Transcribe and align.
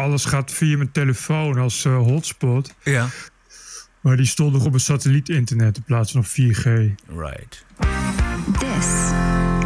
alles 0.00 0.24
gaat 0.24 0.52
via 0.52 0.76
mijn 0.76 0.92
telefoon 0.92 1.58
als 1.58 1.84
eh, 1.84 1.96
hotspot. 1.96 2.74
Ja. 2.84 3.08
Maar 4.00 4.16
die 4.16 4.26
stond 4.26 4.52
nog 4.52 4.64
op 4.64 4.72
een 4.72 4.80
satellietinternet 4.80 5.76
in 5.76 5.82
plaats 5.82 6.12
van 6.12 6.20
op 6.20 6.26
4G. 6.26 6.68
Right. 7.16 7.64
This 8.58 9.10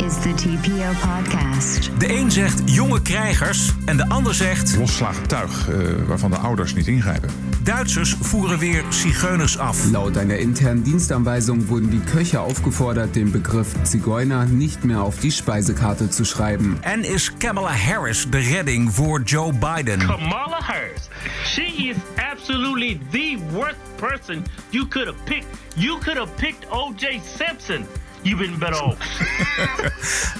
is 0.05 0.15
the 0.15 0.35
TPO 0.35 1.09
podcast. 1.09 2.01
De 2.01 2.17
een 2.17 2.31
zegt 2.31 2.63
jonge 2.65 3.03
krijgers 3.03 3.73
en 3.85 3.97
de 3.97 4.09
ander 4.09 4.35
zegt 4.35 4.77
losgeslagen 4.77 5.29
tuig 5.29 5.69
eh, 5.69 5.77
waarvan 6.07 6.31
de 6.31 6.37
ouders 6.37 6.75
niet 6.75 6.87
ingrijpen. 6.87 7.31
Duitsers 7.63 8.17
voeren 8.21 8.59
weer 8.59 8.85
zigeuners 8.89 9.59
af. 9.59 9.91
Laut 9.91 10.17
einer 10.17 10.39
internen 10.39 10.83
Dienstanweisung 10.83 11.67
wurden 11.67 11.91
die 11.91 12.01
Köche 12.01 12.39
aufgefordert, 12.39 13.15
den 13.15 13.31
Begriff 13.31 13.69
Zigeuner 13.83 14.45
nicht 14.45 14.85
mehr 14.85 15.01
auf 15.01 15.19
die 15.19 15.31
Speisekarte 15.31 16.09
zu 16.09 16.25
schreiben. 16.25 16.79
En 16.81 17.05
is 17.05 17.33
Kamala 17.39 17.73
Harris 17.73 18.27
de 18.31 18.39
redding 18.39 18.95
voor 18.95 19.23
Joe 19.23 19.53
Biden? 19.53 19.99
Kamala 19.99 20.61
Harris. 20.61 21.09
She 21.45 21.63
is 21.63 21.97
absolutely 22.33 23.01
the 23.11 23.39
worst 23.53 23.97
person 23.97 24.45
you 24.71 24.87
could 24.87 25.07
have 25.07 25.25
picked. 25.25 25.47
You 25.77 25.99
could 25.99 26.19
have 26.19 26.35
picked 26.37 26.67
O.J. 26.71 27.21
Simpson. 27.37 27.87
You've 28.25 28.39
been 28.39 28.59
better 28.59 28.83
off. 28.83 28.99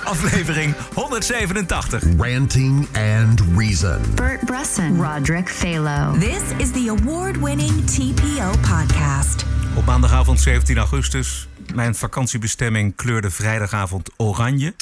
Aflevering 0.13 0.75
187. 0.95 2.17
Ranting 2.17 2.89
and 2.95 3.41
Reason. 3.57 4.01
Bert 4.15 4.45
Bresson, 4.45 5.01
Roderick 5.01 5.49
Phalo. 5.49 6.19
This 6.19 6.43
is 6.59 6.73
the 6.73 6.89
award-winning 6.89 7.85
TPO 7.85 8.51
podcast. 8.61 9.45
Op 9.77 9.85
maandagavond 9.85 10.41
17 10.41 10.79
augustus. 10.79 11.49
Mijn 11.75 11.95
vakantiebestemming 11.95 12.97
kleurde 12.97 13.31
vrijdagavond 13.31 14.11
oranje. 14.17 14.75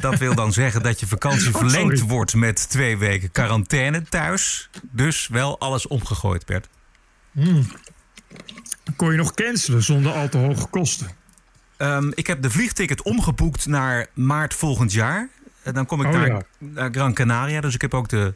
Dat 0.00 0.18
wil 0.18 0.34
dan 0.34 0.52
zeggen 0.52 0.82
dat 0.82 1.00
je 1.00 1.06
vakantie 1.06 1.50
verlengd 1.50 1.98
sorry. 1.98 2.12
wordt 2.14 2.34
met 2.34 2.68
twee 2.70 2.96
weken 2.96 3.30
quarantaine 3.30 4.02
thuis. 4.02 4.70
Dus 4.82 5.28
wel 5.28 5.58
alles 5.58 5.86
omgegooid, 5.86 6.46
Bert. 6.46 6.68
Kon 8.96 9.10
je 9.10 9.16
nog 9.16 9.34
cancelen 9.34 9.82
zonder 9.82 10.12
al 10.12 10.28
te 10.28 10.38
hoge 10.38 10.66
kosten. 10.66 11.22
Ehm, 11.76 12.10
ik 12.14 12.26
heb 12.26 12.42
de 12.42 12.50
vliegticket 12.50 13.02
omgeboekt 13.02 13.66
naar 13.66 14.06
maart 14.14 14.54
volgend 14.54 14.92
jaar. 14.92 15.28
En 15.62 15.74
dan 15.74 15.86
kom 15.86 16.00
ik 16.00 16.06
Oh, 16.06 16.12
naar, 16.12 16.26
ja. 16.26 16.42
naar 16.58 16.88
Gran 16.92 17.14
Canaria. 17.14 17.60
Dus 17.60 17.74
ik 17.74 17.80
heb 17.80 17.94
ook 17.94 18.08
de. 18.08 18.34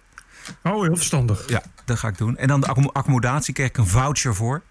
Oh, 0.62 0.82
heel 0.82 0.96
verstandig. 0.96 1.48
Ja, 1.48 1.62
dat 1.84 1.98
ga 1.98 2.08
ik 2.08 2.18
doen. 2.18 2.36
En 2.36 2.48
dan 2.48 2.60
de 2.60 2.66
accom- 2.66 2.90
accommodatie 2.92 3.54
krijg 3.54 3.68
ik 3.70 3.76
een 3.76 3.86
voucher 3.86 4.34
voor. 4.34 4.62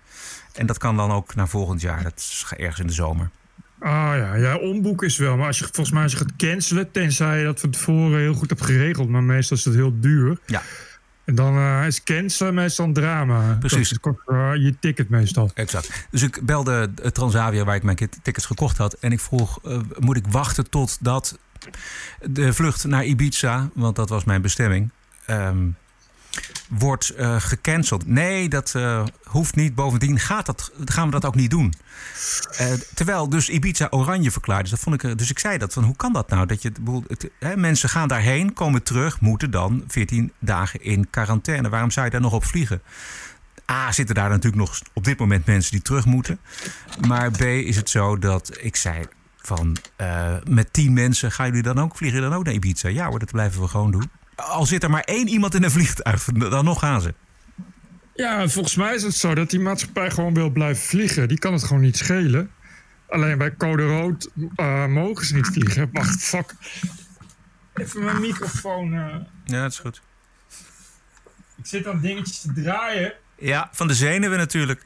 En 0.54 0.66
dat 0.66 0.78
kan 0.78 0.96
dan 0.96 1.12
ook 1.12 1.36
naar 1.36 1.48
volgend 1.48 1.82
jaar. 1.82 2.04
Dat 2.04 2.14
is 2.18 2.46
ergens 2.58 2.80
in 2.80 2.88
de 2.88 2.94
zomer. 2.94 3.30
Ah 3.80 3.90
ja, 4.16 4.36
ja, 4.36 4.56
omboeken 4.56 5.08
is 5.08 5.18
wel. 5.18 5.38
Maar 5.38 5.48
als 5.48 5.60
je 5.60 5.64
volgens 5.64 5.92
mij 5.92 6.04
als 6.04 6.12
je 6.12 6.18
gaat 6.18 6.36
cancelen, 6.38 6.92
tenzij 6.92 7.38
je 7.38 7.44
dat 7.44 7.60
van 7.60 7.70
tevoren 7.70 8.20
heel 8.20 8.34
goed 8.34 8.50
hebt 8.50 8.66
geregeld. 8.66 9.10
Maar 9.10 9.24
meestal 9.24 9.58
is 9.58 9.66
het 9.66 9.74
heel 9.74 10.00
duur. 10.00 10.38
Ja, 10.46 10.62
En 11.28 11.36
dan 11.36 11.58
eh, 11.58 11.86
is 11.86 12.04
cancelen 12.04 12.54
meestal 12.54 12.86
een 12.86 12.94
drama. 12.94 13.58
Precies. 13.60 13.90
Dat 13.90 14.00
kost 14.00 14.20
eh, 14.26 14.52
je 14.56 14.80
ticket 14.80 15.10
meestal. 15.10 15.52
exact. 15.54 16.08
Dus 16.12 16.22
ik 16.22 16.46
belde 16.46 16.90
eh, 17.04 17.10
Transavia 17.10 17.64
waar 17.64 17.76
ik 17.76 17.84
mijn 17.84 17.98
tickets 18.22 18.46
gekocht 18.46 18.78
had. 18.78 18.94
En 18.94 19.12
ik 19.12 19.20
vroeg, 19.20 19.60
moet 20.00 20.16
ik 20.16 20.28
wachten 20.28 20.70
totdat 20.70 21.38
de 22.22 22.54
vlucht 22.54 22.86
naar 22.86 23.06
Ibiza, 23.06 23.70
want 23.74 23.96
dat 23.96 24.10
was 24.10 24.24
mijn 24.24 24.42
bestemming, 24.42 24.92
ehm, 25.26 25.68
wordt 26.68 27.10
eh, 27.10 27.36
gecanceld. 27.40 28.08
Nee, 28.08 28.50
dat 28.50 28.76
eh, 28.76 29.04
hoeft 29.24 29.56
niet. 29.56 29.76
Bovendien 29.76 30.20
gaat 30.20 30.46
dat, 30.46 30.72
gaan 30.86 31.06
we 31.06 31.12
dat 31.12 31.26
ook 31.26 31.36
niet 31.36 31.50
doen. 31.50 31.74
Eh, 32.58 32.74
terwijl 32.94 33.30
dus 33.30 33.50
Ibiza 33.50 33.88
oranje 33.90 34.32
verklaard 34.32 34.66
is. 34.66 34.70
Dat 34.70 34.80
vond 34.80 35.04
ik, 35.04 35.18
dus 35.18 35.30
ik 35.30 35.40
zei 35.40 35.58
dat, 35.58 35.74
van 35.74 35.84
hoe 35.84 35.96
kan 35.96 36.14
dat 36.14 36.30
nou? 36.30 36.46
Dat 36.46 36.62
je, 36.62 36.72
hè, 37.40 37.58
mensen 37.58 37.90
gaan 37.90 38.08
daarheen, 38.08 38.54
komen 38.54 38.84
terug, 38.84 39.20
moeten 39.20 39.52
dan 39.52 39.84
14 39.88 40.32
dagen 40.40 40.82
in 40.82 41.10
quarantaine. 41.10 41.70
Waarom 41.70 41.92
zou 41.92 42.06
je 42.06 42.12
daar 42.12 42.22
nog 42.22 42.34
op 42.34 42.46
vliegen? 42.46 42.82
A, 43.72 43.92
zitten 43.92 44.16
daar 44.16 44.30
natuurlijk 44.30 44.56
nog 44.56 44.80
op 44.94 45.04
dit 45.04 45.20
moment 45.20 45.46
mensen 45.46 45.72
die 45.72 45.82
terug 45.82 46.06
moeten. 46.06 46.40
Maar 47.08 47.32
B, 47.32 47.42
is 47.42 47.76
het 47.76 47.90
zo 47.90 48.18
dat 48.18 48.58
ik 48.62 48.76
zei 48.76 49.04
van 49.38 49.78
met 50.50 50.74
10 50.74 50.94
mensen 50.94 51.32
gaan 51.32 51.46
jullie 51.48 51.62
dan 51.62 51.80
ook, 51.80 51.98
vliegen 51.98 52.22
dan 52.22 52.34
ook 52.34 52.44
naar 52.44 52.54
Ibiza? 52.54 52.88
Ja 52.88 53.08
hoor, 53.08 53.20
dat 53.20 53.32
blijven 53.32 53.62
we 53.62 53.68
gewoon 53.68 53.92
doen. 53.92 54.10
Al 54.38 54.66
zit 54.66 54.84
er 54.84 54.90
maar 54.90 55.04
één 55.04 55.28
iemand 55.28 55.54
in 55.54 55.64
een 55.64 55.72
vliegtuig, 55.72 56.24
dan 56.26 56.66
nog 56.66 56.80
gaan 56.80 57.02
ze. 57.02 57.14
Ja, 58.14 58.48
volgens 58.48 58.76
mij 58.76 58.96
is 58.96 59.04
het 59.04 59.16
zo 59.16 59.36
dat 59.36 59.50
die 59.50 59.60
maatschappij 59.60 60.12
gewoon 60.12 60.34
wil 60.34 60.50
blijven 60.50 60.84
vliegen. 60.84 61.28
Die 61.28 61.40
kan 61.40 61.54
het 61.54 61.64
gewoon 61.64 61.82
niet 61.82 61.98
schelen. 61.98 62.52
Alleen 63.10 63.38
bij 63.38 63.56
code 63.58 63.84
rood 63.86 64.30
eh, 64.56 64.86
mogen 64.86 65.26
ze 65.26 65.36
niet 65.36 65.48
vliegen. 65.48 65.90
Wacht, 65.94 66.24
fuck. 66.24 66.54
Even 67.74 68.04
mijn 68.04 68.22
microfoon. 68.22 68.94
eh. 68.94 69.16
Ja, 69.46 69.62
dat 69.62 69.72
is 69.72 69.80
goed. 69.80 70.02
Ik 71.58 71.66
zit 71.66 71.88
aan 71.88 72.00
dingetjes 72.00 72.40
te 72.40 72.54
draaien. 72.54 73.14
Ja, 73.38 73.70
van 73.72 73.88
de 73.88 73.94
zenuwen 73.94 74.38
natuurlijk. 74.38 74.86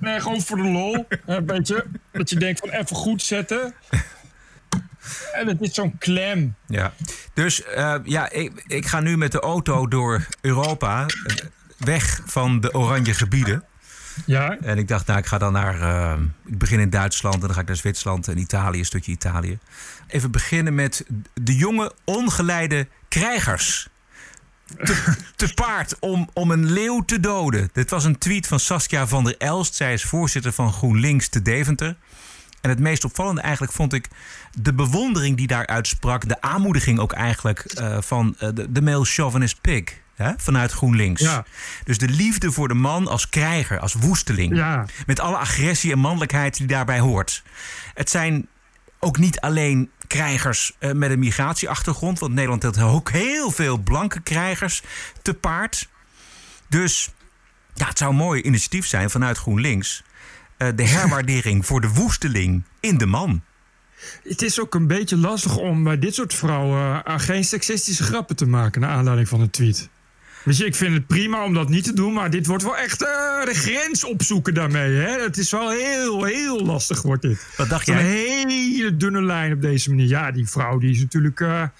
Nee, 0.00 0.20
gewoon 0.20 0.40
voor 0.40 0.56
de 0.56 0.62
lol. 0.68 1.06
Een 1.26 1.46
beetje. 1.46 1.86
Dat 2.12 2.30
je 2.30 2.36
denkt 2.36 2.60
van 2.60 2.68
even 2.68 2.96
goed 2.96 3.22
zetten. 3.22 3.74
En 5.40 5.46
het 5.46 5.60
is 5.60 5.74
zo'n 5.74 5.98
klem. 5.98 6.54
Ja. 6.66 6.92
Dus 7.34 7.62
eh, 7.64 7.94
ja, 8.04 8.30
ik, 8.30 8.62
ik 8.66 8.86
ga 8.86 9.00
nu 9.00 9.16
met 9.16 9.32
de 9.32 9.40
auto 9.40 9.88
door 9.88 10.26
Europa. 10.40 11.06
eh, 11.06 11.34
Weg 11.76 12.20
van 12.26 12.60
de 12.60 12.74
oranje 12.74 13.14
gebieden. 13.14 13.64
Ja, 14.26 14.56
En 14.60 14.78
ik 14.78 14.88
dacht, 14.88 15.06
nou, 15.06 15.18
ik 15.18 15.26
ga 15.26 15.38
dan 15.38 15.52
naar. 15.52 15.80
eh, 15.80 16.20
ik 16.46 16.58
begin 16.58 16.80
in 16.80 16.90
Duitsland 16.90 17.34
en 17.34 17.40
dan 17.40 17.52
ga 17.54 17.60
ik 17.60 17.66
naar 17.66 17.76
Zwitserland 17.76 18.28
en 18.28 18.38
Italië, 18.38 18.78
een 18.78 18.84
stukje 18.84 19.12
Italië. 19.12 19.58
Even 20.06 20.30
beginnen 20.30 20.74
met 20.74 21.04
de 21.34 21.56
jonge, 21.56 21.92
ongeleide 22.04 22.88
krijgers. 23.08 23.88
Te, 24.84 25.14
te 25.36 25.54
paard 25.54 25.98
om, 25.98 26.28
om 26.32 26.50
een 26.50 26.72
leeuw 26.72 27.00
te 27.04 27.20
doden. 27.20 27.68
Dit 27.72 27.90
was 27.90 28.04
een 28.04 28.18
tweet 28.18 28.46
van 28.46 28.60
Saskia 28.60 29.06
van 29.06 29.24
der 29.24 29.34
Elst. 29.38 29.74
Zij 29.74 29.92
is 29.92 30.04
voorzitter 30.04 30.52
van 30.52 30.72
GroenLinks 30.72 31.28
te 31.28 31.42
Deventer. 31.42 31.96
En 32.66 32.72
het 32.72 32.80
meest 32.80 33.04
opvallende 33.04 33.40
eigenlijk 33.40 33.72
vond 33.72 33.92
ik 33.92 34.08
de 34.60 34.74
bewondering 34.74 35.36
die 35.36 35.46
daaruit 35.46 35.86
sprak. 35.86 36.28
De 36.28 36.40
aanmoediging 36.40 36.98
ook 36.98 37.12
eigenlijk 37.12 37.58
eh, 37.58 37.96
van 38.00 38.34
eh, 38.38 38.48
de, 38.54 38.72
de 38.72 38.82
male 38.82 39.04
chauvinist 39.04 39.60
pig. 39.60 39.84
Hè, 40.14 40.32
vanuit 40.36 40.72
GroenLinks. 40.72 41.20
Ja. 41.20 41.44
Dus 41.84 41.98
de 41.98 42.08
liefde 42.08 42.52
voor 42.52 42.68
de 42.68 42.74
man 42.74 43.08
als 43.08 43.28
krijger, 43.28 43.78
als 43.78 43.94
woesteling. 43.94 44.56
Ja. 44.56 44.86
Met 45.06 45.20
alle 45.20 45.36
agressie 45.36 45.92
en 45.92 45.98
mannelijkheid 45.98 46.56
die 46.56 46.66
daarbij 46.66 46.98
hoort. 46.98 47.42
Het 47.94 48.10
zijn 48.10 48.48
ook 49.00 49.18
niet 49.18 49.40
alleen 49.40 49.90
krijgers 50.06 50.72
eh, 50.78 50.92
met 50.92 51.10
een 51.10 51.18
migratieachtergrond. 51.18 52.18
Want 52.18 52.32
Nederland 52.32 52.62
heeft 52.62 52.80
ook 52.80 53.10
heel 53.10 53.50
veel 53.50 53.78
blanke 53.78 54.20
krijgers 54.20 54.82
te 55.22 55.34
paard. 55.34 55.88
Dus 56.68 57.10
ja, 57.74 57.86
het 57.88 57.98
zou 57.98 58.10
een 58.10 58.16
mooi 58.16 58.42
initiatief 58.42 58.86
zijn 58.86 59.10
vanuit 59.10 59.38
GroenLinks. 59.38 60.02
Eh, 60.56 60.68
de 60.74 60.86
herwaardering 60.86 61.66
voor 61.66 61.80
de 61.80 61.88
woesteling 61.88 62.62
in 62.80 62.98
de 62.98 63.06
man. 63.06 63.42
het 64.22 64.42
is 64.42 64.60
ook 64.60 64.74
een 64.74 64.86
beetje 64.86 65.16
lastig 65.16 65.56
om 65.56 65.84
bij 65.84 65.98
dit 65.98 66.14
soort 66.14 66.34
vrouwen 66.34 67.04
eh, 67.04 67.18
geen 67.18 67.44
seksistische 67.44 68.02
grappen 68.02 68.36
te 68.36 68.46
maken. 68.46 68.80
naar 68.80 68.90
aanleiding 68.90 69.28
van 69.28 69.40
een 69.40 69.50
tweet. 69.50 69.88
Weet 70.44 70.56
je, 70.56 70.64
ik 70.64 70.74
vind 70.74 70.94
het 70.94 71.06
prima 71.06 71.44
om 71.44 71.54
dat 71.54 71.68
niet 71.68 71.84
te 71.84 71.92
doen, 71.92 72.12
maar 72.12 72.30
dit 72.30 72.46
wordt 72.46 72.62
wel 72.62 72.76
echt 72.76 73.02
eh, 73.02 73.08
de 73.44 73.54
grens 73.54 74.04
opzoeken 74.04 74.54
daarmee. 74.54 74.94
Hè? 74.94 75.22
Het 75.22 75.36
is 75.36 75.50
wel 75.50 75.70
heel, 75.70 76.24
heel 76.24 76.64
lastig 76.64 77.02
wordt 77.02 77.22
dit. 77.22 77.46
Wat 77.56 77.68
dacht 77.68 77.88
Een 77.88 77.94
jij? 77.94 78.04
hele 78.04 78.96
dunne 78.96 79.22
lijn 79.22 79.52
op 79.52 79.60
deze 79.60 79.88
manier. 79.88 80.06
Ja, 80.06 80.30
die 80.30 80.48
vrouw 80.48 80.78
die 80.78 80.90
is 80.90 81.00
natuurlijk. 81.00 81.70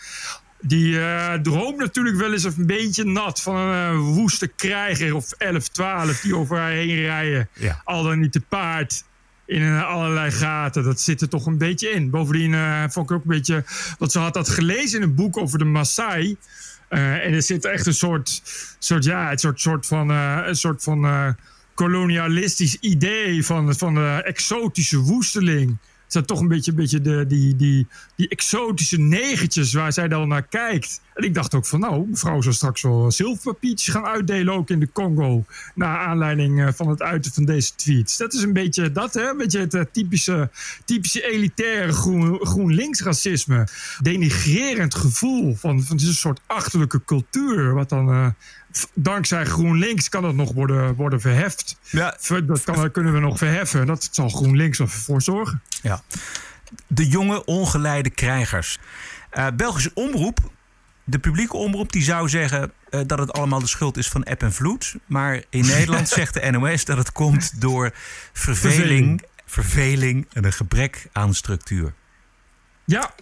Die 0.60 1.00
eh, 1.00 1.34
droomt 1.34 1.78
natuurlijk 1.78 2.16
wel 2.16 2.32
eens 2.32 2.44
een 2.44 2.66
beetje 2.66 3.04
nat 3.04 3.42
van 3.42 3.56
een 3.56 3.92
eh, 3.92 3.98
woeste 3.98 4.46
krijger 4.46 5.14
of 5.14 5.32
11, 5.32 5.68
12 5.68 6.20
die 6.20 6.36
over 6.36 6.56
haar 6.56 6.70
heen 6.70 6.94
rijden. 6.94 7.48
Ja. 7.52 7.80
Al 7.84 8.02
dan 8.02 8.20
niet 8.20 8.32
te 8.32 8.40
paard 8.40 9.04
in 9.46 9.62
eh, 9.62 9.88
allerlei 9.88 10.30
gaten. 10.30 10.84
Dat 10.84 11.00
zit 11.00 11.20
er 11.20 11.28
toch 11.28 11.46
een 11.46 11.58
beetje 11.58 11.88
in. 11.90 12.10
Bovendien 12.10 12.54
vond 12.90 13.10
ik 13.10 13.16
ook 13.16 13.22
een 13.22 13.30
beetje. 13.30 13.64
Want 13.98 14.12
ze 14.12 14.18
had 14.18 14.34
dat 14.34 14.48
gelezen 14.48 15.00
in 15.00 15.08
een 15.08 15.14
boek 15.14 15.36
over 15.36 15.58
de 15.58 15.64
Maasai. 15.64 16.36
En 16.88 17.32
er 17.32 17.42
zit 17.42 17.64
echt 17.64 17.86
een 17.86 17.94
soort, 17.94 18.42
soort 18.78 19.04
ja, 19.04 19.30
een 19.30 19.38
soort, 19.38 19.60
soort 19.60 19.86
van, 19.86 20.08
een 20.08 20.56
soort 20.56 20.82
van 20.82 21.36
kolonialistisch 21.74 22.76
idee 22.80 23.44
van, 23.44 23.76
van 23.76 23.94
de 23.94 24.22
exotische 24.24 24.98
woesteling. 24.98 25.78
Zijn 26.06 26.24
toch 26.24 26.40
een 26.40 26.48
beetje, 26.48 26.70
een 26.70 26.76
beetje 26.76 27.00
de, 27.00 27.26
die, 27.26 27.56
die, 27.56 27.86
die 28.16 28.28
exotische 28.28 28.98
negertjes 28.98 29.72
waar 29.72 29.92
zij 29.92 30.08
dan 30.08 30.28
naar 30.28 30.46
kijkt. 30.46 31.00
En 31.14 31.24
ik 31.24 31.34
dacht 31.34 31.54
ook 31.54 31.66
van 31.66 31.80
nou, 31.80 32.06
mevrouw 32.08 32.40
zal 32.40 32.52
straks 32.52 32.82
wel 32.82 33.10
zilverpapiertjes 33.10 33.94
gaan 33.94 34.04
uitdelen 34.04 34.54
ook 34.54 34.70
in 34.70 34.80
de 34.80 34.92
Congo. 34.92 35.44
Naar 35.74 35.98
aanleiding 35.98 36.62
eh, 36.62 36.68
van 36.72 36.88
het 36.88 37.02
uiten 37.02 37.32
van 37.32 37.44
deze 37.44 37.74
tweets. 37.74 38.16
Dat 38.16 38.32
is 38.32 38.42
een 38.42 38.52
beetje 38.52 38.92
dat, 38.92 39.14
hè? 39.14 39.30
Een 39.30 39.36
beetje 39.36 39.60
het 39.60 39.74
eh, 39.74 39.82
typische, 39.92 40.50
typische 40.84 41.32
elitaire 41.32 41.92
groen, 41.92 42.38
GroenLinks 42.46 43.02
racisme. 43.02 43.68
Denigrerend 44.00 44.94
gevoel 44.94 45.54
van, 45.54 45.82
van 45.82 46.00
een 46.00 46.14
soort 46.14 46.40
achterlijke 46.46 47.04
cultuur. 47.04 47.74
Wat 47.74 47.88
dan 47.88 48.10
eh, 48.10 48.26
dankzij 48.94 49.44
GroenLinks 49.44 50.08
kan 50.08 50.22
dat 50.22 50.34
nog 50.34 50.52
worden, 50.52 50.94
worden 50.94 51.20
verheft. 51.20 51.78
Ja, 51.90 52.16
Dat 52.46 52.64
kan, 52.64 52.90
kunnen 52.90 53.12
we 53.12 53.20
nog 53.20 53.38
verheffen. 53.38 53.86
Dat 53.86 54.08
zal 54.10 54.28
GroenLinks 54.28 54.78
ervoor 54.78 55.22
zorgen. 55.22 55.62
Ja. 55.82 56.02
De 56.86 57.08
jonge 57.08 57.44
ongeleide 57.44 58.10
krijgers. 58.10 58.78
Eh, 59.30 59.46
Belgische 59.56 59.90
omroep 59.94 60.38
de 61.08 61.18
publieke 61.18 61.56
omroep 61.56 61.92
die 61.92 62.02
zou 62.02 62.28
zeggen 62.28 62.72
eh, 62.90 63.00
dat 63.06 63.18
het 63.18 63.32
allemaal 63.32 63.60
de 63.60 63.66
schuld 63.66 63.96
is 63.96 64.08
van 64.08 64.24
app 64.24 64.42
en 64.42 64.52
vloed. 64.52 64.94
Maar 65.06 65.42
in 65.50 65.66
Nederland 65.76 66.08
zegt 66.08 66.34
de 66.34 66.50
NOS 66.50 66.84
dat 66.84 66.96
het 66.96 67.12
komt 67.12 67.60
door 67.60 67.90
verveling, 68.32 69.22
verveling 69.44 70.26
en 70.32 70.44
een 70.44 70.52
gebrek 70.52 71.06
aan 71.12 71.34
structuur. 71.34 71.94
Ja. 72.84 73.14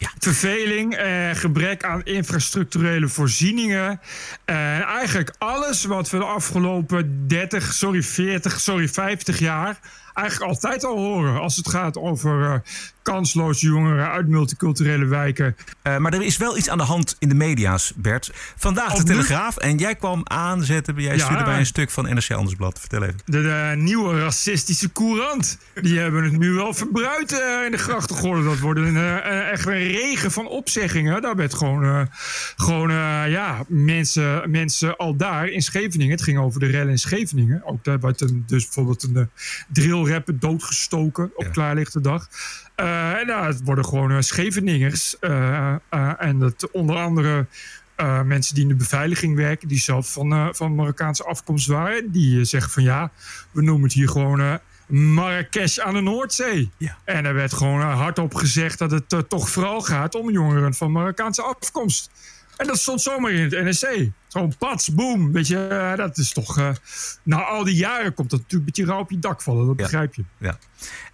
Ja. 0.00 0.10
Verveling, 0.18 0.94
eh, 0.94 1.30
gebrek 1.32 1.84
aan 1.84 2.04
infrastructurele 2.04 3.08
voorzieningen. 3.08 4.00
En 4.44 4.82
eigenlijk 4.82 5.34
alles 5.38 5.84
wat 5.84 6.10
we 6.10 6.18
de 6.18 6.24
afgelopen 6.24 7.28
30, 7.28 7.72
sorry 7.72 8.02
40, 8.02 8.60
sorry 8.60 8.88
50 8.88 9.38
jaar 9.38 9.78
eigenlijk 10.20 10.50
altijd 10.52 10.84
al 10.84 10.96
horen. 10.96 11.40
Als 11.40 11.56
het 11.56 11.68
gaat 11.68 11.96
over 11.96 12.44
eh, 12.44 12.54
kansloze 13.02 13.66
jongeren 13.66 14.10
uit 14.10 14.28
multiculturele 14.28 15.04
wijken. 15.04 15.56
Uh, 15.82 15.96
maar 15.96 16.12
er 16.14 16.22
is 16.22 16.36
wel 16.36 16.56
iets 16.56 16.68
aan 16.68 16.78
de 16.78 16.84
hand 16.84 17.16
in 17.18 17.28
de 17.28 17.34
media's, 17.34 17.92
Bert. 17.96 18.30
Vandaag 18.56 18.94
de? 18.94 19.02
Telegraaf. 19.02 19.56
En 19.56 19.76
jij 19.76 19.94
kwam 19.94 20.20
aanzetten. 20.24 20.94
Jij 20.96 21.16
Ja. 21.16 21.24
stuurde 21.24 21.44
bij 21.44 21.58
een 21.58 21.66
stuk 21.66 21.90
van 21.90 22.04
NRC 22.04 22.30
Andersblad. 22.30 22.78
Vertel 22.80 23.02
even. 23.02 23.18
De, 23.24 23.42
de 23.42 23.72
nieuwe 23.76 24.20
racistische 24.20 24.92
courant. 24.92 25.58
Die 25.82 25.98
hebben 25.98 26.24
het 26.24 26.38
nu 26.38 26.52
wel 26.52 26.74
verbruid 26.74 27.32
eh, 27.32 27.64
in 27.64 27.70
de 27.70 27.78
grachtengordel. 27.78 28.44
Dat 28.44 28.58
wordt 28.58 28.80
een, 28.80 28.96
eh, 28.96 29.50
echt 29.50 29.66
een 29.66 29.72
regen 29.72 30.30
van 30.30 30.46
opzeggingen. 30.48 31.22
Daar 31.22 31.36
werd 31.36 31.54
gewoon, 31.54 31.84
eh, 31.84 32.00
gewoon 32.56 32.90
eh, 32.90 33.22
ja, 33.28 33.64
mensen, 33.68 34.50
mensen 34.50 34.96
al 34.96 35.16
daar 35.16 35.48
in 35.48 35.62
Scheveningen. 35.62 36.12
Het 36.12 36.22
ging 36.22 36.38
over 36.38 36.60
de 36.60 36.66
rellen 36.66 36.90
in 36.90 36.98
Scheveningen. 36.98 37.62
Ook 37.64 37.84
daar 37.84 38.00
werd 38.00 38.20
een, 38.20 38.44
dus 38.46 38.64
bijvoorbeeld 38.64 39.02
een 39.02 39.14
uh, 39.16 39.22
drillrapper 40.10 40.38
doodgestoken 40.38 41.30
op 41.34 41.44
Ja. 41.44 41.50
klaarlichte 41.50 42.00
dag. 42.00 42.28
Eh, 42.74 43.12
en 43.12 43.26
nou, 43.26 43.46
het 43.46 43.62
worden 43.64 43.84
gewoon 43.84 44.10
eh, 44.10 44.20
Scheveningers. 44.20 45.18
eh, 45.18 45.74
en 46.18 46.38
dat 46.38 46.70
onder 46.72 46.96
andere 46.96 47.46
mensen 48.24 48.54
die 48.54 48.62
in 48.62 48.68
de 48.68 48.74
beveiliging 48.74 49.36
werken, 49.36 49.68
die 49.68 49.78
zelf 49.78 50.12
van, 50.12 50.54
van 50.54 50.74
Marokkaanse 50.74 51.24
afkomst 51.24 51.66
waren, 51.66 52.10
die 52.10 52.44
zeggen 52.44 52.72
van 52.72 52.82
ja, 52.82 53.10
we 53.50 53.62
noemen 53.62 53.84
het 53.84 53.92
hier 53.92 54.08
gewoon 54.08 54.58
Marrakesh 54.86 55.78
aan 55.78 55.94
de 55.94 56.00
Noordzee. 56.00 56.70
Ja. 56.76 56.98
En 57.04 57.24
er 57.24 57.34
werd 57.34 57.52
gewoon 57.52 57.80
hardop 57.80 58.34
gezegd 58.34 58.78
dat 58.78 58.90
het 58.90 59.28
toch 59.28 59.50
vooral 59.50 59.80
gaat 59.80 60.14
om 60.14 60.30
jongeren 60.30 60.74
van 60.74 60.92
Marokkaanse 60.92 61.42
afkomst. 61.42 62.10
En 62.60 62.66
dat 62.66 62.78
stond 62.78 63.00
zomaar 63.00 63.30
in 63.32 63.42
het 63.42 63.64
NSC. 63.64 63.86
Zo'n 64.28 64.56
pats, 64.58 64.94
boom. 64.94 65.32
Weet 65.32 65.46
je, 65.46 65.66
eh, 65.66 65.96
dat 65.96 66.18
is 66.18 66.32
toch. 66.32 66.58
eh, 66.58 66.70
na 67.22 67.44
al 67.44 67.64
die 67.64 67.74
jaren 67.74 68.14
komt 68.14 68.30
dat 68.30 68.38
natuurlijk 68.40 68.68
een 68.68 68.74
beetje 68.74 68.84
rauw 68.92 69.00
op 69.02 69.10
je 69.10 69.18
dak 69.18 69.42
vallen. 69.42 69.66
Dat 69.66 69.76
Ja. 69.76 69.82
begrijp 69.82 70.14
je. 70.14 70.24
Ja. 70.38 70.58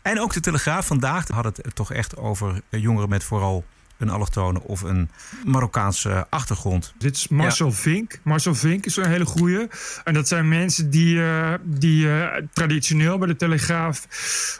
En 0.02 0.20
ook 0.20 0.32
de 0.32 0.40
Telegraaf 0.40 0.86
vandaag 0.86 1.28
had 1.28 1.44
het 1.44 1.74
toch 1.74 1.92
echt 1.92 2.16
over 2.16 2.60
eh, 2.70 2.80
jongeren 2.82 3.08
met 3.08 3.24
vooral 3.24 3.64
een 3.98 4.08
allochtone 4.08 4.62
of 4.62 4.82
een 4.82 5.10
Marokkaanse 5.44 6.26
achtergrond. 6.30 6.94
Dit 6.98 7.16
is 7.16 7.28
Marcel 7.28 7.72
Vink. 7.72 8.20
Marcel 8.22 8.54
Vink 8.54 8.86
is 8.86 8.96
een 8.96 9.08
hele 9.08 9.24
goeie. 9.24 9.68
En 10.04 10.14
dat 10.14 10.28
zijn 10.28 10.48
mensen 10.48 10.90
die, 10.90 11.22
eh, 11.22 11.52
die 11.62 12.10
eh, 12.10 12.42
traditioneel 12.52 13.18
bij 13.18 13.28
de 13.28 13.36
Telegraaf 13.36 14.06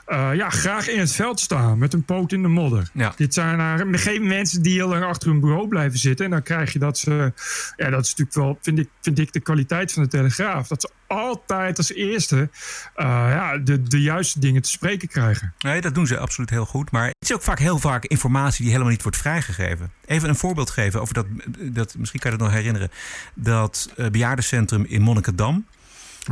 eh, 0.06 0.30
ja, 0.34 0.50
graag 0.50 0.88
in 0.88 0.98
het 0.98 1.12
veld 1.12 1.40
staan 1.40 1.78
met 1.78 1.92
een 1.92 2.04
poot 2.04 2.32
in 2.32 2.42
de 2.42 2.48
modder. 2.48 2.90
Ja. 2.92 3.12
Dit 3.16 3.34
zijn 3.34 3.98
geen 3.98 4.26
mensen 4.26 4.62
die 4.62 4.74
heel 4.74 4.88
lang 4.88 5.04
achter 5.04 5.28
hun 5.28 5.40
bureau 5.40 5.68
blijven 5.68 5.98
zitten. 5.98 6.24
En 6.24 6.30
dan 6.30 6.42
krijg 6.42 6.72
je 6.72 6.78
dat 6.78 6.98
ze. 6.98 7.32
Ja, 7.76 7.90
dat 7.90 8.04
is 8.04 8.14
natuurlijk 8.14 8.36
wel, 8.36 8.58
vind 8.60 8.78
ik, 8.78 8.88
vind 9.00 9.18
ik 9.18 9.32
de 9.32 9.40
kwaliteit 9.40 9.92
van 9.92 10.02
de 10.02 10.08
Telegraaf. 10.08 10.68
Dat 10.68 10.80
ze 10.80 10.90
altijd 11.06 11.78
als 11.78 11.92
eerste 11.92 12.48
eh, 12.94 13.06
ja, 13.06 13.58
de, 13.58 13.82
de 13.82 14.00
juiste 14.02 14.40
dingen 14.40 14.62
te 14.62 14.70
spreken 14.70 15.08
krijgen. 15.08 15.54
Nee, 15.58 15.80
dat 15.80 15.94
doen 15.94 16.06
ze 16.06 16.18
absoluut 16.18 16.50
heel 16.50 16.66
goed. 16.66 16.90
Maar 16.90 17.06
het 17.06 17.14
is 17.18 17.34
ook 17.34 17.42
vaak 17.42 17.58
heel 17.58 17.78
vaak 17.78 18.04
informatie 18.04 18.62
die 18.62 18.70
helemaal 18.70 18.92
niet 18.92 19.02
wordt 19.02 19.16
vrijgegeven. 19.16 19.92
Even 20.04 20.28
een 20.28 20.36
voorbeeld 20.36 20.70
geven 20.70 21.00
over 21.00 21.14
dat, 21.14 21.26
dat 21.58 21.94
misschien 21.98 22.20
kan 22.20 22.30
je 22.30 22.36
dat 22.36 22.46
nog 22.46 22.56
herinneren. 22.56 22.90
Dat 23.34 23.92
eh, 23.96 24.06
bejaardencentrum 24.06 24.84
in 24.84 25.02
Monnikendam. 25.02 25.66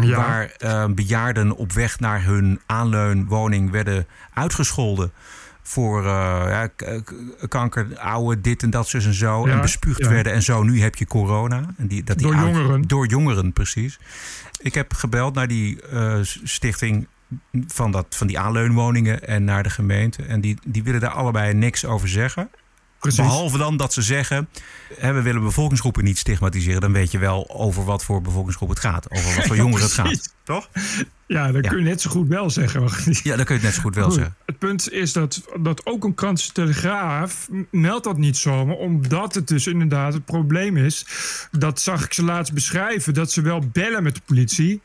Ja. 0.00 0.16
Waar 0.16 0.50
eh, 0.58 0.84
bejaarden 0.86 1.56
op 1.56 1.72
weg 1.72 2.00
naar 2.00 2.24
hun 2.24 2.60
aanleunwoning 2.66 3.70
werden 3.70 4.06
uitgescholden. 4.32 5.12
Voor 5.66 6.04
ja, 6.04 6.68
kanker, 7.48 7.98
oude, 7.98 8.40
dit 8.40 8.62
en 8.62 8.70
dat, 8.70 8.88
zus 8.88 9.06
en 9.06 9.14
zo. 9.14 9.46
Ja, 9.46 9.52
en 9.52 9.60
bespuugd 9.60 10.00
ja. 10.00 10.08
werden. 10.08 10.32
En 10.32 10.42
zo, 10.42 10.62
nu 10.62 10.80
heb 10.80 10.94
je 10.94 11.06
corona. 11.06 11.74
En 11.76 11.86
die, 11.86 12.04
dat 12.04 12.18
die 12.18 12.26
Door 12.26 12.36
jongeren. 12.36 12.82
Door 12.82 13.06
jongeren, 13.06 13.52
precies. 13.52 13.98
Ik 14.64 14.74
heb 14.74 14.92
gebeld 14.92 15.34
naar 15.34 15.48
die 15.48 15.82
eh, 15.82 16.18
stichting 16.22 17.06
van, 17.66 17.90
dat, 17.90 18.06
van 18.08 18.26
die 18.26 18.38
aanleunwoningen 18.38 19.26
en 19.26 19.44
naar 19.44 19.62
de 19.62 19.70
gemeente. 19.70 20.22
En 20.22 20.40
die, 20.40 20.58
die 20.66 20.82
willen 20.82 21.00
daar 21.00 21.10
allebei 21.10 21.54
niks 21.54 21.84
over 21.84 22.08
zeggen. 22.08 22.50
Precies. 23.12 23.24
Behalve 23.24 23.58
dan 23.58 23.76
dat 23.76 23.92
ze 23.92 24.02
zeggen, 24.02 24.48
hè, 24.98 25.12
we 25.12 25.22
willen 25.22 25.42
bevolkingsgroepen 25.42 26.04
niet 26.04 26.18
stigmatiseren. 26.18 26.80
Dan 26.80 26.92
weet 26.92 27.10
je 27.10 27.18
wel 27.18 27.50
over 27.50 27.84
wat 27.84 28.04
voor 28.04 28.22
bevolkingsgroep 28.22 28.68
het 28.68 28.78
gaat. 28.78 29.10
Over 29.10 29.34
wat 29.36 29.46
voor 29.46 29.56
jongeren 29.64 29.82
het 29.82 29.92
gaat. 29.92 30.34
Toch? 30.44 30.68
Ja, 31.26 31.52
dat 31.52 31.64
Ja. 31.64 31.70
kun 31.70 31.78
je 31.78 31.84
net 31.84 32.00
zo 32.00 32.10
goed 32.10 32.28
wel 32.28 32.50
zeggen. 32.50 32.82
Ja, 33.22 33.36
dan 33.36 33.44
kun 33.44 33.54
je 33.54 33.60
het 33.60 33.62
net 33.62 33.74
zo 33.74 33.80
goed 33.80 33.94
wel 33.94 34.04
Goed, 34.04 34.14
zeggen. 34.14 34.34
Het 34.46 34.58
punt 34.58 34.92
is 34.92 35.12
dat, 35.12 35.42
dat 35.62 35.86
ook 35.86 36.04
een 36.04 36.14
krant 36.14 36.38
als 36.38 36.46
de 36.46 36.52
Telegraaf 36.52 37.48
m- 37.50 37.62
meldt 37.70 38.04
dat 38.04 38.16
niet 38.18 38.36
zomaar. 38.36 38.76
Omdat 38.76 39.34
het 39.34 39.48
dus 39.48 39.66
inderdaad 39.66 40.12
het 40.12 40.24
probleem 40.24 40.76
is. 40.76 41.06
Dat 41.50 41.80
zag 41.80 42.04
ik 42.04 42.12
ze 42.12 42.22
laatst 42.22 42.52
beschrijven. 42.52 43.14
Dat 43.14 43.32
ze 43.32 43.40
wel 43.42 43.62
bellen 43.72 44.02
met 44.02 44.14
de 44.14 44.20
politie. 44.24 44.80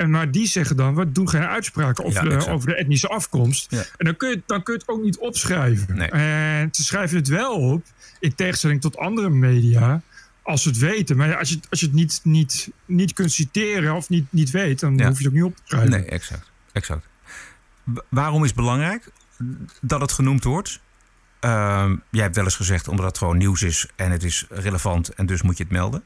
En 0.00 0.10
maar 0.10 0.30
die 0.30 0.46
zeggen 0.46 0.76
dan, 0.76 0.94
we 0.94 1.12
doen 1.12 1.28
geen 1.28 1.42
uitspraken 1.46 2.04
over, 2.04 2.22
Ja, 2.22 2.28
de, 2.28 2.34
exact. 2.34 2.54
over 2.54 2.68
de 2.68 2.74
etnische 2.74 3.08
afkomst. 3.08 3.66
Ja. 3.70 3.78
En 3.96 4.04
dan 4.04 4.16
kun, 4.16 4.28
je, 4.30 4.42
dan 4.46 4.62
kun 4.62 4.74
je 4.74 4.80
het 4.80 4.88
ook 4.88 5.02
niet 5.02 5.18
opschrijven. 5.18 5.96
Nee. 5.96 6.08
En 6.08 6.68
ze 6.72 6.84
schrijven 6.84 7.16
het 7.16 7.28
wel 7.28 7.52
op, 7.54 7.84
in 8.20 8.34
tegenstelling 8.34 8.80
tot 8.80 8.96
andere 8.96 9.30
media, 9.30 10.02
als 10.42 10.62
ze 10.62 10.68
het 10.68 10.78
weten. 10.78 11.16
Maar 11.16 11.36
als 11.36 11.48
je, 11.48 11.54
het- 11.54 11.66
als 11.70 11.80
je 11.80 11.86
het 11.86 11.94
niet, 11.94 12.20
niet, 12.22 12.68
niet 12.84 13.12
kunt 13.12 13.32
citeren 13.32 13.94
of 13.94 14.08
niet, 14.08 14.26
niet 14.30 14.50
weet, 14.50 14.80
dan 14.80 14.96
Ja. 14.96 15.06
hoef 15.08 15.18
je 15.18 15.24
het 15.24 15.32
ook 15.32 15.38
niet 15.42 15.50
op 15.50 15.56
te 15.56 15.62
schrijven. 15.64 15.90
Nee, 15.90 16.04
exact. 16.04 16.50
exact. 16.72 17.06
Waarom 18.08 18.40
is 18.42 18.48
het 18.50 18.56
belangrijk 18.58 19.08
dat 19.80 20.00
het 20.00 20.12
genoemd 20.12 20.44
wordt? 20.44 20.80
Ehm, 21.40 21.96
jij 22.10 22.22
hebt 22.22 22.34
wel 22.36 22.44
eens 22.44 22.56
gezegd 22.56 22.88
omdat 22.88 23.06
het 23.06 23.18
gewoon 23.18 23.38
nieuws 23.38 23.62
is 23.62 23.86
en 23.96 24.10
het 24.10 24.22
is 24.24 24.46
relevant 24.50 25.08
en 25.14 25.26
dus 25.26 25.42
moet 25.42 25.56
je 25.56 25.62
het 25.62 25.72
melden. 25.72 26.02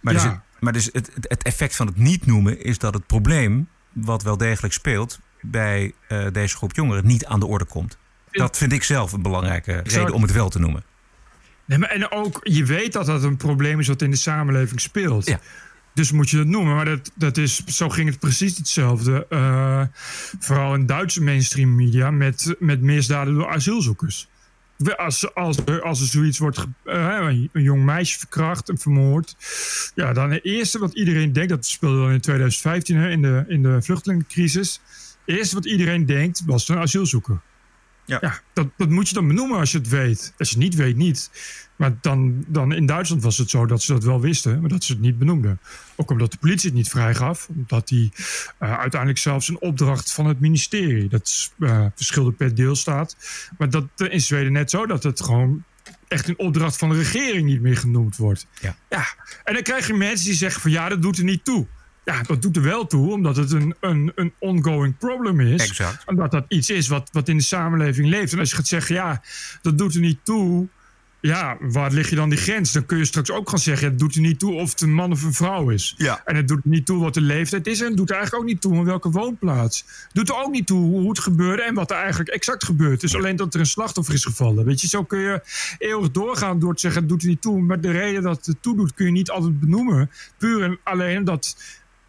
Maar, 0.00 0.14
Ja. 0.14 0.20
dus 0.22 0.30
het, 0.30 0.40
maar 0.60 0.72
dus 0.72 0.88
het, 0.92 1.10
het- 1.20 1.42
effect 1.42 1.76
van 1.76 1.86
het 1.86 1.96
niet 1.96 2.26
noemen 2.26 2.62
is 2.64 2.78
dat 2.78 2.94
het 2.94 3.06
probleem, 3.06 3.68
wat 3.92 4.22
wel 4.22 4.36
degelijk 4.36 4.74
speelt 4.74 5.20
bij 5.40 5.92
eh, 6.08 6.26
deze 6.32 6.56
groep 6.56 6.74
jongeren, 6.74 7.06
niet 7.06 7.24
aan 7.26 7.40
de 7.40 7.46
orde 7.46 7.64
komt. 7.64 7.98
Dat 8.30 8.56
vind 8.56 8.72
ik 8.72 8.82
zelf 8.82 9.12
een 9.12 9.22
belangrijke 9.22 9.80
reden 9.84 10.12
om 10.12 10.22
het 10.22 10.32
wel 10.32 10.48
te 10.48 10.58
noemen. 10.58 10.84
Nee, 11.64 11.78
maar 11.78 11.88
en 11.88 12.10
ook, 12.10 12.40
je 12.42 12.64
weet 12.64 12.92
dat 12.92 13.06
dat 13.06 13.22
een 13.22 13.36
probleem 13.36 13.80
is 13.80 13.88
wat 13.88 14.02
in 14.02 14.10
de 14.10 14.16
samenleving 14.16 14.80
speelt. 14.80 15.26
Ja. 15.26 15.40
Dus 15.94 16.12
moet 16.12 16.30
je 16.30 16.36
dat 16.36 16.46
noemen. 16.46 16.74
Maar 16.74 16.84
dat, 16.84 17.10
dat 17.14 17.36
is, 17.36 17.64
zo 17.64 17.88
ging 17.88 18.08
het 18.10 18.18
precies 18.18 18.56
hetzelfde. 18.56 19.26
eh, 19.30 19.82
vooral 20.38 20.74
in 20.74 20.86
Duitse 20.86 21.22
mainstream 21.22 21.74
media 21.74 22.10
met, 22.10 22.54
met 22.58 22.80
misdaden 22.82 23.34
door 23.34 23.48
asielzoekers. 23.48 24.28
Als, 24.96 25.34
als, 25.34 25.56
er, 25.64 25.82
als 25.82 26.00
er 26.00 26.06
zoiets 26.06 26.38
wordt, 26.38 26.58
eh, 26.84 27.18
een, 27.20 27.48
een 27.52 27.62
jong 27.62 27.84
meisje 27.84 28.18
verkracht 28.18 28.68
en 28.68 28.78
vermoord. 28.78 29.36
Ja, 29.94 30.12
dan 30.12 30.30
het 30.30 30.44
eerste 30.44 30.78
wat 30.78 30.94
iedereen 30.94 31.32
denkt, 31.32 31.50
dat 31.50 31.66
speelde 31.66 31.96
dan 31.96 32.12
in 32.12 32.20
2015 32.20 32.96
hè, 32.96 33.10
in, 33.10 33.22
de, 33.22 33.44
in 33.48 33.62
de 33.62 33.82
vluchtelingencrisis. 33.82 34.80
Het 35.24 35.36
eerste 35.36 35.54
wat 35.54 35.64
iedereen 35.64 36.06
denkt, 36.06 36.42
was 36.46 36.68
een 36.68 36.78
asielzoeker. 36.78 37.40
Ja. 38.06 38.18
Ja, 38.20 38.40
dat, 38.52 38.68
dat 38.76 38.88
moet 38.88 39.08
je 39.08 39.14
dan 39.14 39.26
benoemen 39.26 39.58
als 39.58 39.72
je 39.72 39.78
het 39.78 39.88
weet. 39.88 40.32
Als 40.38 40.48
je 40.48 40.54
het 40.54 40.64
niet 40.64 40.74
weet, 40.74 40.96
niet. 40.96 41.30
Maar 41.76 41.96
dan, 42.00 42.44
dan 42.46 42.72
in 42.72 42.86
Duitsland 42.86 43.22
was 43.22 43.38
het 43.38 43.50
zo 43.50 43.66
dat 43.66 43.82
ze 43.82 43.92
dat 43.92 44.04
wel 44.04 44.20
wisten, 44.20 44.60
maar 44.60 44.70
dat 44.70 44.84
ze 44.84 44.92
het 44.92 45.00
niet 45.00 45.18
benoemden. 45.18 45.60
Ook 45.96 46.10
omdat 46.10 46.30
de 46.30 46.38
politie 46.38 46.68
het 46.68 46.78
niet 46.78 46.88
vrijgaf. 46.88 47.48
Omdat 47.48 47.88
die 47.88 48.12
eh, 48.58 48.78
uiteindelijk 48.78 49.20
zelfs 49.20 49.48
een 49.48 49.60
opdracht 49.60 50.12
van 50.12 50.26
het 50.26 50.40
ministerie. 50.40 51.08
Dat 51.08 51.52
eh, 51.58 51.86
verschilde 51.94 52.32
per 52.32 52.54
deelstaat. 52.54 53.16
Maar 53.58 53.70
dat 53.70 53.86
eh, 53.96 54.12
in 54.12 54.20
Zweden 54.20 54.52
net 54.52 54.70
zo 54.70 54.86
dat 54.86 55.02
het 55.02 55.20
gewoon 55.20 55.64
echt 56.08 56.28
een 56.28 56.38
opdracht 56.38 56.76
van 56.76 56.88
de 56.88 56.96
regering 56.96 57.46
niet 57.46 57.60
meer 57.60 57.76
genoemd 57.76 58.16
wordt. 58.16 58.46
Ja. 58.60 58.76
ja. 58.88 59.06
En 59.44 59.54
dan 59.54 59.62
krijg 59.62 59.86
je 59.86 59.94
mensen 59.94 60.26
die 60.26 60.34
zeggen 60.34 60.60
van 60.60 60.70
ja, 60.70 60.88
dat 60.88 61.02
doet 61.02 61.18
er 61.18 61.24
niet 61.24 61.44
toe. 61.44 61.66
Ja, 62.06 62.22
dat 62.22 62.42
doet 62.42 62.56
er 62.56 62.62
wel 62.62 62.86
toe, 62.86 63.12
omdat 63.12 63.36
het 63.36 63.52
een, 63.52 63.74
een, 63.80 64.12
een 64.14 64.32
ongoing 64.38 64.98
problem 64.98 65.40
is. 65.40 65.68
Exact. 65.68 66.06
Omdat 66.06 66.30
dat 66.30 66.44
iets 66.48 66.70
is 66.70 66.88
wat, 66.88 67.08
wat 67.12 67.28
in 67.28 67.36
de 67.36 67.42
samenleving 67.42 68.08
leeft. 68.08 68.32
En 68.32 68.38
als 68.38 68.50
je 68.50 68.56
gaat 68.56 68.66
zeggen, 68.66 68.94
ja, 68.94 69.22
dat 69.62 69.78
doet 69.78 69.94
er 69.94 70.00
niet 70.00 70.18
toe. 70.22 70.66
Ja, 71.20 71.56
waar 71.60 71.92
lig 71.92 72.10
je 72.10 72.16
dan 72.16 72.28
die 72.28 72.38
grens? 72.38 72.72
Dan 72.72 72.86
kun 72.86 72.98
je 72.98 73.04
straks 73.04 73.30
ook 73.30 73.48
gaan 73.48 73.58
zeggen, 73.58 73.88
het 73.88 73.98
doet 73.98 74.14
er 74.14 74.20
niet 74.20 74.38
toe 74.38 74.52
of 74.54 74.70
het 74.70 74.80
een 74.80 74.94
man 74.94 75.12
of 75.12 75.22
een 75.22 75.32
vrouw 75.32 75.70
is. 75.70 75.94
Ja. 75.96 76.22
En 76.24 76.36
het 76.36 76.48
doet 76.48 76.64
er 76.64 76.70
niet 76.70 76.86
toe 76.86 76.98
wat 76.98 77.14
de 77.14 77.20
leeftijd 77.20 77.66
is. 77.66 77.80
En 77.80 77.86
het 77.86 77.96
doet 77.96 78.10
er 78.10 78.16
eigenlijk 78.16 78.44
ook 78.44 78.50
niet 78.50 78.60
toe 78.60 78.74
in 78.74 78.84
welke 78.84 79.10
woonplaats. 79.10 79.78
Het 79.86 80.10
doet 80.12 80.28
er 80.28 80.44
ook 80.44 80.52
niet 80.52 80.66
toe 80.66 80.84
hoe 80.84 81.08
het 81.08 81.18
gebeurde 81.18 81.62
en 81.62 81.74
wat 81.74 81.90
er 81.90 81.96
eigenlijk 81.96 82.28
exact 82.28 82.64
gebeurt. 82.64 83.00
Dus 83.00 83.14
alleen 83.14 83.36
dat 83.36 83.54
er 83.54 83.60
een 83.60 83.66
slachtoffer 83.66 84.14
is 84.14 84.24
gevallen. 84.24 84.64
Weet 84.64 84.80
je, 84.80 84.88
zo 84.88 85.04
kun 85.04 85.18
je 85.18 85.40
eeuwig 85.78 86.10
doorgaan 86.10 86.58
door 86.58 86.74
te 86.74 86.80
zeggen, 86.80 87.00
het 87.00 87.10
doet 87.10 87.22
er 87.22 87.28
niet 87.28 87.42
toe. 87.42 87.60
Maar 87.60 87.80
de 87.80 87.90
reden 87.90 88.22
dat 88.22 88.46
het 88.46 88.62
toe 88.62 88.76
doet, 88.76 88.94
kun 88.94 89.06
je 89.06 89.12
niet 89.12 89.30
altijd 89.30 89.60
benoemen. 89.60 90.10
Puur 90.38 90.62
en 90.62 90.78
alleen 90.82 91.24
dat 91.24 91.56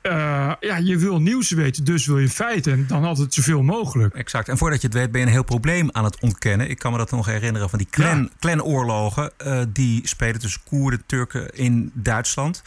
eh, 0.07 0.51
ja, 0.59 0.77
je 0.77 0.97
wil 0.97 1.21
nieuws 1.21 1.51
weten, 1.51 1.83
dus 1.83 2.05
wil 2.05 2.17
je 2.19 2.29
feiten. 2.29 2.73
En 2.73 2.85
dan 2.87 3.03
altijd 3.03 3.33
zoveel 3.33 3.61
mogelijk. 3.61 4.15
Exact. 4.15 4.49
En 4.49 4.57
voordat 4.57 4.81
je 4.81 4.87
het 4.87 4.95
weet 4.95 5.11
ben 5.11 5.21
je 5.21 5.27
een 5.27 5.33
heel 5.33 5.43
probleem 5.43 5.89
aan 5.91 6.03
het 6.03 6.19
ontkennen. 6.19 6.69
Ik 6.69 6.79
kan 6.79 6.91
me 6.91 6.97
dat 6.97 7.11
nog 7.11 7.25
herinneren 7.25 7.69
van 7.69 7.77
die 7.77 7.87
clan, 7.89 8.29
clanoorlogen. 8.39 9.31
eh, 9.37 9.61
die 9.69 10.07
spelen 10.07 10.39
tussen 10.39 10.61
Koerden, 10.63 11.03
Turken 11.05 11.55
in 11.55 11.91
Duitsland. 11.93 12.63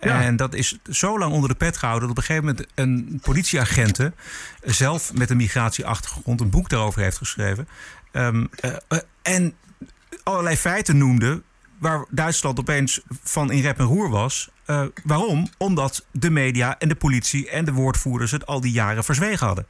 Ja. 0.00 0.22
En 0.22 0.36
dat 0.36 0.54
is 0.54 0.78
zo 0.90 1.18
lang 1.18 1.32
onder 1.32 1.48
de 1.48 1.54
pet 1.54 1.76
gehouden 1.76 2.08
dat 2.08 2.18
op 2.18 2.22
een 2.22 2.34
gegeven 2.34 2.48
moment 2.48 2.66
een 2.74 3.20
politieagente 3.22 4.12
zelf 4.62 5.12
met 5.14 5.30
een 5.30 5.36
migratieachtergrond 5.36 6.40
een 6.40 6.50
boek 6.50 6.68
daarover 6.68 7.02
heeft 7.02 7.16
geschreven. 7.18 7.68
Ehm, 8.12 8.46
eh, 8.60 8.76
eh, 8.88 8.98
en 9.22 9.54
allerlei 10.22 10.56
feiten 10.56 10.98
noemde 10.98 11.42
waar 11.80 12.06
Duitsland 12.10 12.58
opeens 12.58 13.00
van 13.22 13.50
in 13.50 13.60
rep 13.60 13.78
en 13.78 13.84
roer 13.84 14.10
was. 14.10 14.50
Eh, 14.64 14.84
waarom? 15.04 15.48
Omdat 15.58 16.06
de 16.12 16.30
media 16.30 16.78
en 16.78 16.88
de 16.88 16.94
politie 16.94 17.48
en 17.48 17.64
de 17.64 17.72
woordvoerders 17.72 18.30
het 18.30 18.46
al 18.46 18.60
die 18.60 18.72
jaren 18.72 19.04
verzwegen 19.04 19.46
hadden. 19.46 19.66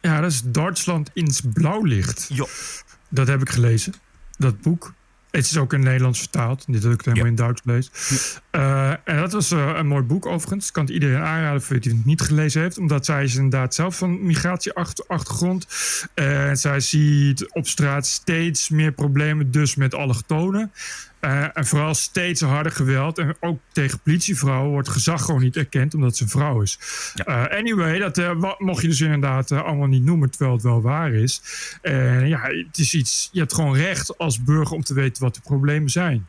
Ja, 0.00 0.20
dat 0.20 0.30
is 0.30 0.42
Duitsland 0.44 1.10
ins 1.12 1.40
Blauwlicht. 1.52 2.26
Jo. 2.32 2.48
Dat 3.08 3.26
heb 3.26 3.40
ik 3.40 3.50
gelezen, 3.50 3.94
dat 4.36 4.60
boek. 4.60 4.94
Het 5.30 5.44
is 5.44 5.56
ook 5.58 5.72
in 5.72 5.78
het 5.78 5.88
Nederlands 5.88 6.18
vertaald. 6.18 6.64
Dit 6.66 6.82
heb 6.82 6.92
ik 6.92 7.00
helemaal 7.00 7.24
Ja. 7.24 7.30
in 7.30 7.36
Duits 7.36 7.60
gelezen. 7.64 7.92
Eh, 8.50 8.90
en 8.90 9.16
dat 9.16 9.32
was 9.32 9.50
eh, 9.50 9.72
een 9.76 9.86
mooi 9.86 10.02
boek 10.02 10.26
overigens. 10.26 10.66
Ik 10.66 10.72
kan 10.72 10.84
het 10.84 10.92
iedereen 10.92 11.22
aanraden 11.22 11.62
voor 11.62 11.78
wie 11.78 11.92
het 11.92 12.04
niet 12.04 12.20
gelezen 12.20 12.62
heeft. 12.62 12.78
Omdat 12.78 13.04
zij 13.04 13.22
is 13.24 13.34
inderdaad 13.34 13.74
zelf 13.74 13.96
van 13.98 14.26
migratieachtergrond. 14.26 15.66
En 16.14 16.56
zij 16.56 16.80
ziet 16.80 17.52
op 17.52 17.66
straat 17.66 18.06
steeds 18.06 18.68
meer 18.68 18.92
problemen 18.92 19.50
dus 19.50 19.74
met 19.74 19.94
allochtonen. 19.94 20.72
Eh, 21.20 21.56
en 21.56 21.66
vooral 21.66 21.94
steeds 21.94 22.40
harder 22.40 22.72
geweld. 22.72 23.18
En 23.18 23.36
ook 23.40 23.60
tegen 23.72 24.00
politievrouwen 24.00 24.70
wordt 24.70 24.88
gezag 24.88 25.24
gewoon 25.24 25.42
niet 25.42 25.56
erkend 25.56 25.94
omdat 25.94 26.16
ze 26.16 26.22
een 26.22 26.28
vrouw 26.28 26.62
is. 26.62 26.78
Eh, 27.14 27.44
anyway, 27.46 27.98
dat 27.98 28.18
eh, 28.18 28.54
mocht 28.58 28.82
je 28.82 28.88
dus 28.88 29.00
inderdaad 29.00 29.52
allemaal 29.52 29.86
niet 29.86 30.04
noemen, 30.04 30.30
terwijl 30.30 30.52
het 30.52 30.62
wel 30.62 30.82
waar 30.82 31.12
is. 31.12 31.42
En 31.82 32.28
ja, 32.28 32.40
het 32.40 32.78
is 32.78 32.94
iets, 32.94 33.28
je 33.32 33.38
hebt 33.38 33.54
gewoon 33.54 33.76
recht 33.76 34.18
als 34.18 34.42
burger 34.42 34.76
om 34.76 34.82
te 34.82 34.94
weten 34.94 35.22
wat 35.22 35.34
de 35.34 35.40
problemen 35.40 35.90
zijn. 35.90 36.26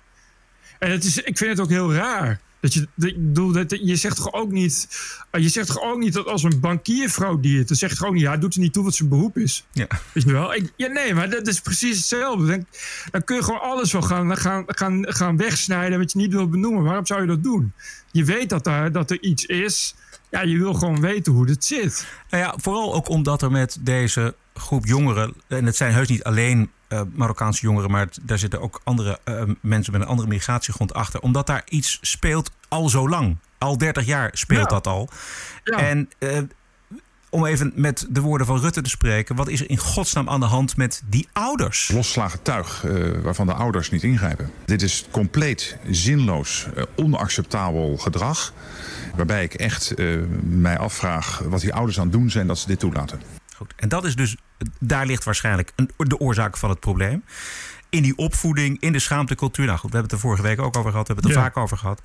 En 0.80 0.92
het 0.92 1.04
is, 1.04 1.18
ik 1.18 1.38
vind 1.38 1.50
het 1.50 1.60
ook 1.60 1.70
heel 1.70 1.94
raar. 1.94 2.40
Dat 2.62 2.74
je, 2.74 2.88
dat, 2.96 3.10
ik 3.10 3.16
bedoel, 3.28 3.52
dat, 3.52 3.78
je 3.84 3.96
zegt 3.96 4.16
toch 4.16 4.34
ook 4.34 4.52
niet. 4.52 4.88
eh, 5.32 5.42
Je 5.42 5.50
zegt 5.50 5.68
toch 5.68 5.82
ook 5.82 5.98
niet 6.00 6.14
dat 6.14 6.26
als 6.26 6.44
een 6.44 6.60
bankiervrouw 6.60 7.40
die 7.40 7.58
het. 7.58 7.68
Dan 7.68 7.78
zegt 7.78 8.10
niet. 8.12 8.22
Ja, 8.22 8.38
doet 8.38 8.54
er 8.54 8.60
niet 8.60 8.74
toe 8.74 8.84
wat 8.84 8.96
zijn 8.96 9.10
beroep 9.10 9.38
is. 9.38 9.66
Ja. 9.72 9.88
Weet 10.14 10.24
je 10.24 10.32
wel? 10.32 10.54
Ik, 10.54 10.74
ja, 10.76 10.88
nee, 10.88 11.14
maar 11.14 11.30
dat 11.30 11.48
is 11.48 11.60
precies 11.62 11.98
hetzelfde. 11.98 12.46
Dan, 12.48 12.66
dan 13.12 13.24
kun 13.24 13.36
je 13.36 13.44
gewoon 13.44 13.62
alles 13.62 13.92
wel 13.92 14.02
gaan, 14.02 14.38
gaan, 14.38 14.64
gaan, 14.68 15.14
gaan 15.14 15.38
wegsnijden 15.38 16.00
wat 16.00 16.12
je 16.12 16.18
niet 16.18 16.32
wil 16.34 16.50
benoemen. 16.50 16.84
Waarom 16.84 17.06
zou 17.06 17.22
je 17.22 17.28
dat 17.28 17.44
doen? 17.44 17.74
Je 18.12 18.24
weet 18.24 18.50
dat, 18.50 18.64
daar, 18.64 18.92
dat 18.92 19.12
er 19.12 19.22
iets 19.22 19.46
is. 19.46 19.96
Ja, 20.30 20.42
je 20.42 20.58
wil 20.58 20.74
gewoon 20.74 21.02
weten 21.02 21.34
hoe 21.34 21.50
het 21.50 21.66
zit. 21.66 22.08
Nou 22.30 22.44
ja, 22.44 22.54
vooral 22.58 22.94
ook 22.94 23.10
omdat 23.10 23.42
er 23.42 23.52
met 23.52 23.78
deze 23.82 24.36
groep 24.54 24.86
jongeren, 24.86 25.34
en 25.48 25.66
het 25.66 25.76
zijn 25.76 25.94
heus 25.94 26.08
niet 26.08 26.24
alleen 26.24 26.70
eh, 26.90 27.02
Marokkaanse 27.14 27.62
jongeren, 27.62 27.92
maar 27.92 28.08
daar 28.22 28.40
zitten 28.40 28.62
ook 28.62 28.82
andere 28.84 29.20
eh, 29.24 29.42
mensen 29.62 29.92
met 29.94 30.02
een 30.02 30.08
andere 30.08 30.28
migratiegrond 30.28 30.94
achter, 30.94 31.20
omdat 31.20 31.48
daar 31.48 31.64
iets 31.70 31.98
speelt 32.02 32.52
al 32.68 32.90
zo 32.90 33.10
lang. 33.10 33.38
Al 33.58 33.78
30 33.78 34.06
jaar 34.06 34.30
speelt 34.34 34.60
Ja. 34.70 34.76
dat 34.76 34.88
al. 34.88 35.10
Ja. 35.64 35.78
En 35.78 36.10
eh, 36.20 36.38
om 37.30 37.46
even 37.46 37.72
met 37.76 38.06
de 38.10 38.22
woorden 38.22 38.48
van 38.48 38.60
Rutte 38.60 38.82
te 38.82 38.90
spreken, 38.90 39.36
wat 39.36 39.48
is 39.48 39.62
er 39.62 39.70
in 39.70 39.78
godsnaam 39.78 40.30
aan 40.30 40.40
de 40.40 40.46
hand 40.46 40.78
met 40.78 41.02
die 41.10 41.28
ouders? 41.34 41.90
Losgeslagen 41.94 42.42
tuig 42.42 42.86
eh, 42.86 42.94
waarvan 43.24 43.48
de 43.48 43.54
ouders 43.54 43.90
niet 43.90 44.04
ingrijpen. 44.04 44.52
Dit 44.66 44.82
is 44.82 45.06
compleet 45.12 45.78
zinloos, 45.90 46.68
onacceptabel 46.96 47.98
gedrag. 47.98 48.54
Waarbij 49.16 49.44
ik 49.44 49.54
echt 49.54 49.92
eh, 49.94 50.08
mij 50.44 50.78
afvraag 50.78 51.40
wat 51.46 51.62
die 51.62 51.74
ouders 51.74 51.98
aan 52.00 52.04
het 52.04 52.14
doen 52.14 52.30
zijn 52.30 52.48
dat 52.48 52.60
ze 52.60 52.68
dit 52.68 52.80
toelaten. 52.80 53.22
Goed. 53.60 53.74
En 53.76 53.90
dat 53.90 54.06
is 54.06 54.16
dus, 54.16 54.36
daar 54.80 55.06
ligt 55.06 55.24
waarschijnlijk 55.24 55.72
een, 55.76 55.90
de 55.98 56.20
oorzaak 56.20 56.58
van 56.58 56.70
het 56.70 56.80
probleem. 56.80 57.24
In 57.90 58.02
die 58.04 58.18
opvoeding, 58.18 58.82
in 58.82 58.92
de 58.92 59.00
schaamtecultuur. 59.00 59.66
Nou 59.66 59.78
goed, 59.80 59.90
we 59.92 59.96
hebben 59.98 60.12
het 60.16 60.24
er 60.24 60.28
vorige 60.28 60.44
week 60.48 60.62
ook 60.62 60.78
over 60.78 60.92
gehad. 60.92 61.08
We 61.08 61.14
hebben 61.14 61.32
het 61.32 61.38
er 61.40 61.44
Ja. 61.46 61.52
vaak 61.54 61.64
over 61.64 61.78
gehad. 61.78 62.02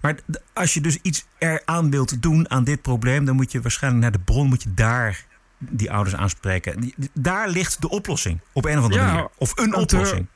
Maar 0.00 0.14
als 0.52 0.74
je 0.74 0.80
dus 0.80 0.98
iets 1.02 1.26
eraan 1.38 1.90
wilt 1.90 2.22
doen 2.22 2.50
aan 2.50 2.64
dit 2.64 2.82
probleem... 2.82 3.24
dan 3.24 3.36
moet 3.36 3.52
je 3.52 3.60
waarschijnlijk 3.60 4.02
naar 4.02 4.12
de 4.12 4.18
bron, 4.18 4.48
moet 4.48 4.62
je 4.62 4.74
daar 4.74 5.24
die 5.58 5.92
ouders 5.92 6.16
aanspreken. 6.16 6.92
Daar 7.12 7.48
ligt 7.48 7.80
de 7.80 7.88
oplossing, 7.88 8.40
op 8.52 8.64
een 8.64 8.78
of 8.78 8.84
andere 8.84 9.00
Ja, 9.02 9.12
manier. 9.12 9.28
Of 9.38 9.52
een 9.58 9.72
eh, 9.72 9.80
oplossing. 9.80 10.26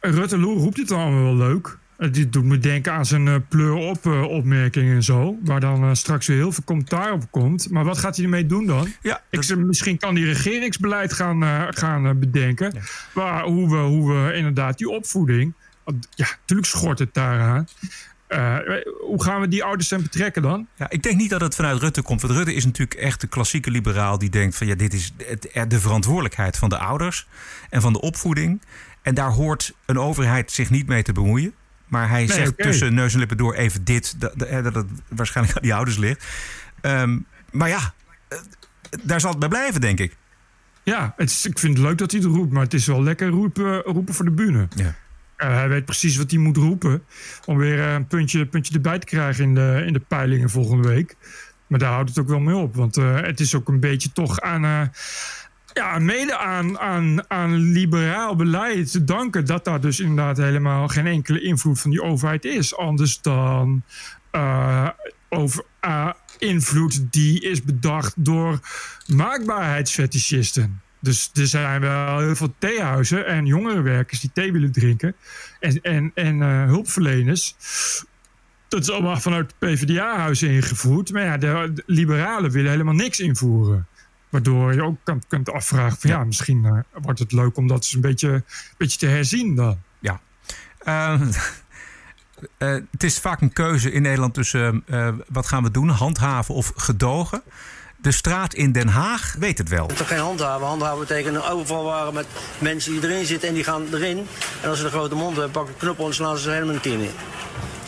Rutte 0.00 0.38
Loer 0.38 0.56
roept 0.56 0.76
het 0.76 0.90
allemaal 0.90 1.22
wel 1.22 1.36
leuk. 1.36 1.78
Eh, 2.00 2.12
Dit 2.12 2.32
doet 2.32 2.44
me 2.44 2.58
denken 2.58 2.92
aan 2.92 3.06
zijn 3.06 3.28
eh, 3.28 3.34
pleur-op 3.48 4.06
eh, 4.06 4.22
opmerkingen 4.22 4.94
en 4.94 5.02
zo. 5.02 5.38
Waar 5.44 5.60
dan 5.60 5.96
straks 5.96 6.26
weer 6.26 6.36
heel 6.36 6.52
veel 6.52 6.64
commentaar 6.64 7.12
op 7.12 7.30
komt. 7.30 7.70
Maar 7.70 7.84
wat 7.84 7.98
gaat 7.98 8.14
hij 8.16 8.24
ermee 8.24 8.46
doen 8.46 8.66
dan? 8.66 8.88
ja, 9.02 9.22
dat- 9.30 9.56
misschien 9.56 9.98
kan 9.98 10.14
hij 10.16 10.24
regeringsbeleid 10.24 11.12
gaan, 11.12 11.42
gaan 11.74 12.18
bedenken. 12.18 12.72
Waar, 13.14 13.44
hoe, 13.44 13.70
we, 13.70 13.76
hoe 13.76 14.12
we 14.12 14.32
inderdaad 14.34 14.78
die 14.78 14.88
opvoeding. 14.88 15.54
want 15.84 16.08
Ja, 16.14 16.26
natuurlijk 16.40 16.68
schort 16.68 16.98
het 16.98 17.14
daaraan. 17.14 17.68
Eh, 18.26 18.56
hoe 19.00 19.22
gaan 19.22 19.40
we 19.40 19.48
die 19.48 19.64
ouders 19.64 19.88
dan 19.88 20.02
betrekken 20.02 20.42
dan? 20.42 20.66
Ja, 20.76 20.90
ik 20.90 21.02
denk 21.02 21.16
niet 21.16 21.30
dat 21.30 21.40
het 21.40 21.54
vanuit 21.54 21.80
Rutte 21.80 22.02
komt. 22.02 22.20
Want 22.22 22.34
Rutte 22.34 22.54
is 22.54 22.64
natuurlijk 22.64 23.00
echt 23.00 23.20
de 23.20 23.26
klassieke 23.26 23.70
liberaal 23.70 24.18
die 24.18 24.30
denkt 24.30 24.56
van 24.56 24.66
ja, 24.66 24.74
dit 24.74 24.94
is 24.94 25.12
het- 25.26 25.70
de 25.70 25.80
verantwoordelijkheid 25.80 26.56
van 26.56 26.68
de 26.68 26.78
ouders 26.78 27.26
en 27.70 27.80
van 27.80 27.92
de 27.92 28.00
opvoeding. 28.00 28.62
En 29.02 29.14
daar 29.14 29.30
hoort 29.30 29.74
een 29.86 29.98
overheid 29.98 30.52
zich 30.52 30.70
niet 30.70 30.86
mee 30.86 31.02
te 31.02 31.12
bemoeien. 31.12 31.52
Maar 31.90 32.08
hij 32.08 32.26
zegt 32.26 32.58
tussen 32.58 32.94
neus 32.94 33.12
en 33.12 33.18
lippen 33.18 33.36
door 33.36 33.54
even 33.54 33.84
dit, 33.84 34.20
dat, 34.20 34.38
dat 34.38 34.74
het 34.74 34.86
waarschijnlijk 35.08 35.56
aan 35.56 35.62
die 35.62 35.74
ouders 35.74 35.96
ligt. 35.96 36.24
Ehm, 36.80 37.18
maar 37.50 37.68
ja, 37.68 37.94
eh, 38.28 38.38
daar 39.02 39.20
zal 39.20 39.30
het 39.30 39.38
bij 39.38 39.48
blijven, 39.48 39.80
denk 39.80 39.98
ik. 39.98 40.16
Ja, 40.82 41.14
het 41.16 41.30
is, 41.30 41.46
ik 41.46 41.58
vind 41.58 41.76
het 41.76 41.86
leuk 41.86 41.98
dat 41.98 42.10
hij 42.10 42.20
het 42.20 42.30
roept. 42.30 42.52
Maar 42.52 42.62
het 42.62 42.74
is 42.74 42.86
wel 42.86 43.02
lekker 43.02 43.28
roepen, 43.28 43.80
roepen 43.80 44.14
voor 44.14 44.24
de 44.24 44.30
bühne. 44.30 44.68
Ja. 44.74 44.94
Eh, 45.36 45.54
hij 45.54 45.68
weet 45.68 45.84
precies 45.84 46.16
wat 46.16 46.30
hij 46.30 46.40
moet 46.40 46.56
roepen. 46.56 47.02
Om 47.44 47.56
weer 47.56 47.80
eh, 47.80 47.92
een 47.92 48.06
puntje, 48.06 48.46
puntje 48.46 48.74
erbij 48.74 48.98
te 48.98 49.06
krijgen 49.06 49.44
in 49.44 49.54
de, 49.54 49.82
in 49.86 49.92
de 49.92 50.00
peilingen 50.08 50.50
volgende 50.50 50.88
week. 50.88 51.16
Maar 51.66 51.78
daar 51.78 51.92
houdt 51.92 52.08
het 52.08 52.18
ook 52.18 52.28
wel 52.28 52.40
mee 52.40 52.56
op. 52.56 52.74
Want 52.74 52.96
eh, 52.96 53.20
het 53.20 53.40
is 53.40 53.54
ook 53.54 53.68
een 53.68 53.80
beetje 53.80 54.12
toch 54.12 54.40
aan. 54.40 54.64
eh, 54.64 54.82
ja, 55.72 55.98
mede 55.98 56.36
aan, 56.36 56.78
aan, 56.78 57.30
aan 57.30 57.54
liberaal 57.54 58.36
beleid 58.36 58.90
te 58.90 59.04
danken. 59.04 59.46
dat 59.46 59.64
daar 59.64 59.80
dus 59.80 60.00
inderdaad 60.00 60.36
helemaal 60.36 60.88
geen 60.88 61.06
enkele 61.06 61.40
invloed 61.40 61.80
van 61.80 61.90
die 61.90 62.02
overheid 62.02 62.44
is. 62.44 62.76
Anders 62.76 63.20
dan. 63.20 63.82
eh, 64.30 64.88
over, 65.28 65.64
eh, 65.80 66.10
invloed 66.38 67.12
die 67.12 67.40
is 67.40 67.62
bedacht 67.62 68.14
door 68.16 68.58
maakbaarheidsfetischisten. 69.06 70.80
Dus 71.00 71.30
er 71.34 71.46
zijn 71.46 71.80
wel 71.80 72.18
heel 72.18 72.36
veel 72.36 72.54
theehuizen 72.58 73.26
en 73.26 73.46
jongerenwerkers 73.46 74.20
die 74.20 74.30
thee 74.32 74.52
willen 74.52 74.72
drinken. 74.72 75.14
En, 75.60 75.80
en, 75.82 76.10
en 76.14 76.42
eh, 76.42 76.64
hulpverleners. 76.64 77.54
Dat 78.68 78.80
is 78.80 78.90
allemaal 78.90 79.20
vanuit 79.20 79.54
PvdA-huizen 79.58 80.50
ingevoerd. 80.50 81.12
Maar 81.12 81.22
ja, 81.22 81.36
de, 81.36 81.70
de 81.74 81.82
liberalen 81.86 82.50
willen 82.50 82.70
helemaal 82.70 82.94
niks 82.94 83.20
invoeren. 83.20 83.86
Waardoor 84.30 84.74
je 84.74 84.82
ook 84.82 84.96
kan, 85.04 85.22
kunt 85.28 85.50
afvragen: 85.50 85.98
van 85.98 86.10
ja, 86.10 86.24
misschien 86.24 86.64
eh, 86.64 87.02
wordt 87.02 87.18
het 87.18 87.32
leuk 87.32 87.56
om 87.56 87.66
dat 87.66 87.76
eens 87.76 87.94
een 87.94 88.00
beetje, 88.00 88.28
een 88.28 88.44
beetje 88.76 88.98
te 88.98 89.06
herzien 89.06 89.54
dan. 89.54 89.78
Ja. 89.98 90.20
Ehm, 90.78 91.22
eh, 92.58 92.74
het 92.90 93.02
is 93.02 93.18
vaak 93.18 93.40
een 93.40 93.52
keuze 93.52 93.92
in 93.92 94.02
Nederland 94.02 94.34
tussen 94.34 94.82
eh, 94.86 95.08
wat 95.28 95.46
gaan 95.46 95.62
we 95.62 95.70
doen, 95.70 95.88
handhaven 95.88 96.54
of 96.54 96.72
gedogen. 96.76 97.42
De 97.96 98.12
straat 98.12 98.54
in 98.54 98.72
Den 98.72 98.88
Haag 98.88 99.36
weet 99.38 99.58
het 99.58 99.68
wel. 99.68 99.86
toch 99.86 100.08
geen 100.08 100.18
handhaven. 100.18 100.66
Handhaven 100.66 100.98
betekent 100.98 101.34
een 101.34 101.42
overvalwagen 101.42 102.14
met 102.14 102.26
mensen 102.58 102.92
die 102.92 103.10
erin 103.10 103.26
zitten 103.26 103.48
en 103.48 103.54
die 103.54 103.64
gaan 103.64 103.86
erin. 103.92 104.26
En 104.62 104.68
als 104.68 104.78
ze 104.78 104.84
een 104.84 104.90
grote 104.90 105.14
mond 105.14 105.36
hebben, 105.36 105.50
pakken 105.50 105.76
knoppen 105.76 106.06
en 106.06 106.14
slaan 106.14 106.36
ze 106.36 106.42
ze 106.42 106.50
helemaal 106.50 106.74
een 106.74 106.80
tien 106.80 107.00
in. 107.00 107.10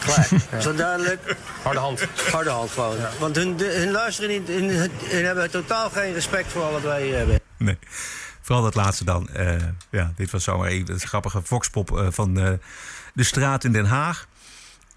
Klaar. 0.05 0.29
Is 0.59 0.65
dat 0.65 0.77
duidelijk? 0.77 1.37
Harde 1.63 1.81
hand. 1.81 2.07
Harde 2.33 2.51
hand 2.51 2.71
gewoon. 2.71 2.97
Want 3.19 3.37
hun, 3.37 3.59
hun 3.59 3.91
luisteren 3.91 4.31
niet, 4.31 4.49
hun, 4.49 4.69
hun 5.05 5.25
hebben 5.25 5.51
totaal 5.51 5.91
geen 5.91 6.13
respect 6.13 6.53
voor 6.53 6.73
wat 6.73 6.83
wij 6.83 7.09
hebben. 7.09 7.41
Nee. 7.57 7.79
Vooral 8.41 8.63
dat 8.63 8.75
laatste 8.75 9.05
dan. 9.05 9.29
Eh, 9.29 9.57
ja, 9.91 10.13
dit 10.17 10.31
was 10.31 10.45
zomaar 10.45 10.69
even 10.69 10.95
het 10.95 11.03
grappige 11.03 11.41
voxpop 11.43 11.99
eh, 11.99 12.07
van 12.11 12.39
eh, 12.39 12.53
de 13.15 13.23
straat 13.23 13.65
in 13.65 13.73
Den 13.73 13.85
Haag. 13.85 14.27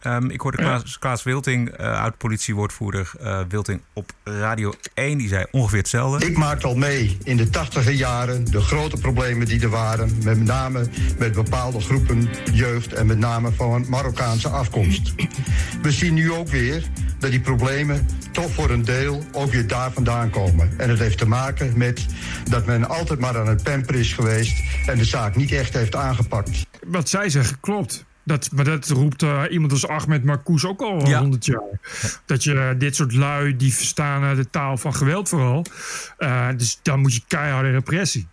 Ehm, 0.05 0.29
ik 0.29 0.41
hoorde 0.41 0.57
Klaas, 0.57 0.99
Klaas 0.99 1.23
Wilting, 1.23 1.69
eh 1.69 2.01
oud-politiewoordvoerder 2.01 3.11
eh, 3.19 3.39
Wilting, 3.49 3.81
op 3.93 4.11
Radio 4.23 4.73
1. 4.93 5.17
Die 5.17 5.27
zei 5.27 5.45
ongeveer 5.51 5.77
hetzelfde. 5.77 6.25
Ik 6.25 6.37
maakte 6.37 6.67
al 6.67 6.75
mee 6.75 7.17
in 7.23 7.37
de 7.37 7.49
tachtiger 7.49 7.91
jaren 7.91 8.45
de 8.51 8.61
grote 8.61 8.97
problemen 8.97 9.47
die 9.47 9.61
er 9.61 9.69
waren. 9.69 10.17
Met 10.23 10.43
name 10.43 10.87
met 11.17 11.33
bepaalde 11.33 11.79
groepen 11.79 12.29
jeugd 12.53 12.93
en 12.93 13.05
met 13.05 13.17
name 13.17 13.51
van 13.51 13.85
Marokkaanse 13.89 14.49
afkomst. 14.49 15.13
We 15.81 15.91
zien 15.91 16.13
nu 16.13 16.31
ook 16.31 16.47
weer 16.47 16.83
dat 17.19 17.31
die 17.31 17.39
problemen 17.39 18.07
toch 18.31 18.51
voor 18.51 18.69
een 18.69 18.85
deel 18.85 19.23
ook 19.31 19.51
weer 19.51 19.67
daar 19.67 19.91
vandaan 19.91 20.29
komen. 20.29 20.79
En 20.79 20.89
het 20.89 20.99
heeft 20.99 21.17
te 21.17 21.27
maken 21.27 21.77
met 21.77 22.05
dat 22.49 22.65
men 22.65 22.89
altijd 22.89 23.19
maar 23.19 23.37
aan 23.37 23.47
het 23.47 23.63
pamper 23.63 23.95
is 23.95 24.13
geweest 24.13 24.63
en 24.85 24.97
de 24.97 25.05
zaak 25.05 25.35
niet 25.35 25.51
echt 25.51 25.73
heeft 25.73 25.95
aangepakt. 25.95 26.65
Wat 26.85 27.09
zij 27.09 27.29
zeggen 27.29 27.59
klopt. 27.59 28.05
Dat, 28.25 28.49
maar 28.51 28.65
dat 28.65 28.87
roept 28.87 29.23
eh, 29.23 29.43
iemand 29.49 29.71
als 29.71 29.87
Ahmed 29.87 30.23
Marcouch 30.23 30.65
ook 30.65 30.81
al 30.81 31.07
Ja. 31.07 31.19
100 31.19 31.45
jaar. 31.45 31.79
Dat 32.25 32.43
je 32.43 32.75
dit 32.77 32.95
soort 32.95 33.13
lui, 33.13 33.55
die 33.55 33.73
verstaan 33.73 34.35
de 34.35 34.49
taal 34.49 34.77
van 34.77 34.95
geweld 34.95 35.29
vooral. 35.29 35.65
Eh, 36.17 36.47
dus 36.57 36.79
dan 36.81 36.99
moet 36.99 37.13
je 37.13 37.21
keiharde 37.27 37.71
repressie. 37.71 38.27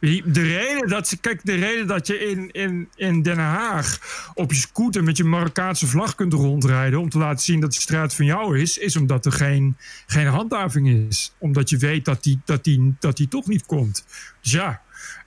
De 0.00 0.42
reden 0.42 0.88
dat 0.88 1.08
ze, 1.08 1.16
kijk, 1.16 1.40
de 1.44 1.54
reden 1.54 1.86
dat 1.86 2.06
je 2.06 2.18
in, 2.18 2.50
in, 2.50 2.88
in 2.96 3.22
Den 3.22 3.38
Haag 3.38 3.98
op 4.34 4.52
je 4.52 4.58
scooter 4.58 5.04
met 5.04 5.16
je 5.16 5.24
Marokkaanse 5.24 5.86
vlag 5.86 6.14
kunt 6.14 6.32
rondrijden 6.32 7.00
om 7.00 7.08
te 7.08 7.18
laten 7.18 7.44
zien 7.44 7.60
dat 7.60 7.72
de 7.72 7.80
straat 7.80 8.14
van 8.14 8.24
jou 8.24 8.58
is, 8.58 8.78
is 8.78 8.96
omdat 8.96 9.26
er 9.26 9.32
geen, 9.32 9.76
geen 10.06 10.26
handhaving 10.26 10.88
is. 11.08 11.34
Omdat 11.38 11.70
je 11.70 11.76
weet 11.76 12.04
dat 12.04 12.22
die, 12.22 12.40
dat, 12.44 12.64
die, 12.64 12.94
dat 12.98 13.16
die 13.16 13.28
toch 13.28 13.46
niet 13.46 13.66
komt. 13.66 14.04
Dus 14.42 14.52
ja, 14.52 14.80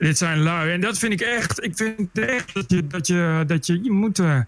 dit 0.03 0.17
zijn 0.17 0.39
lui. 0.39 0.71
En 0.71 0.81
dat 0.81 0.97
vind 0.97 1.13
ik 1.13 1.21
echt. 1.21 1.63
Ik 1.63 1.75
vind 1.77 2.19
echt 2.19 2.53
dat 2.53 2.69
je, 2.71 2.87
dat 2.87 3.07
je, 3.07 3.43
dat 3.47 3.65
je, 3.65 3.83
je 3.83 3.91
moet. 3.91 4.19
eh, 4.19 4.39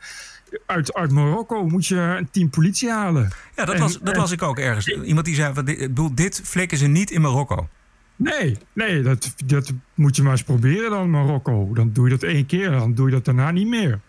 uit, 0.65 0.93
uit 0.93 1.11
Marokko 1.11 1.67
moet 1.67 1.85
je 1.87 1.95
een 1.95 2.29
team 2.31 2.49
politie 2.49 2.89
halen. 2.89 3.31
Ja, 3.55 3.65
dat, 3.65 3.75
En- 3.75 3.81
was, 3.81 3.99
dat 3.99 4.13
en- 4.13 4.19
las 4.19 4.31
ik 4.31 4.41
ook 4.41 4.59
ergens. 4.59 4.87
Iemand 4.87 5.25
die 5.25 5.35
zei, 5.35 5.53
van, 5.53 5.65
dit, 5.65 5.77
bedoel, 5.79 6.15
dit 6.15 6.41
flikken 6.43 6.77
ze 6.77 6.87
niet 6.87 7.11
in 7.11 7.21
Marokko. 7.21 7.69
Nee, 8.15 8.57
nee 8.73 9.01
dat, 9.01 9.33
dat 9.45 9.73
moet 9.93 10.15
je 10.15 10.21
maar 10.23 10.31
eens 10.31 10.43
proberen 10.43 10.89
dan, 10.89 11.09
Marokko. 11.09 11.73
Dan 11.73 11.91
doe 11.93 12.03
je 12.09 12.17
dat 12.17 12.23
één 12.23 12.45
keer, 12.45 12.71
dan 12.71 12.93
doe 12.93 13.05
je 13.05 13.11
dat 13.11 13.25
daarna 13.25 13.51
niet 13.51 13.67
meer. 13.67 13.99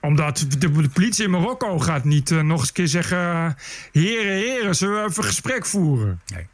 Omdat 0.00 0.46
de, 0.48 0.58
de 0.58 0.88
politie 0.88 1.24
in 1.24 1.30
Marokko 1.30 1.78
gaat 1.78 2.04
niet 2.04 2.30
eh, 2.30 2.40
nog 2.40 2.58
eens 2.58 2.68
een 2.68 2.74
keer 2.74 2.88
zeggen... 2.88 3.56
Heren, 3.92 4.32
heren, 4.36 4.74
zullen 4.74 4.94
we 5.02 5.08
even 5.08 5.22
een 5.22 5.28
gesprek 5.28 5.66
voeren? 5.66 6.20
Nee. 6.34 6.46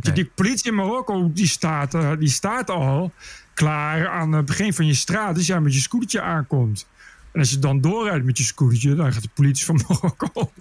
Je, 0.00 0.12
Die 0.12 0.30
politie 0.34 0.70
in 0.70 0.76
Marokko 0.76 1.30
die 1.32 1.46
staat, 1.48 1.94
eh, 1.94 2.10
die 2.18 2.28
staat 2.28 2.70
al 2.70 3.12
klaar 3.54 4.08
aan 4.08 4.32
het 4.32 4.46
begin 4.46 4.74
van 4.74 4.86
je 4.86 4.94
straat... 4.94 5.36
als 5.36 5.46
jij 5.46 5.60
met 5.60 5.74
je 5.74 5.80
scootertje 5.80 6.20
aankomt. 6.20 6.86
En 7.32 7.40
als 7.42 7.50
je 7.50 7.58
dan 7.58 7.80
doorrijdt 7.80 8.24
met 8.24 8.38
je 8.38 8.44
scootertje... 8.44 8.94
dan 8.94 9.12
gaat 9.12 9.22
de 9.22 9.28
politie 9.34 9.64
van 9.64 9.80
Marokko 9.88 10.52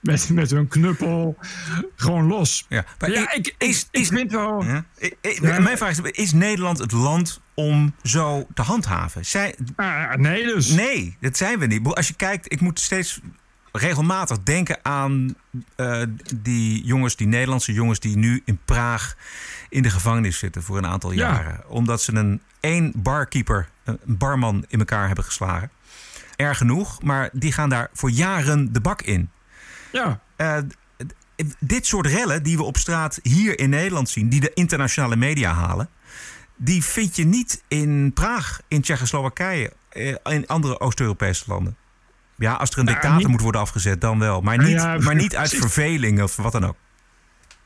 met, 0.00 0.28
met 0.30 0.50
hun 0.50 0.68
knuppel 0.68 1.36
gewoon 1.96 2.26
los. 2.26 2.66
Ja, 2.68 2.84
maar 2.98 3.10
Ja, 3.10 3.20
i- 3.20 3.36
ik, 3.38 3.54
ik, 3.58 3.84
ik 3.90 4.06
vind 4.06 4.32
wel... 4.32 4.64
Ja. 4.64 4.84
I- 5.02 5.06
I- 5.22 5.38
Ja. 5.42 5.60
Mijn 5.60 5.76
vraag 5.78 5.90
is, 5.90 6.00
is 6.10 6.32
Nederland 6.32 6.78
het 6.78 6.92
land 6.92 7.40
om 7.54 7.94
zo 8.02 8.46
te 8.54 8.62
handhaven? 8.62 9.24
Zij, 9.26 9.54
Ah, 9.76 10.14
nee, 10.14 10.44
dus. 10.46 10.68
nee, 10.68 11.16
dat 11.20 11.36
zijn 11.36 11.58
we 11.58 11.66
niet. 11.66 11.86
Ik 11.86 11.92
Als 11.92 12.08
je 12.08 12.14
kijkt, 12.14 12.52
ik 12.52 12.60
moet 12.60 12.80
steeds 12.80 13.20
regelmatig 13.76 14.42
denken 14.42 14.78
aan 14.82 15.34
eh, 15.76 16.02
die 16.34 16.84
jongens, 16.84 17.16
die 17.16 17.26
Nederlandse 17.26 17.72
jongens 17.72 18.00
die 18.00 18.16
nu 18.16 18.42
in 18.44 18.58
Praag 18.64 19.16
in 19.68 19.82
de 19.82 19.90
gevangenis 19.90 20.38
zitten 20.38 20.62
voor 20.62 20.76
een 20.78 20.86
aantal 20.86 21.12
Ja. 21.12 21.18
jaren. 21.32 21.68
Omdat 21.68 22.02
ze 22.02 22.14
een 22.14 22.42
één 22.60 22.92
barkeeper, 22.94 23.68
een 23.84 23.98
barman 24.04 24.64
in 24.68 24.78
elkaar 24.78 25.06
hebben 25.06 25.24
geslagen. 25.24 25.70
Erg 26.36 26.58
genoeg, 26.58 27.02
maar 27.02 27.28
die 27.32 27.52
gaan 27.52 27.68
daar 27.68 27.90
voor 27.92 28.10
jaren 28.10 28.72
de 28.72 28.80
bak 28.80 29.02
in. 29.02 29.30
Ja, 29.92 30.20
Eh, 30.36 30.56
dit 31.58 31.86
soort 31.86 32.06
rellen 32.06 32.42
die 32.42 32.56
we 32.56 32.62
op 32.62 32.76
straat 32.76 33.18
hier 33.22 33.58
in 33.58 33.70
Nederland 33.70 34.08
zien, 34.08 34.28
die 34.28 34.40
de 34.40 34.50
internationale 34.54 35.16
media 35.16 35.52
halen, 35.52 35.88
die 36.56 36.84
vind 36.84 37.16
je 37.16 37.24
niet 37.24 37.62
in 37.68 38.10
Praag, 38.14 38.60
in 38.68 38.80
Tsjechoslowakije, 38.80 39.72
eh, 39.88 40.14
in 40.24 40.46
andere 40.46 40.80
Oost-Europese 40.80 41.44
landen. 41.46 41.76
Ja, 42.38 42.52
als 42.52 42.70
er 42.70 42.78
een 42.78 42.84
Nou, 42.84 42.96
dictator 42.96 43.18
niet- 43.22 43.28
moet 43.28 43.40
worden 43.40 43.60
afgezet, 43.60 44.00
dan 44.00 44.18
wel. 44.18 44.40
Maar 44.40 44.58
niet, 44.58 44.68
Ja, 44.68 44.98
maar 44.98 45.14
niet 45.14 45.36
uit 45.36 45.54
verveling 45.54 46.22
of 46.22 46.36
wat 46.36 46.52
dan 46.52 46.64
ook. 46.64 46.76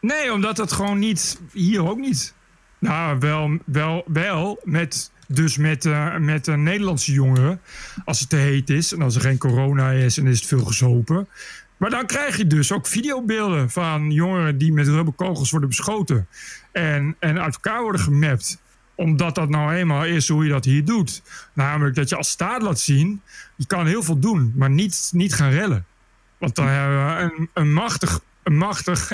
nee, 0.01 0.33
omdat 0.33 0.57
dat 0.57 0.73
gewoon 0.73 0.99
niet... 0.99 1.41
Hier 1.53 1.89
ook 1.89 1.99
niet. 1.99 2.35
Nou, 2.79 3.19
wel, 3.19 3.59
wel, 3.67 4.05
wel 4.07 4.61
met... 4.65 5.11
Dus 5.33 5.57
met, 5.57 5.85
eh, 5.85 6.17
met 6.17 6.47
een 6.47 6.63
Nederlandse 6.63 7.13
jongeren. 7.13 7.61
Als 8.05 8.21
het 8.21 8.29
te 8.29 8.37
heet 8.37 8.71
is 8.71 8.93
en 8.93 9.03
als 9.03 9.15
er 9.15 9.21
geen 9.21 9.39
corona 9.39 9.91
is 9.91 10.19
en 10.19 10.27
is 10.27 10.39
het 10.39 10.49
veel 10.49 10.65
gezopen. 10.65 11.29
Maar 11.77 11.91
dan 11.91 12.07
krijg 12.07 12.37
je 12.37 12.47
dus 12.47 12.73
ook 12.73 12.87
videobeelden 12.87 13.71
van 13.71 14.11
jongeren 14.11 14.59
die 14.59 14.73
met 14.73 14.89
rubberkogels 14.89 15.51
worden 15.51 15.69
beschoten. 15.69 16.29
En, 16.73 17.17
en 17.19 17.41
uit 17.41 17.55
elkaar 17.55 17.83
worden 17.83 18.01
gemapt. 18.01 18.60
Omdat 19.01 19.35
dat 19.35 19.49
nou 19.49 19.75
eenmaal 19.75 20.05
is 20.05 20.29
hoe 20.29 20.45
je 20.45 20.51
dat 20.51 20.65
hier 20.65 20.85
doet. 20.85 21.23
Namelijk 21.53 21.95
dat 21.97 22.09
je 22.09 22.17
als 22.17 22.29
staat 22.29 22.63
laat 22.63 22.81
zien. 22.81 23.21
Je 23.57 23.67
kan 23.67 23.87
heel 23.87 24.03
veel 24.03 24.19
doen, 24.19 24.53
maar 24.57 24.71
niet, 24.71 25.11
niet 25.15 25.35
gaan 25.35 25.51
rellen. 25.51 25.85
Want 26.39 26.55
dan 26.55 26.67
hebben 26.67 27.07
we 27.07 27.23
een, 27.23 27.49
een 27.55 27.73
machtig, 27.73 28.21
een 28.43 28.57
machtig 28.57 29.07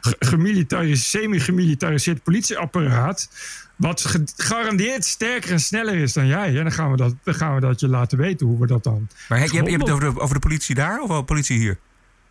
ge- 0.00 0.16
gemilitariseerd, 0.18 0.98
semi-gemilitariseerd 1.22 2.22
politieapparaat. 2.22 3.28
Wat 3.76 4.00
ge- 4.00 4.24
gegarandeerd 4.36 5.04
sterker 5.04 5.50
en 5.50 5.60
sneller 5.60 5.94
is 5.94 6.12
dan 6.12 6.26
jij. 6.26 6.48
En 6.48 6.62
dan 6.62 6.72
gaan 6.72 6.90
we 6.90 6.96
dat, 6.96 7.14
dan 7.22 7.34
gaan 7.34 7.54
we 7.54 7.60
dat 7.60 7.80
je 7.80 7.88
laten 7.88 8.18
weten 8.18 8.46
hoe 8.46 8.58
we 8.60 8.66
dat 8.66 8.84
dan. 8.84 9.08
Maar 9.28 9.38
je, 9.38 9.44
je 9.44 9.50
hebt 9.56 9.66
je 9.66 9.72
hebt 9.72 9.82
het 9.82 9.92
over 9.92 10.14
de, 10.14 10.20
over 10.20 10.34
de 10.34 10.40
politie 10.40 10.74
daar 10.74 10.96
of 11.00 11.10
over 11.10 11.16
de 11.16 11.24
politie 11.24 11.58
hier? 11.58 11.78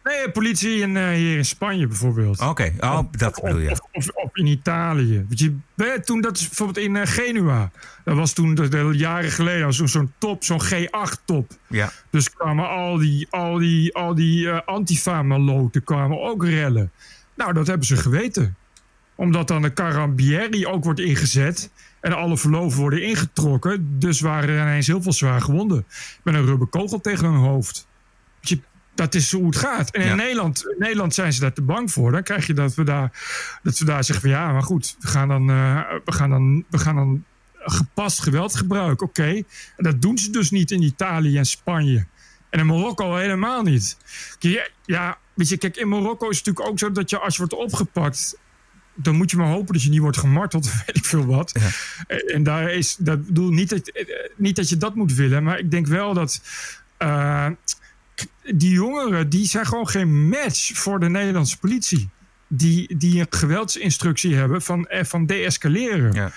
Nee, 0.06 0.32
politie 0.32 0.82
in, 0.82 0.98
eh, 0.98 1.10
hier 1.10 1.38
in 1.38 1.46
Spanje 1.46 1.88
bijvoorbeeld. 1.88 2.42
Oké, 2.42 2.74
oh, 2.80 3.00
dat 3.12 3.42
bedoel 3.42 3.60
je. 3.60 3.72
Of, 3.72 3.80
of, 3.92 4.10
of 4.10 4.30
in 4.34 4.46
Italië. 4.46 5.26
Weet 5.30 5.40
je, 5.40 6.00
toen 6.04 6.22
dat 6.22 6.38
is 6.38 6.48
bijvoorbeeld 6.48 6.86
in 6.86 6.96
eh, 6.96 7.08
Genua. 7.08 7.72
Dat 8.04 8.16
was 8.16 8.34
toen 8.34 8.56
de 8.56 8.90
jaren 8.92 9.32
geleden 9.32 9.74
zo'n 9.74 9.88
zo'n 9.88 10.14
top, 10.18 10.44
zo'n 10.44 10.62
G8-top. 10.64 11.52
Ja. 11.68 11.92
Dus 12.10 12.34
kwamen 12.34 12.70
al 12.70 12.98
die, 12.98 13.28
al 13.30 13.58
die, 13.58 13.96
al 13.96 14.16
die 14.16 14.50
eh, 14.50 14.60
antifa-maloten 14.66 15.84
kwamen 15.84 16.22
ook 16.22 16.46
rellen. 16.46 16.92
Nou, 17.36 17.54
dat 17.54 17.68
hebben 17.68 17.88
ze 17.88 17.98
geweten. 17.98 18.56
Omdat 19.16 19.48
dan 19.48 19.62
de 19.62 19.74
Carabinieri 19.74 20.68
ook 20.68 20.84
wordt 20.84 21.00
ingezet. 21.00 21.70
En 22.00 22.14
alle 22.14 22.38
verloven 22.38 22.80
worden 22.80 23.04
ingetrokken. 23.04 24.00
Dus 24.00 24.20
waren 24.20 24.50
er 24.50 24.62
ineens 24.62 24.88
heel 24.88 25.02
veel 25.02 25.14
zwaar 25.14 25.42
gewonden. 25.42 25.86
Met 26.24 26.34
een 26.34 26.46
rubberkogel 26.46 27.02
tegen 27.02 27.26
hun 27.26 27.40
hoofd. 27.40 27.88
Je, 28.42 28.60
dat 28.96 29.16
is 29.16 29.32
hoe 29.32 29.46
het 29.46 29.56
gaat. 29.56 29.90
En 29.92 30.02
in 30.02 30.08
Ja. 30.08 30.16
Nederland, 30.16 30.66
in 30.68 30.76
Nederland 30.80 31.14
zijn 31.14 31.34
ze 31.34 31.40
daar 31.40 31.54
te 31.54 31.62
bang 31.62 31.92
voor. 31.92 32.12
Dan 32.12 32.24
krijg 32.24 32.48
je 32.48 32.54
dat 32.54 32.76
we 32.76 32.84
daar, 32.84 33.12
dat 33.64 33.78
we 33.78 33.86
daar 33.86 34.04
zeggen 34.04 34.30
van 34.30 34.40
ja, 34.40 34.52
maar 34.52 34.64
goed, 34.64 34.96
we 35.00 35.08
gaan 35.08 35.28
dan, 35.28 35.50
eh, 35.50 35.82
we 36.06 36.12
gaan 36.12 36.30
dan, 36.30 36.64
we 36.70 36.78
gaan 36.78 36.96
dan 36.96 37.24
gepast 37.58 38.20
geweld 38.22 38.56
gebruiken. 38.56 39.08
Oké. 39.08 39.24
En 39.26 39.44
dat 39.78 40.02
doen 40.02 40.18
ze 40.18 40.30
dus 40.32 40.52
niet 40.52 40.72
in 40.72 40.82
Italië 40.82 41.38
en 41.38 41.46
Spanje. 41.46 42.06
En 42.50 42.60
in 42.60 42.66
Marokko 42.66 43.16
helemaal 43.16 43.62
niet. 43.62 43.98
Kijk, 44.40 44.72
Ja, 44.86 45.18
weet 45.34 45.50
je, 45.50 45.58
kijk, 45.58 45.78
in 45.78 45.88
Marokko 45.90 46.30
is 46.30 46.38
het 46.38 46.46
natuurlijk 46.46 46.74
ook 46.74 46.80
zo 46.80 46.92
dat 46.92 47.10
je 47.10 47.20
als 47.20 47.34
je 47.34 47.40
wordt 47.40 47.54
opgepakt. 47.54 48.38
Dan 48.98 49.16
moet 49.16 49.32
je 49.32 49.38
maar 49.38 49.48
hopen 49.48 49.74
dat 49.74 49.84
je 49.84 49.90
niet 49.90 50.00
wordt 50.00 50.18
gemarteld, 50.18 50.66
weet 50.86 50.96
ik 50.96 51.06
veel 51.06 51.26
wat. 51.26 51.52
En- 52.08 52.20
En 52.34 52.44
daar 52.44 52.72
is, 52.72 52.96
dat 53.00 53.26
bedoel 53.26 53.50
niet 53.50 53.70
dat, 53.70 53.88
eh, 53.88 54.06
niet 54.36 54.56
dat 54.56 54.70
je 54.70 54.78
dat 54.78 54.96
moet 54.96 55.14
willen, 55.14 55.44
maar 55.44 55.60
ik 55.60 55.72
denk 55.72 55.88
wel 55.88 56.14
dat. 56.14 56.42
eh, 56.98 57.48
die 58.54 58.72
jongeren 58.72 59.30
die 59.30 59.48
zijn 59.48 59.66
gewoon 59.66 59.88
geen 59.90 60.28
match 60.28 60.78
voor 60.78 61.00
de 61.00 61.10
Nederlandse 61.10 61.58
politie. 61.58 62.10
Die, 62.48 62.98
die 62.98 63.20
een 63.20 63.26
geweldsinstructie 63.30 64.36
hebben 64.36 64.62
van, 64.62 64.88
eh, 64.88 65.04
van 65.04 65.26
deescaleren. 65.26 66.14
Ja. 66.14 66.32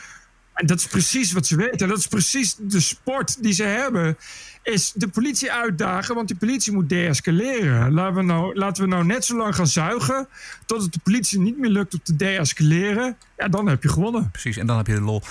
En 0.54 0.66
dat 0.66 0.78
is 0.78 0.86
precies 0.86 1.32
wat 1.32 1.46
ze 1.46 1.56
weten. 1.56 1.88
Dat 1.88 1.98
is 1.98 2.06
precies 2.06 2.54
de 2.58 2.80
sport 2.80 3.42
die 3.42 3.52
ze 3.52 3.62
hebben. 3.62 4.16
Is 4.62 4.92
de 4.94 5.08
politie 5.08 5.52
uitdagen, 5.52 6.14
want 6.14 6.28
die 6.28 6.36
politie 6.36 6.72
moet 6.72 6.88
deescaleren. 6.88 7.92
Laten 7.92 8.14
we, 8.14 8.22
nou, 8.22 8.54
laten 8.54 8.82
we 8.82 8.88
nou 8.88 9.04
net 9.04 9.24
zo 9.24 9.36
lang 9.36 9.54
gaan 9.54 9.66
zuigen. 9.66 10.28
tot 10.66 10.82
het 10.82 10.92
de 10.92 10.98
politie 11.02 11.40
niet 11.40 11.58
meer 11.58 11.70
lukt 11.70 11.94
om 11.94 12.00
te 12.02 12.16
deescaleren. 12.16 13.16
Ja, 13.36 13.48
dan 13.48 13.66
heb 13.66 13.82
je 13.82 13.88
gewonnen. 13.88 14.30
Precies, 14.30 14.56
en 14.56 14.66
dan 14.66 14.76
heb 14.76 14.86
je 14.86 14.94
de 14.94 15.00
lol. 15.00 15.22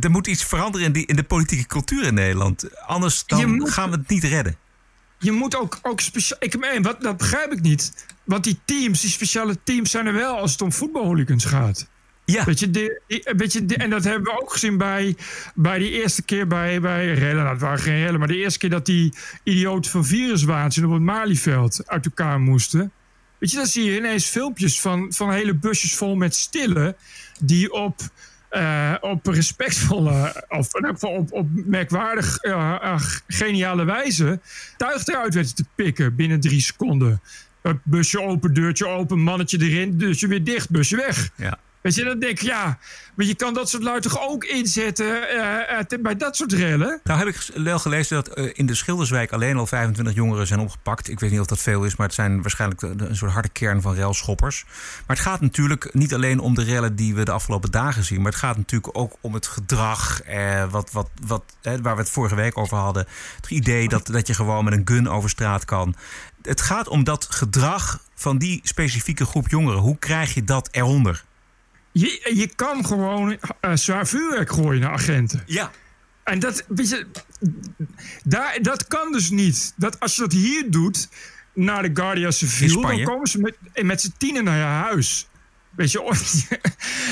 Er 0.00 0.10
moet 0.10 0.26
iets 0.26 0.44
veranderen 0.44 0.86
in, 0.86 0.92
die, 0.92 1.06
in 1.06 1.16
de 1.16 1.22
politieke 1.22 1.66
cultuur 1.66 2.04
in 2.04 2.14
Nederland. 2.14 2.80
Anders 2.86 3.22
dan 3.26 3.54
moet- 3.54 3.70
gaan 3.70 3.90
we 3.90 3.96
het 3.96 4.08
niet 4.08 4.24
redden. 4.24 4.56
Je 5.24 5.32
moet 5.32 5.56
ook, 5.56 5.78
ook 5.82 6.00
speciaal. 6.00 6.38
Ik 6.40 6.58
meen, 6.58 6.82
wat, 6.82 7.00
dat 7.02 7.16
begrijp 7.16 7.52
ik 7.52 7.60
niet. 7.60 8.06
Want 8.24 8.44
die 8.44 8.58
teams, 8.64 9.00
die 9.00 9.10
speciale 9.10 9.56
teams, 9.64 9.90
zijn 9.90 10.06
er 10.06 10.12
wel 10.12 10.36
als 10.36 10.52
het 10.52 10.60
om 10.62 10.72
voetbalhooligans 10.72 11.44
gaat. 11.44 11.86
Ja. 12.24 12.44
Weet 12.44 12.58
je, 12.58 12.70
de, 12.70 13.00
die- 13.06 13.22
weet 13.36 13.52
je 13.52 13.66
de- 13.66 13.76
en 13.76 13.90
dat 13.90 14.04
hebben 14.04 14.22
we 14.22 14.40
ook 14.42 14.52
gezien 14.52 14.78
bij, 14.78 15.16
bij 15.54 15.78
die 15.78 15.90
eerste 15.90 16.22
keer 16.22 16.46
bij, 16.46 16.80
bij 16.80 17.14
rellen. 17.14 17.36
Nou, 17.36 17.48
het 17.48 17.60
waren 17.60 17.78
geen 17.78 18.02
rellen, 18.02 18.18
maar 18.18 18.28
de 18.28 18.36
eerste 18.36 18.58
keer 18.58 18.70
dat 18.70 18.86
die 18.86 19.14
idioten 19.42 19.90
van 19.90 20.04
viruswaanzin 20.04 20.84
op 20.86 20.92
het 20.92 21.02
Malieveld 21.02 21.82
uit 21.86 22.04
elkaar 22.04 22.40
moesten. 22.40 22.92
Weet 23.38 23.50
je, 23.50 23.56
dan 23.56 23.66
zie 23.66 23.84
je 23.84 23.96
ineens 23.96 24.24
filmpjes 24.26 24.80
van, 24.80 25.12
van 25.12 25.32
hele 25.32 25.54
busjes 25.54 25.94
vol 25.94 26.14
met 26.14 26.34
stillen. 26.34 26.96
die 27.40 27.72
op, 27.72 28.00
eh, 28.54 28.94
op 29.00 29.26
respectvolle, 29.26 30.44
of 30.48 30.74
in 30.74 30.84
elk 30.84 30.92
geval 30.94 31.10
op, 31.10 31.32
op 31.32 31.46
merkwaardig 31.52 32.36
eh, 32.36 33.00
geniale 33.26 33.84
wijze. 33.84 34.40
tuig 34.76 35.06
eruit 35.06 35.34
weten 35.34 35.54
te 35.54 35.64
pikken 35.74 36.14
binnen 36.14 36.40
drie 36.40 36.60
seconden. 36.60 37.20
Busje 37.82 38.20
open, 38.20 38.54
deurtje 38.54 38.86
open, 38.86 39.18
mannetje 39.18 39.58
erin, 39.58 39.98
deurtje 39.98 40.26
weer 40.26 40.44
dicht, 40.44 40.70
busje 40.70 40.96
weg. 40.96 41.30
Ja. 41.36 41.58
Weet 41.84 41.94
je, 41.94 42.04
dan 42.04 42.18
denk 42.18 42.32
ik, 42.32 42.40
ja, 42.40 42.78
maar 43.14 43.26
je 43.26 43.34
kan 43.34 43.54
dat 43.54 43.68
soort 43.68 43.82
lui 43.82 44.00
toch 44.00 44.20
ook 44.20 44.44
inzetten 44.44 45.28
eh, 45.28 45.78
eh, 45.78 46.00
bij 46.02 46.16
dat 46.16 46.36
soort 46.36 46.52
rellen? 46.52 47.00
Nou 47.04 47.18
heb 47.18 47.28
ik 47.28 47.50
wel 47.54 47.78
gelezen 47.78 48.16
dat 48.16 48.28
eh, 48.28 48.50
in 48.52 48.66
de 48.66 48.74
Schilderswijk 48.74 49.32
alleen 49.32 49.56
al 49.56 49.66
25 49.66 50.14
jongeren 50.14 50.46
zijn 50.46 50.60
opgepakt. 50.60 51.08
Ik 51.08 51.20
weet 51.20 51.30
niet 51.30 51.40
of 51.40 51.46
dat 51.46 51.58
veel 51.58 51.84
is, 51.84 51.96
maar 51.96 52.06
het 52.06 52.14
zijn 52.14 52.42
waarschijnlijk 52.42 52.82
een 52.82 53.16
soort 53.16 53.32
harde 53.32 53.48
kern 53.48 53.82
van 53.82 53.94
relschoppers. 53.94 54.64
Maar 55.06 55.16
het 55.16 55.26
gaat 55.26 55.40
natuurlijk 55.40 55.94
niet 55.94 56.14
alleen 56.14 56.38
om 56.38 56.54
de 56.54 56.62
rellen 56.62 56.96
die 56.96 57.14
we 57.14 57.24
de 57.24 57.30
afgelopen 57.30 57.70
dagen 57.70 58.04
zien. 58.04 58.22
Maar 58.22 58.30
het 58.32 58.40
gaat 58.40 58.56
natuurlijk 58.56 58.98
ook 58.98 59.16
om 59.20 59.34
het 59.34 59.46
gedrag 59.46 60.20
wat, 60.70 60.90
wat, 60.92 61.10
wat, 61.26 61.42
waar 61.62 61.94
we 61.94 62.02
het 62.02 62.10
vorige 62.10 62.34
week 62.34 62.58
over 62.58 62.76
hadden. 62.76 63.06
Het 63.36 63.50
idee 63.50 63.88
dat, 63.88 64.06
dat 64.06 64.26
je 64.26 64.34
gewoon 64.34 64.64
met 64.64 64.72
een 64.72 64.82
gun 64.84 65.08
over 65.08 65.30
straat 65.30 65.64
kan. 65.64 65.94
Het 66.42 66.60
gaat 66.60 66.88
om 66.88 67.04
dat 67.04 67.26
gedrag 67.30 68.00
van 68.14 68.38
die 68.38 68.60
specifieke 68.62 69.24
groep 69.24 69.48
jongeren. 69.48 69.80
Hoe 69.80 69.98
krijg 69.98 70.34
je 70.34 70.44
dat 70.44 70.68
eronder? 70.72 71.24
Je, 71.94 72.30
je 72.34 72.54
kan 72.54 72.86
gewoon 72.86 73.38
eh, 73.60 73.70
zwaar 73.74 74.06
vuurwerk 74.06 74.50
gooien 74.52 74.80
naar 74.80 74.92
agenten. 74.92 75.42
Ja. 75.46 75.70
En 76.24 76.38
dat, 76.38 76.64
weet 76.68 76.88
je, 76.88 77.06
daar, 78.24 78.58
dat 78.62 78.86
kan 78.86 79.12
dus 79.12 79.30
niet. 79.30 79.72
Dat 79.76 80.00
als 80.00 80.14
je 80.16 80.20
dat 80.22 80.32
hier 80.32 80.70
doet, 80.70 81.08
naar 81.54 81.82
de 81.82 81.90
Guardia 81.94 82.30
Civil, 82.30 82.80
dan 82.80 83.02
komen 83.04 83.26
ze 83.26 83.38
met, 83.38 83.56
met 83.82 84.00
z'n 84.00 84.12
tienen 84.18 84.44
naar 84.44 84.56
je 84.56 84.62
huis. 84.62 85.28
Weet 85.70 85.92
je, 85.92 86.02
of, 86.10 86.46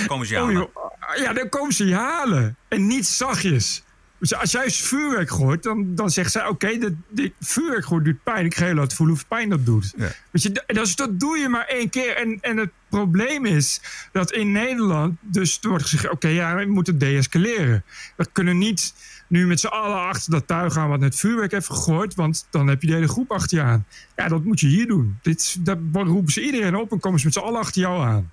Komen 0.07 0.27
ze 0.27 0.35
je 0.35 0.41
Oh, 0.41 0.47
halen? 0.47 0.69
ja, 1.17 1.33
dan 1.33 1.49
komen 1.49 1.73
ze 1.73 1.85
je 1.87 1.95
halen. 1.95 2.57
En 2.69 2.87
niet 2.87 3.07
zachtjes. 3.07 3.83
Dus 4.23 4.35
als 4.35 4.51
jij 4.51 4.71
vuurwerk 4.71 5.31
gooit, 5.31 5.63
dan, 5.63 5.95
dan 5.95 6.11
zegt 6.11 6.33
zij... 6.33 6.47
oké, 6.47 6.79
dit, 6.79 6.93
dit 7.09 7.33
vuurwerk 7.41 7.85
gooien 7.85 8.05
doet 8.05 8.23
pijn. 8.23 8.45
Ik 8.45 8.55
ga 8.55 8.67
je 8.67 8.75
laten 8.75 8.97
voelen 8.97 9.15
hoeveel 9.15 9.37
pijn 9.37 9.49
dat 9.49 9.67
doet. 9.67 9.93
Ja. 9.97 10.13
Weet 10.31 10.43
je, 10.43 10.95
dat, 10.97 11.21
doe 11.21 11.39
je 11.39 11.49
maar 11.49 11.67
één 11.67 11.89
keer. 11.91 12.17
En, 12.17 12.39
en 12.41 12.57
het 12.57 12.71
probleem 12.89 13.47
is 13.47 13.81
dat 14.13 14.33
in 14.33 14.53
Nederland... 14.53 15.17
dus 15.21 15.59
wordt 15.63 15.85
gezegd, 15.85 16.11
oké, 16.11 16.29
ja, 16.29 16.55
we 16.55 16.65
moeten 16.65 16.99
deescaleren. 16.99 17.85
We 18.17 18.27
kunnen 18.33 18.59
niet 18.59 18.95
nu 19.27 19.47
met 19.47 19.61
z'n 19.61 19.67
allen 19.67 20.09
achter 20.09 20.31
dat 20.31 20.47
tuig 20.47 20.73
gaan... 20.73 20.89
wat 20.89 21.01
net 21.01 21.17
vuurwerk 21.17 21.53
heeft 21.53 21.67
gegooid... 21.67 22.15
want 22.15 22.47
dan 22.51 22.67
heb 22.69 22.83
je 22.83 22.87
de 22.87 22.95
hele 22.95 23.09
groep 23.09 23.31
achter 23.31 23.59
je 23.59 23.65
aan. 23.65 23.87
Ja, 24.17 24.29
dat 24.29 24.45
moet 24.45 24.61
je 24.61 24.67
hier 24.67 24.87
doen. 24.87 25.19
Dit, 25.23 25.57
daar 25.61 25.79
roepen 25.93 26.33
ze 26.33 26.43
iedereen 26.43 26.77
op... 26.77 26.93
en 26.93 27.01
komen 27.01 27.19
ze 27.19 27.25
met 27.25 27.35
z'n 27.35 27.41
allen 27.41 27.61
achter 27.61 27.81
jou 27.81 28.03
aan. 28.03 28.31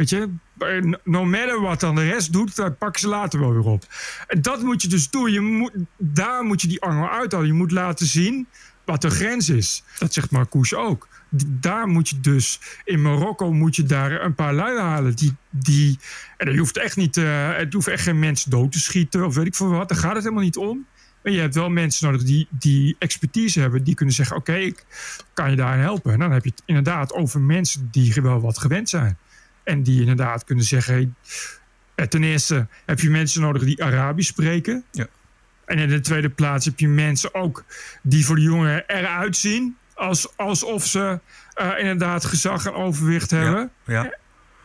Weet 0.00 0.10
je, 0.10 0.28
no 1.04 1.24
matter 1.24 1.60
wat 1.60 1.80
dan 1.80 1.94
de 1.94 2.08
rest 2.08 2.32
doet, 2.32 2.56
daar 2.56 2.72
pakken 2.72 3.00
ze 3.00 3.08
later 3.08 3.40
wel 3.40 3.52
weer 3.52 3.64
op. 3.64 3.84
En 4.26 4.42
dat 4.42 4.62
moet 4.62 4.82
je 4.82 4.88
dus 4.88 5.10
doen. 5.10 5.32
Je 5.32 5.40
moet, 5.40 5.72
daar 5.96 6.44
moet 6.44 6.62
je 6.62 6.68
die 6.68 6.80
angel 6.80 7.08
uithalen. 7.08 7.46
Je 7.46 7.52
moet 7.52 7.70
laten 7.70 8.06
zien 8.06 8.46
wat 8.84 9.02
de 9.02 9.10
grens 9.10 9.48
is. 9.48 9.82
Dat 9.98 10.12
zegt 10.12 10.30
Marcouche 10.30 10.76
ook. 10.76 11.08
Daar 11.46 11.86
moet 11.86 12.08
je 12.08 12.20
dus, 12.20 12.60
in 12.84 13.02
Marokko 13.02 13.52
moet 13.52 13.76
je 13.76 13.82
daar 13.82 14.24
een 14.24 14.34
paar 14.34 14.54
lui 14.54 14.78
halen. 14.78 15.14
Die, 15.14 15.36
die, 15.50 15.98
en 16.36 16.52
je 16.52 16.58
hoeft 16.58 16.78
echt 16.78 16.96
niet, 16.96 17.16
eh, 17.16 17.56
het 17.56 17.72
hoeft 17.72 17.88
echt 17.88 18.02
geen 18.02 18.18
mensen 18.18 18.50
dood 18.50 18.72
te 18.72 18.80
schieten 18.80 19.24
of 19.24 19.34
weet 19.34 19.46
ik 19.46 19.54
veel 19.54 19.68
wat. 19.68 19.88
Daar 19.88 19.98
gaat 19.98 20.14
het 20.14 20.22
helemaal 20.22 20.44
niet 20.44 20.56
om. 20.56 20.86
Maar 21.22 21.32
je 21.32 21.40
hebt 21.40 21.54
wel 21.54 21.70
mensen 21.70 22.06
nodig 22.06 22.22
die, 22.26 22.46
die 22.50 22.96
expertise 22.98 23.60
hebben. 23.60 23.84
Die 23.84 23.94
kunnen 23.94 24.14
zeggen, 24.14 24.36
oké, 24.36 24.54
ik 24.54 24.84
kan 25.34 25.50
je 25.50 25.56
daarin 25.56 25.80
helpen. 25.80 26.12
En 26.12 26.18
dan 26.18 26.32
heb 26.32 26.44
je 26.44 26.50
het 26.50 26.62
inderdaad 26.66 27.12
over 27.12 27.40
mensen 27.40 27.88
die 27.90 28.14
wel 28.22 28.40
wat 28.40 28.58
gewend 28.58 28.88
zijn. 28.88 29.18
En 29.70 29.82
die 29.82 30.00
inderdaad 30.00 30.44
kunnen 30.44 30.64
zeggen... 30.64 30.94
hey, 30.94 31.10
eh, 31.94 32.06
ten 32.06 32.22
eerste 32.24 32.66
heb 32.86 33.00
je 33.00 33.10
mensen 33.10 33.40
nodig 33.40 33.64
die 33.64 33.84
Arabisch 33.84 34.28
spreken. 34.30 34.84
Ja. 34.90 35.06
En 35.64 35.78
in 35.78 35.88
de 35.88 36.00
tweede 36.00 36.28
plaats 36.28 36.64
heb 36.64 36.78
je 36.78 36.88
mensen 36.88 37.34
ook 37.34 37.64
die 38.02 38.24
voor 38.26 38.36
de 38.36 38.42
jongeren 38.42 38.84
eruit 38.86 39.36
zien... 39.36 39.76
Als, 39.94 40.36
alsof 40.36 40.86
ze 40.86 41.20
eh, 41.54 41.70
inderdaad 41.78 42.24
gezag 42.24 42.66
en 42.66 42.72
overwicht 42.72 43.30
hebben. 43.30 43.70
Ja. 43.84 44.14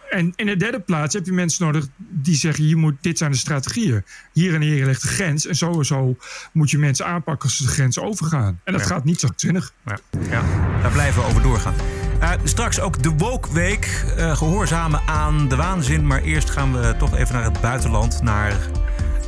En 0.09 0.33
in 0.35 0.45
de 0.45 0.57
derde 0.57 0.79
plaats 0.79 1.13
heb 1.13 1.25
je 1.25 1.31
mensen 1.31 1.65
nodig 1.65 1.85
die 1.97 2.35
zeggen: 2.35 2.63
hier 2.63 2.77
moet, 2.77 2.95
dit 3.01 3.17
zijn 3.17 3.31
de 3.31 3.37
strategieën. 3.37 4.03
Hier 4.33 4.53
en 4.53 4.61
hier 4.61 4.85
ligt 4.85 5.01
de 5.01 5.07
grens. 5.07 5.45
En 5.47 5.55
zo 5.55 5.77
en 5.77 5.85
zo 5.85 6.17
moet 6.53 6.71
je 6.71 6.77
mensen 6.77 7.05
aanpakken 7.05 7.43
als 7.49 7.57
ze 7.57 7.63
de 7.63 7.69
grens 7.69 7.99
overgaan. 7.99 8.59
En 8.63 8.73
dat 8.73 8.81
Ja. 8.81 8.87
gaat 8.87 9.03
niet 9.03 9.19
zachtzinnig. 9.19 9.73
Ja, 9.85 9.99
ja, 10.29 10.43
daar 10.81 10.91
blijven 10.91 11.21
we 11.21 11.27
over 11.27 11.41
doorgaan. 11.41 11.73
Eh, 12.19 12.32
straks 12.43 12.80
ook 12.80 13.04
de 13.04 13.10
Woke 13.10 13.54
Week. 13.54 14.06
eh, 14.17 14.38
gehoorzamen 14.38 15.01
aan 15.06 15.47
de 15.47 15.56
waanzin. 15.56 16.08
Maar 16.08 16.21
eerst 16.21 16.49
gaan 16.49 16.82
we 16.82 16.95
toch 16.97 17.15
even 17.17 17.36
naar 17.36 17.43
het 17.43 17.62
buitenland. 17.62 18.21
Naar 18.21 18.56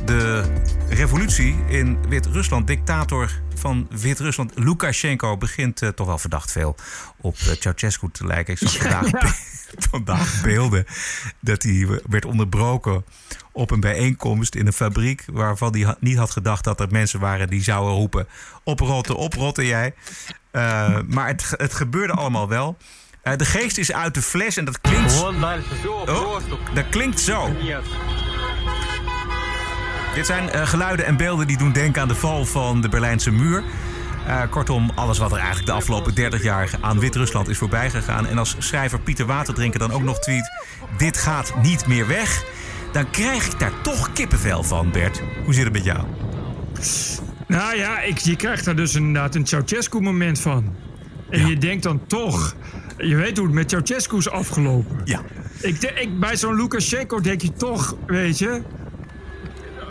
de 0.04 0.44
revolutie 0.88 1.56
in 1.68 1.98
Wit-Rusland. 2.08 2.66
Dictator 2.66 3.30
van 3.54 3.86
Wit-Rusland, 3.90 4.52
Lukashenko, 4.54 5.36
begint 5.36 5.82
eh, 5.82 5.88
toch 5.88 6.06
wel 6.06 6.18
verdacht 6.18 6.52
veel 6.52 6.76
op 7.20 7.36
eh, 7.36 7.52
Ceausescu 7.60 8.08
te 8.12 8.26
lijken. 8.26 8.52
Ik 8.52 8.68
zag 8.68 8.72
vandaag, 8.76 9.10
Ja. 9.10 9.32
vandaag 9.90 10.42
beelden 10.42 10.84
dat 11.40 11.62
hij 11.62 11.86
werd 12.08 12.24
onderbroken 12.24 13.04
op 13.52 13.70
een 13.70 13.80
bijeenkomst 13.80 14.54
in 14.54 14.66
een 14.66 14.72
fabriek... 14.72 15.24
waarvan 15.32 15.76
hij 15.76 15.94
niet 16.00 16.16
had 16.16 16.30
gedacht 16.30 16.64
dat 16.64 16.80
er 16.80 16.88
mensen 16.90 17.20
waren 17.20 17.48
die 17.48 17.62
zouden 17.62 17.94
roepen... 17.94 18.26
oprotten, 18.64 19.16
oprotten 19.16 19.66
jij. 19.66 19.94
Eh, 20.50 20.98
maar 21.06 21.26
het, 21.26 21.54
het 21.56 21.74
gebeurde 21.74 22.12
allemaal 22.12 22.48
wel. 22.48 22.76
Eh, 23.22 23.36
de 23.36 23.44
geest 23.44 23.78
is 23.78 23.92
uit 23.92 24.14
de 24.14 24.22
fles 24.22 24.56
en 24.56 24.64
dat 24.64 24.80
klinkt... 24.80 25.22
Oh, 26.08 26.40
dat 26.74 26.88
klinkt 26.90 27.20
zo. 27.20 27.56
Dit 30.14 30.26
zijn 30.26 30.50
eh, 30.50 30.66
geluiden 30.66 31.06
en 31.06 31.16
beelden 31.16 31.46
die 31.46 31.58
doen 31.58 31.72
denken 31.72 32.02
aan 32.02 32.08
de 32.08 32.14
val 32.14 32.44
van 32.44 32.80
de 32.80 32.88
Berlijnse 32.88 33.30
muur. 33.30 33.62
Kortom, 34.50 34.90
alles 34.94 35.18
wat 35.18 35.30
er 35.30 35.36
eigenlijk 35.36 35.66
de 35.66 35.72
afgelopen 35.72 36.14
30 36.14 36.42
jaar 36.42 36.70
aan 36.80 36.98
Wit-Rusland 36.98 37.48
is 37.48 37.58
voorbij 37.58 37.90
gegaan. 37.90 38.26
En 38.26 38.38
als 38.38 38.56
schrijver 38.58 39.00
Pieter 39.00 39.26
Waterdrinker 39.26 39.78
dan 39.78 39.92
ook 39.92 40.02
nog 40.02 40.18
tweet... 40.18 40.50
dit 40.96 41.16
gaat 41.16 41.52
niet 41.62 41.86
meer 41.86 42.06
weg... 42.06 42.44
dan 42.92 43.10
krijg 43.10 43.46
ik 43.46 43.58
daar 43.58 43.72
toch 43.82 44.12
kippenvel 44.12 44.62
van, 44.62 44.90
Bert. 44.90 45.22
Hoe 45.44 45.54
zit 45.54 45.64
het 45.64 45.72
met 45.72 45.84
jou? 45.84 46.06
Nou 47.48 47.76
ja, 47.76 48.00
ik, 48.00 48.18
je 48.18 48.36
krijgt 48.36 48.64
daar 48.64 48.76
dus 48.76 48.94
inderdaad 48.94 49.34
een 49.34 49.46
Ceausescu-moment 49.46 50.40
van. 50.40 50.74
En 51.30 51.46
je 51.46 51.58
denkt 51.58 51.82
dan 51.82 52.06
toch... 52.06 52.56
Je 52.98 53.16
weet 53.16 53.36
hoe 53.36 53.46
het 53.46 53.54
met 53.54 53.70
Ceausescu 53.70 54.16
is 54.16 54.30
afgelopen. 54.30 55.00
Ja. 55.04 55.22
Ik, 55.60 55.80
de- 55.80 55.92
ik, 55.92 56.20
bij 56.20 56.36
zo'n 56.36 56.54
Lukashenko 56.56 57.20
denk 57.20 57.40
je 57.40 57.52
toch, 57.52 57.96
weet 58.06 58.38
je... 58.38 58.62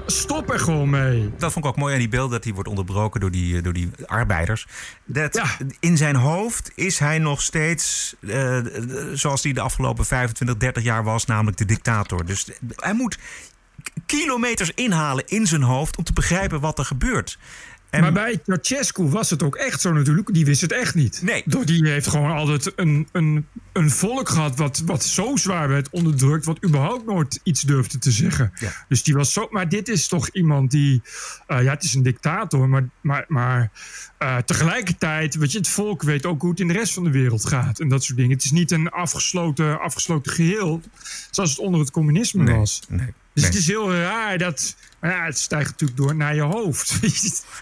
Stop 0.05 0.49
er 0.51 0.59
gewoon 0.59 0.89
mee. 0.89 1.31
Dat 1.37 1.51
vond 1.53 1.65
ik 1.65 1.71
ook 1.71 1.77
mooi 1.77 1.93
aan 1.93 1.99
die 1.99 2.09
beelden, 2.09 2.31
dat 2.31 2.43
hij 2.43 2.53
wordt 2.53 2.69
onderbroken 2.69 3.19
door 3.19 3.31
die, 3.31 3.57
eh, 3.57 3.63
door 3.63 3.73
die 3.73 3.89
arbeiders. 4.05 4.67
Dat 5.05 5.33
Ja. 5.35 5.45
In 5.79 5.97
zijn 5.97 6.15
hoofd 6.15 6.71
is 6.75 6.99
hij 6.99 7.19
nog 7.19 7.41
steeds 7.41 8.15
eh, 8.27 8.57
zoals 9.13 9.43
hij 9.43 9.53
de 9.53 9.61
afgelopen 9.61 10.05
25, 10.05 10.57
30 10.57 10.83
jaar 10.83 11.03
was, 11.03 11.25
namelijk 11.25 11.57
de 11.57 11.65
dictator. 11.65 12.25
Dus 12.25 12.47
hij 12.75 12.93
moet 12.93 13.17
kilometers 14.07 14.71
inhalen 14.75 15.23
in 15.27 15.47
zijn 15.47 15.61
hoofd 15.61 15.97
om 15.97 16.03
te 16.03 16.13
begrijpen 16.13 16.59
wat 16.59 16.79
er 16.79 16.85
gebeurt. 16.85 17.37
En 17.89 18.01
Maar 18.01 18.13
bij 18.13 18.39
Ceausescu 18.45 19.03
was 19.03 19.29
het 19.29 19.43
ook 19.43 19.55
echt 19.55 19.81
zo 19.81 19.93
natuurlijk. 19.93 20.33
Die 20.33 20.45
wist 20.45 20.61
het 20.61 20.71
echt 20.71 20.95
niet. 20.95 21.21
Nee. 21.23 21.43
Door 21.45 21.65
die 21.65 21.89
heeft 21.89 22.07
gewoon 22.07 22.31
altijd 22.31 22.71
een, 22.75 23.07
een, 23.11 23.47
een 23.73 23.89
volk 23.91 24.29
gehad 24.29 24.57
wat, 24.57 24.81
wat 24.85 25.03
zo 25.03 25.35
zwaar 25.35 25.67
werd 25.67 25.89
onderdrukt... 25.89 26.45
wat 26.45 26.65
überhaupt 26.65 27.05
nooit 27.05 27.39
iets 27.43 27.61
durfde 27.61 27.97
te 27.97 28.11
zeggen. 28.11 28.51
Ja. 28.59 28.71
Dus 28.87 29.03
die 29.03 29.13
was 29.13 29.33
zo... 29.33 29.47
Maar 29.51 29.69
dit 29.69 29.87
is 29.87 30.07
toch 30.07 30.29
iemand 30.29 30.71
die... 30.71 31.01
eh, 31.47 31.63
ja, 31.63 31.73
het 31.73 31.83
is 31.83 31.93
een 31.93 32.03
dictator, 32.03 32.69
maar, 32.69 32.89
maar, 33.01 33.25
maar 33.27 33.71
eh, 34.17 34.37
tegelijkertijd... 34.37 35.35
Weet 35.35 35.51
je, 35.51 35.57
het 35.57 35.67
volk 35.67 36.03
weet 36.03 36.25
ook 36.25 36.41
hoe 36.41 36.49
het 36.49 36.59
in 36.59 36.67
de 36.67 36.73
rest 36.73 36.93
van 36.93 37.03
de 37.03 37.11
wereld 37.11 37.45
gaat. 37.45 37.79
En 37.79 37.87
dat 37.87 38.03
soort 38.03 38.17
dingen. 38.17 38.35
Het 38.35 38.45
is 38.45 38.51
niet 38.51 38.71
een 38.71 38.89
afgesloten, 38.89 39.79
afgesloten 39.79 40.31
geheel... 40.31 40.81
zoals 41.31 41.49
het 41.49 41.59
onder 41.59 41.79
het 41.79 41.91
communisme 41.91 42.43
nee, 42.43 42.55
was. 42.55 42.81
nee, 42.89 43.13
Dus 43.37 43.45
nee. 43.45 43.55
het 43.55 43.61
is 43.61 43.67
heel 43.67 43.95
raar 43.95 44.37
dat... 44.37 44.75
Ja, 45.01 45.25
het 45.25 45.39
stijgt 45.39 45.69
natuurlijk 45.69 45.99
door 45.99 46.15
naar 46.15 46.35
je 46.35 46.41
hoofd. 46.41 46.99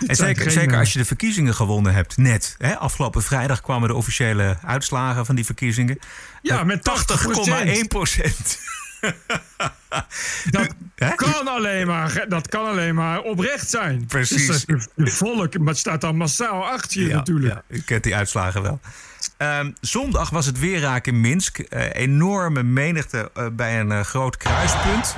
En 0.07 0.15
zeker, 0.15 0.51
zeker 0.51 0.73
eh, 0.73 0.79
als 0.79 0.93
je 0.93 0.99
de 0.99 1.05
verkiezingen 1.05 1.55
gewonnen 1.55 1.93
hebt, 1.93 2.17
net. 2.17 2.55
Hè, 2.57 2.77
afgelopen 2.77 3.23
vrijdag 3.23 3.61
kwamen 3.61 3.87
de 3.87 3.95
officiële 3.95 4.57
uitslagen 4.65 5.25
van 5.25 5.35
die 5.35 5.45
verkiezingen. 5.45 5.99
Ja, 6.41 6.63
met 6.63 6.89
80,1 7.83 7.87
procent. 7.87 8.59
Dat 10.49 10.69
kan, 11.15 11.47
alleen 11.47 11.87
maar, 11.87 12.25
dat 12.27 12.47
kan 12.47 12.65
alleen 12.65 12.95
maar 12.95 13.21
oprecht 13.21 13.69
zijn. 13.69 14.05
Precies. 14.05 14.47
Dus 14.47 14.65
dat- 14.65 14.89
de 14.95 15.11
volk 15.11 15.57
maar 15.57 15.67
het 15.67 15.77
staat 15.77 16.01
dan 16.01 16.15
massaal 16.15 16.65
achter 16.65 17.01
je 17.01 17.13
natuurlijk. 17.13 17.53
Ja, 17.53 17.63
u 17.67 17.81
kent 17.81 18.03
die 18.03 18.15
uitslagen 18.15 18.61
wel. 18.61 18.79
Ehm, 19.37 19.71
zondag 19.81 20.29
was 20.29 20.45
het 20.45 20.59
weer 20.59 20.79
raak 20.79 21.07
in 21.07 21.21
Minsk. 21.21 21.59
Eh, 21.59 21.93
enorme 21.93 22.63
menigte 22.63 23.31
eh, 23.33 23.45
bij 23.51 23.79
een 23.79 23.91
eh, 23.91 23.99
groot 24.01 24.37
kruispunt. 24.37 25.15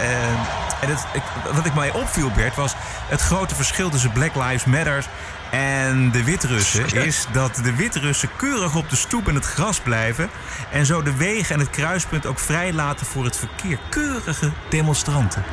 En 0.00 0.88
het, 0.88 1.06
ik, 1.12 1.22
wat 1.52 1.66
ik 1.66 1.74
mij 1.74 1.92
opviel, 1.92 2.30
Bert, 2.30 2.56
was 2.56 2.74
het 3.08 3.20
grote 3.20 3.54
verschil 3.54 3.90
tussen 3.90 4.12
Black 4.12 4.34
Lives 4.34 4.64
Matter 4.64 5.06
en 5.50 6.10
de 6.10 6.24
Wit-Russen. 6.24 6.94
Is 7.06 7.26
dat 7.32 7.60
de 7.62 7.76
Wit-Russen 7.76 8.28
keurig 8.36 8.76
op 8.76 8.90
de 8.90 8.96
stoep 8.96 9.28
en 9.28 9.34
het 9.34 9.46
gras 9.46 9.80
blijven. 9.80 10.30
En 10.72 10.86
zo 10.86 11.02
de 11.02 11.16
wegen 11.16 11.54
en 11.54 11.60
het 11.60 11.70
kruispunt 11.70 12.26
ook 12.26 12.38
vrij 12.38 12.72
laten 12.72 13.06
voor 13.06 13.24
het 13.24 13.36
verkeer. 13.36 13.78
Keurige 13.90 14.52
demonstranten. 14.68 15.44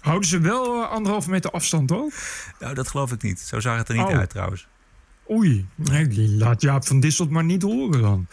Houden 0.00 0.28
ze 0.28 0.40
wel 0.40 0.84
anderhalve 0.84 1.30
meter 1.30 1.50
afstand 1.50 1.92
ook? 1.92 2.12
Nou, 2.58 2.74
dat 2.74 2.88
geloof 2.88 3.12
ik 3.12 3.22
niet. 3.22 3.40
Zo 3.40 3.60
zag 3.60 3.76
het 3.76 3.88
er 3.88 3.94
niet 3.96 4.06
Oh. 4.06 4.18
uit 4.18 4.30
trouwens. 4.30 4.66
Oei, 5.30 5.66
nee, 5.74 6.06
die 6.06 6.28
laat 6.28 6.60
Jaap 6.60 6.86
van 6.86 7.00
Disselt 7.00 7.30
maar 7.30 7.44
niet 7.44 7.62
horen 7.62 8.02
dan. 8.02 8.26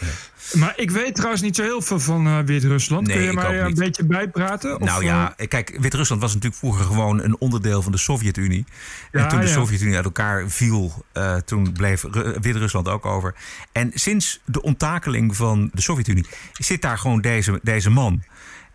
Maar 0.54 0.74
ik 0.76 0.92
weet 0.92 1.16
trouwens 1.16 1.42
niet 1.42 1.56
zo 1.56 1.64
heel 1.64 1.82
veel 1.82 2.00
van 2.00 2.28
eh, 2.28 2.40
Wit-Rusland. 2.40 3.08
Nee, 3.08 3.16
Kun 3.18 3.26
je 3.26 3.34
mij 3.34 3.62
een 3.62 3.74
beetje 3.74 4.06
bijpraten? 4.06 4.76
Of, 4.82 4.88
Nou 4.88 5.04
ja, 5.04 5.36
kijk, 5.48 5.78
Wit-Rusland 5.80 6.22
was 6.22 6.34
natuurlijk 6.34 6.62
vroeger 6.62 6.86
gewoon 6.86 7.22
een 7.22 7.40
onderdeel 7.40 7.82
van 7.82 7.92
de 7.92 7.98
Sovjet-Unie. 7.98 8.66
En 9.12 9.28
toen 9.28 9.40
de 9.40 9.46
ja. 9.46 9.52
Sovjet-Unie 9.52 9.96
uit 9.96 10.06
elkaar 10.06 10.50
viel, 10.50 11.06
eh, 11.12 11.36
toen 11.36 11.72
bleef 11.74 12.04
Ru- 12.12 12.38
Wit-Rusland 12.42 12.88
ook 12.88 13.06
over. 13.06 13.36
En 13.72 13.92
sinds 13.94 14.42
de 14.46 14.62
onttakeling 14.62 15.36
van 15.36 15.70
de 15.74 15.82
Sovjet-Unie 15.82 16.26
zit 16.54 16.82
daar 16.82 16.98
gewoon 16.98 17.22
deze, 17.22 17.60
deze 17.64 17.90
man. 17.90 18.24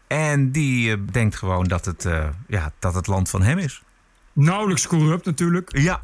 En 0.06 0.50
die 0.52 0.92
eh, 0.92 0.98
denkt 1.12 1.36
gewoon 1.36 1.64
dat 1.64 1.84
het, 1.84 2.04
eh, 2.04 2.28
ja, 2.48 2.72
dat 2.78 2.94
het 2.94 3.06
land 3.06 3.28
van 3.30 3.42
hem 3.42 3.58
is. 3.58 3.82
Nauwelijks 4.32 4.86
corrupt 4.86 5.24
natuurlijk. 5.24 5.78
Ja. 5.78 6.02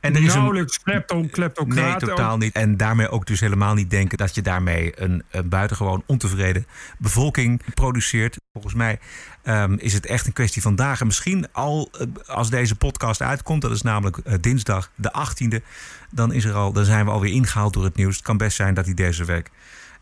En 0.00 0.14
er 0.14 0.22
is 0.22 0.34
een, 0.34 0.38
Nauwelijks 0.38 0.82
klepto, 0.82 1.26
kleptocraat. 1.30 2.00
Nee, 2.00 2.08
totaal 2.08 2.36
niet. 2.36 2.54
En 2.54 2.76
daarmee 2.76 3.08
ook 3.08 3.26
dus 3.26 3.40
helemaal 3.40 3.74
niet 3.74 3.90
denken 3.90 4.18
dat 4.18 4.34
je 4.34 4.42
daarmee 4.42 5.00
een, 5.00 5.22
een 5.30 5.48
buitengewoon 5.48 6.02
ontevreden 6.06 6.66
bevolking 6.98 7.74
produceert. 7.74 8.36
Volgens 8.52 8.74
mij 8.74 8.98
ehm, 9.42 9.74
is 9.74 9.92
het 9.92 10.06
echt 10.06 10.26
een 10.26 10.32
kwestie 10.32 10.62
van 10.62 10.76
dagen. 10.76 11.06
Misschien 11.06 11.46
al 11.52 11.90
eh, 11.92 12.06
als 12.26 12.50
deze 12.50 12.74
podcast 12.74 13.22
uitkomt, 13.22 13.62
dat 13.62 13.70
is 13.70 13.82
namelijk 13.82 14.18
eh, 14.18 14.34
dinsdag 14.40 14.90
de 14.94 15.12
18e, 15.28 15.64
dan, 16.10 16.32
is 16.32 16.44
er 16.44 16.54
al, 16.54 16.72
dan 16.72 16.84
zijn 16.84 17.04
we 17.04 17.10
alweer 17.10 17.32
ingehaald 17.32 17.72
door 17.72 17.84
het 17.84 17.96
nieuws. 17.96 18.16
Het 18.16 18.24
kan 18.24 18.36
best 18.36 18.56
zijn 18.56 18.74
dat 18.74 18.84
hij 18.84 18.94
deze 18.94 19.24
week 19.24 19.50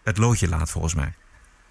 het 0.02 0.18
loodje 0.18 0.48
laat, 0.48 0.70
volgens 0.70 0.94
mij. 0.94 1.12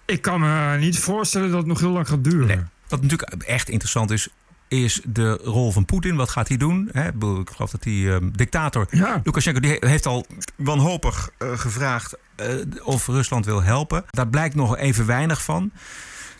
Ik 0.06 0.22
kan 0.22 0.40
me 0.40 0.76
niet 0.78 0.98
voorstellen 0.98 1.48
dat 1.48 1.58
het 1.58 1.66
nog 1.66 1.80
heel 1.80 1.90
lang 1.90 2.08
gaat 2.08 2.24
duren. 2.24 2.70
Wat 2.88 3.02
natuurlijk 3.02 3.42
echt 3.42 3.68
interessant 3.68 4.10
is, 4.10 4.28
is 4.68 5.00
de 5.04 5.30
rol 5.44 5.72
van 5.72 5.84
Poetin. 5.84 6.16
Wat 6.16 6.28
gaat 6.30 6.48
hij 6.48 6.56
doen? 6.56 6.88
Hè, 6.92 7.08
ik 7.08 7.50
geloof 7.54 7.70
dat 7.70 7.82
die 7.82 8.10
ehm, 8.12 8.30
dictator 8.32 8.86
Lukashenko 9.24 9.60
die 9.60 9.70
he- 9.80 9.88
heeft 9.88 10.06
al 10.06 10.26
wanhopig 10.56 11.30
eh, 11.38 11.58
gevraagd 11.58 12.16
eh, 12.36 12.46
of 12.84 13.06
Rusland 13.06 13.44
wil 13.44 13.62
helpen. 13.62 14.04
Daar 14.10 14.28
blijkt 14.28 14.54
nog 14.54 14.76
even 14.76 15.06
weinig 15.06 15.42
van. 15.42 15.70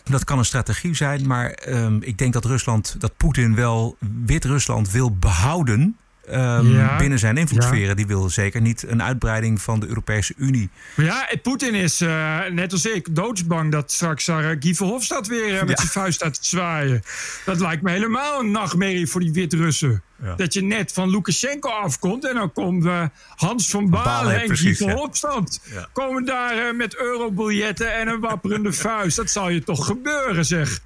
Dat 0.04 0.24
kan 0.24 0.38
een 0.38 0.44
strategie 0.44 0.94
zijn, 0.94 1.26
maar 1.26 1.50
ehm, 1.50 1.96
ik 2.00 2.18
denk 2.18 2.32
dat 2.32 2.44
Rusland, 2.44 2.96
dat 2.98 3.16
Poetin 3.16 3.54
wel 3.54 3.96
Wit-Rusland 4.26 4.90
wil 4.90 5.16
behouden. 5.16 5.96
Ehm, 6.30 6.66
Ja. 6.72 6.96
binnen 6.96 7.18
zijn 7.18 7.36
invloedssferen. 7.36 7.96
Die 7.96 8.06
wil 8.06 8.30
zeker 8.30 8.60
niet 8.60 8.84
een 8.88 9.02
uitbreiding 9.02 9.62
van 9.62 9.80
de 9.80 9.86
Europese 9.86 10.34
Unie. 10.36 10.70
Ja, 10.96 11.28
Poetin 11.42 11.74
is, 11.74 12.00
eh, 12.00 12.38
net 12.50 12.72
als 12.72 12.86
ik, 12.86 13.14
doodsbang 13.14 13.72
dat 13.72 13.92
straks 13.92 14.24
Guy 14.60 14.74
Verhofstadt 14.74 15.26
weer 15.26 15.54
eh, 15.54 15.60
met 15.60 15.68
Ja. 15.68 15.76
zijn 15.76 15.88
vuist 15.88 16.14
staat 16.14 16.34
te 16.42 16.48
zwaaien. 16.48 17.02
Dat 17.44 17.60
lijkt 17.60 17.82
me 17.82 17.90
helemaal 17.90 18.40
een 18.40 18.50
nachtmerrie 18.50 19.06
voor 19.06 19.20
die 19.20 19.32
Wit-Russen. 19.32 20.02
Dat 20.36 20.52
je 20.54 20.62
net 20.62 20.92
van 20.92 21.10
Lukashenko 21.10 21.68
afkomt 21.68 22.28
en 22.28 22.34
dan 22.34 22.52
komt 22.52 22.84
eh, 22.84 23.02
Hans 23.36 23.70
van 23.70 23.90
Balen, 23.90 24.04
Balen, 24.04 24.40
en 24.42 24.56
Guy. 24.56 24.74
Verhofstadt. 24.74 25.60
Komen 25.92 26.24
daar 26.24 26.74
met 26.76 26.96
eurobiljetten 26.96 27.94
en 27.94 28.08
een 28.08 28.20
wapperende 28.20 28.72
vuist. 28.86 29.16
Dat 29.16 29.30
zal 29.30 29.48
je 29.48 29.62
toch 29.64 29.86
gebeuren, 29.86 30.44
zeg. 30.44 30.80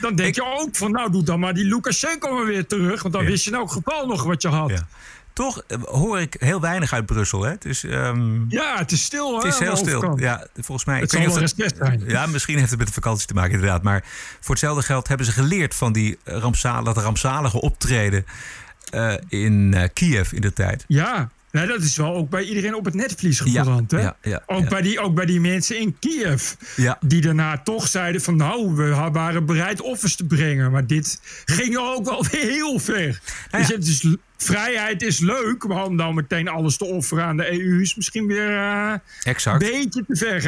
Dan 0.00 0.14
denk 0.14 0.34
je 0.34 0.44
ook 0.44 0.76
van, 0.76 0.90
nou 0.90 1.10
doe 1.10 1.22
dan 1.22 1.40
maar 1.40 1.54
die 1.54 1.64
Lukashenko 1.64 2.34
maar 2.34 2.44
weer 2.46 2.66
terug. 2.66 3.02
Want 3.02 3.14
dan 3.14 3.22
Ja. 3.24 3.30
wist 3.30 3.44
je 3.44 3.50
in 3.50 3.56
elk 3.56 3.72
geval 3.72 4.06
nog 4.06 4.22
wat 4.22 4.42
je 4.42 4.48
had. 4.48 4.70
Ja. 4.70 4.86
Toch 5.32 5.62
eh, 5.66 5.78
hoor 5.82 6.20
ik 6.20 6.36
heel 6.38 6.60
weinig 6.60 6.92
uit 6.92 7.06
Brussel. 7.06 7.42
Hè? 7.42 7.54
Dus, 7.58 7.84
ehm, 7.84 8.50
Ja, 8.50 8.78
het 8.78 8.92
is 8.92 9.02
stil. 9.04 9.34
Het 9.34 9.42
hè, 9.42 9.48
is 9.48 9.58
heel 9.58 9.76
stil. 9.76 10.18
Ja, 10.18 10.46
volgens 10.54 10.84
mij. 10.86 11.00
Het 11.00 11.10
zal 11.10 11.20
wel 11.20 11.48
zijn. 11.56 12.02
Ja, 12.06 12.26
misschien 12.26 12.58
heeft 12.58 12.70
het 12.70 12.78
met 12.78 12.88
de 12.88 12.92
vakantie 12.92 13.26
te 13.26 13.34
maken, 13.34 13.52
inderdaad. 13.52 13.82
Maar 13.82 14.04
voor 14.40 14.50
hetzelfde 14.50 14.82
geld 14.82 15.08
hebben 15.08 15.26
ze 15.26 15.32
geleerd 15.32 15.74
van 15.74 15.92
die 15.92 16.18
rampzalige, 16.24 16.84
dat 16.84 16.96
rampzalige 16.96 17.60
optreden 17.60 18.26
eh, 18.90 19.14
in 19.28 19.74
eh, 19.74 19.88
Kiev 19.92 20.32
in 20.32 20.40
de 20.40 20.52
tijd. 20.52 20.84
Ja, 20.88 21.28
nee, 21.52 21.66
dat 21.66 21.82
is 21.82 21.96
wel 21.96 22.14
ook 22.14 22.30
bij 22.30 22.42
iedereen 22.42 22.74
op 22.74 22.84
het 22.84 22.94
netvlies 22.94 23.40
gebrand. 23.40 23.90
hè? 23.90 24.00
ja, 24.00 24.16
ja, 24.22 24.42
ook. 24.46 24.68
Bij 24.68 24.82
die, 24.82 25.00
ook 25.00 25.14
bij 25.14 25.26
die 25.26 25.40
mensen 25.40 25.78
in 25.78 25.96
Kiev. 25.98 26.52
Die 27.00 27.20
daarna 27.20 27.58
toch 27.58 27.88
zeiden 27.88 28.20
van 28.20 28.36
nou, 28.36 28.74
we 28.74 29.10
waren 29.12 29.46
bereid 29.46 29.80
offers 29.80 30.16
te 30.16 30.24
brengen. 30.24 30.70
Maar 30.70 30.86
dit 30.86 31.20
ging 31.44 31.76
ook 31.76 32.04
wel 32.04 32.24
heel 32.30 32.78
ver. 32.78 33.20
Nou 33.50 33.64
Dus 33.64 33.74
het 33.74 33.86
is, 33.86 34.16
vrijheid 34.42 35.02
is 35.02 35.18
leuk, 35.18 35.66
maar 35.68 35.84
om 35.84 35.96
dan 35.96 36.14
meteen 36.14 36.48
alles 36.48 36.76
te 36.76 36.84
offeren 36.84 37.24
aan 37.24 37.36
de 37.36 37.52
EU 37.52 37.80
is 37.80 37.94
misschien 37.94 38.26
weer 38.26 38.56
eh, 38.56 38.92
Exact. 39.22 39.62
een 39.62 39.70
beetje 39.70 40.04
te 40.08 40.16
ver. 40.16 40.42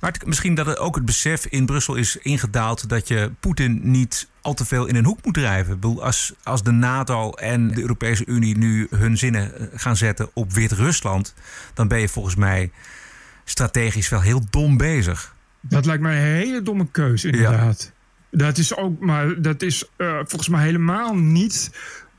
Maar 0.00 0.12
het- 0.12 0.26
misschien 0.26 0.54
dat 0.54 0.66
het 0.66 0.78
ook 0.78 0.94
het 0.94 1.04
besef 1.04 1.46
in 1.46 1.66
Brussel 1.66 1.94
is 1.94 2.16
ingedaald 2.16 2.88
dat 2.88 3.08
je 3.08 3.30
Poetin 3.40 3.80
niet 3.82 4.28
al 4.40 4.54
te 4.54 4.64
veel 4.64 4.86
in 4.86 4.94
een 4.96 5.04
hoek 5.04 5.24
moet 5.24 5.34
drijven. 5.34 5.74
Ik 5.74 5.80
bedoel, 5.80 6.04
als, 6.04 6.32
als 6.42 6.62
de 6.62 6.70
NATO 6.70 7.30
en 7.30 7.68
de 7.68 7.80
Europese 7.80 8.26
Unie 8.26 8.58
nu 8.58 8.86
hun 8.90 9.16
zinnen 9.18 9.58
eh, 9.58 9.66
gaan 9.74 9.96
zetten 9.96 10.28
op 10.32 10.52
Wit-Rusland, 10.52 11.34
dan 11.74 11.88
ben 11.88 12.00
je 12.00 12.08
volgens 12.08 12.34
mij 12.36 12.70
strategisch 13.44 14.08
wel 14.08 14.20
heel 14.20 14.42
dom 14.50 14.76
bezig. 14.76 15.34
Dat 15.60 15.86
lijkt 15.86 16.02
mij 16.02 16.16
een 16.16 16.22
hele 16.36 16.62
domme 16.62 16.86
keuze, 16.90 17.30
inderdaad. 17.30 17.92
Dat 18.30 18.58
is 18.58 18.76
ook, 18.76 19.00
maar 19.00 19.42
dat 19.42 19.62
is 19.62 19.84
eh, 19.96 20.14
volgens 20.16 20.48
mij 20.48 20.64
helemaal 20.64 21.14
niet. 21.16 21.70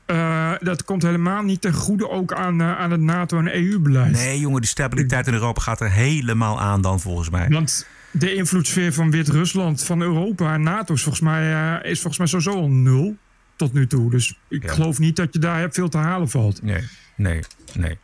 Eh, 0.08 0.52
dat 0.60 0.84
komt 0.84 1.02
helemaal 1.02 1.42
niet 1.42 1.60
ten 1.60 1.72
goede 1.72 2.10
ook 2.10 2.32
aan, 2.32 2.60
eh, 2.60 2.78
aan 2.78 2.90
het 2.90 3.00
NATO- 3.00 3.38
en 3.38 3.56
EU-beleid. 3.56 4.12
Nee, 4.12 4.40
jongen, 4.40 4.60
die 4.60 4.70
stabiliteit 4.70 5.26
in 5.26 5.32
Europa 5.32 5.60
gaat 5.60 5.80
er 5.80 5.90
helemaal 5.90 6.60
aan 6.60 6.80
dan 6.82 7.00
volgens 7.00 7.30
mij. 7.30 7.48
Want 7.48 7.86
de 8.10 8.34
invloedssfeer 8.34 8.92
van 8.92 9.10
Wit-Rusland, 9.10 9.84
van 9.84 10.00
Europa 10.00 10.54
en 10.54 10.62
NATO 10.62 10.94
is 10.94 11.02
volgens 11.02 11.24
mij, 11.24 11.52
eh, 11.80 11.90
is 11.90 12.00
volgens 12.00 12.18
mij 12.18 12.26
sowieso 12.26 12.60
al 12.62 12.68
nul 12.70 13.16
tot 13.56 13.72
nu 13.72 13.86
toe. 13.86 14.10
Dus 14.10 14.38
ik 14.48 14.62
Ja. 14.62 14.72
geloof 14.72 14.98
niet 14.98 15.16
dat 15.16 15.32
je 15.32 15.38
daar 15.38 15.68
veel 15.70 15.88
te 15.88 15.98
halen 15.98 16.28
valt. 16.28 16.62
Nee, 16.62 16.84
nee, 17.16 17.40
nee. 17.74 17.98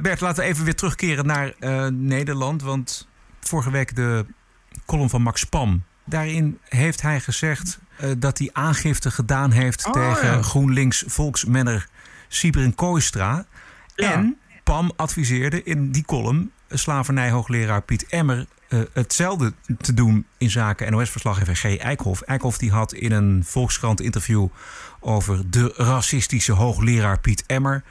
Bert, 0.00 0.20
laten 0.20 0.42
we 0.42 0.48
even 0.48 0.64
weer 0.64 0.74
terugkeren 0.74 1.26
naar 1.26 1.52
Nederland. 1.92 2.62
Want 2.62 3.08
vorige 3.40 3.70
week 3.70 3.96
de 3.96 4.26
column 4.86 5.10
van 5.10 5.22
Max 5.22 5.44
Pam. 5.44 5.82
Daarin 6.04 6.58
heeft 6.68 7.02
hij 7.02 7.20
gezegd 7.20 7.78
eh, 7.96 8.10
dat 8.18 8.38
hij 8.38 8.50
aangifte 8.52 9.10
gedaan 9.10 9.50
heeft 9.50 9.86
Oh, 9.86 9.92
tegen 9.92 10.36
ja. 10.36 10.42
GroenLinks 10.42 11.04
volksmenner 11.06 11.88
Sibren 12.28 12.74
Kooistra. 12.74 13.46
Ja. 13.94 14.12
En 14.12 14.38
Pam 14.64 14.92
adviseerde 14.96 15.62
in 15.62 15.90
die 15.90 16.04
column 16.04 16.50
slavernijhoogleraar 16.68 17.82
Piet 17.82 18.06
Emmer 18.06 18.46
eh, 18.68 18.80
hetzelfde 18.92 19.52
te 19.80 19.94
doen 19.94 20.26
in 20.38 20.50
zaken 20.50 20.92
NOS-verslaggever 20.92 21.56
G. 21.56 21.76
Eikhoff. 21.76 22.20
Eikhoff 22.20 22.58
die 22.58 22.70
had 22.70 22.92
in 22.92 23.12
een 23.12 23.42
Volkskrant 23.46 24.00
interview 24.00 24.48
over 25.00 25.50
de 25.50 25.72
racistische 25.76 26.52
hoogleraar 26.52 27.20
Piet 27.20 27.44
Emmer. 27.46 27.82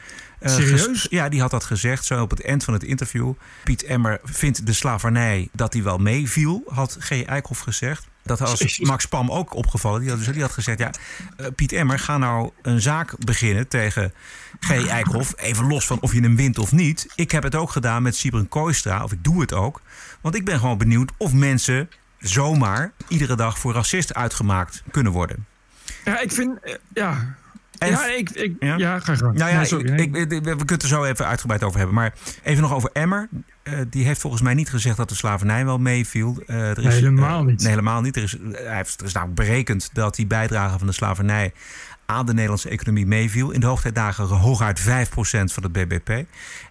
Eh, 0.43 0.55
Serieus? 0.55 1.07
Ja, 1.09 1.29
die 1.29 1.41
had 1.41 1.51
dat 1.51 1.63
gezegd 1.63 2.05
zo 2.05 2.21
op 2.21 2.29
het 2.29 2.41
eind 2.45 2.63
van 2.63 2.73
het 2.73 2.83
interview. 2.83 3.33
Piet 3.63 3.83
Emmer 3.83 4.19
vindt 4.23 4.65
de 4.65 4.73
slavernij 4.73 5.47
dat 5.51 5.71
die 5.71 5.83
wel 5.83 5.97
meeviel, 5.97 6.63
had 6.67 6.97
G. 6.99 7.23
Eikhoff 7.25 7.59
gezegd. 7.61 8.07
Dat 8.23 8.39
was. 8.39 8.79
Max 8.79 9.05
Pam 9.05 9.31
ook 9.31 9.53
opgevallen. 9.55 10.01
Die 10.01 10.09
had, 10.09 10.17
dus, 10.17 10.27
die 10.27 10.41
had 10.41 10.51
gezegd, 10.51 10.79
ja, 10.79 10.91
eh, 11.37 11.47
Piet 11.55 11.71
Emmer, 11.71 11.99
ga 11.99 12.17
nou 12.17 12.49
een 12.61 12.81
zaak 12.81 13.25
beginnen 13.25 13.67
tegen 13.67 14.13
G. 14.59 14.87
Eikhoff. 14.87 15.33
Even 15.37 15.67
los 15.67 15.85
van 15.85 15.99
of 16.01 16.13
je 16.13 16.21
hem 16.21 16.35
wint 16.35 16.57
of 16.57 16.71
niet. 16.71 17.07
Ik 17.15 17.31
heb 17.31 17.43
het 17.43 17.55
ook 17.55 17.71
gedaan 17.71 18.03
met 18.03 18.15
Sibren 18.15 18.47
Kooistra, 18.47 19.03
of 19.03 19.11
ik 19.11 19.23
doe 19.23 19.41
het 19.41 19.53
ook. 19.53 19.81
Want 20.21 20.35
ik 20.35 20.45
ben 20.45 20.59
gewoon 20.59 20.77
benieuwd 20.77 21.11
of 21.17 21.33
mensen 21.33 21.89
zomaar 22.19 22.91
iedere 23.07 23.35
dag 23.35 23.59
voor 23.59 23.73
racist 23.73 24.13
uitgemaakt 24.13 24.83
kunnen 24.91 25.11
worden. 25.11 25.45
Ja, 26.05 26.19
ik 26.19 26.31
vind. 26.31 26.59
eh, 26.59 26.73
ja. 26.93 27.35
En- 27.83 27.91
ja, 27.91 28.05
ik, 28.05 28.29
ik, 28.29 28.55
Ja? 28.59 28.75
ja? 28.77 28.99
ga 28.99 29.15
gaan. 29.15 29.35
Nou 29.35 29.51
ja, 29.51 29.57
Nee, 29.57 29.65
sorry. 29.65 29.99
ik, 29.99 30.11
we 30.13 30.27
kunnen 30.39 30.65
het 30.67 30.81
er 30.81 30.87
zo 30.87 31.03
even 31.03 31.25
uitgebreid 31.27 31.63
over 31.63 31.77
hebben. 31.77 31.95
Maar 31.95 32.13
even 32.43 32.61
nog 32.61 32.73
over 32.73 32.89
Emmer. 32.93 33.29
Eh, 33.63 33.73
die 33.89 34.05
heeft 34.05 34.21
volgens 34.21 34.41
mij 34.41 34.53
niet 34.53 34.69
gezegd 34.69 34.97
dat 34.97 35.09
de 35.09 35.15
slavernij 35.15 35.65
wel 35.65 35.77
meeviel. 35.77 36.43
Eh, 36.47 36.69
er 36.69 36.77
is, 36.77 36.83
Nee, 36.83 36.93
helemaal 36.93 37.39
eh, 37.39 37.45
niet. 37.45 37.59
Nee, 37.59 37.69
helemaal 37.69 38.01
niet. 38.01 38.15
Er 38.15 38.23
is, 38.23 38.37
hij 38.51 38.75
heeft, 38.75 38.99
er 38.99 39.05
is 39.05 39.13
namelijk 39.13 39.39
berekend 39.39 39.89
dat 39.93 40.15
die 40.15 40.27
bijdrage 40.27 40.77
van 40.77 40.87
de 40.87 40.93
slavernij 40.93 41.53
aan 42.05 42.25
de 42.25 42.33
Nederlandse 42.33 42.69
economie 42.69 43.05
meeviel. 43.05 43.51
In 43.51 43.59
de 43.59 43.65
hoogtijdagen 43.65 44.25
hooguit 44.25 44.79
5% 44.79 44.83
van 45.53 45.63
het 45.63 45.71
BBP. 45.71 46.09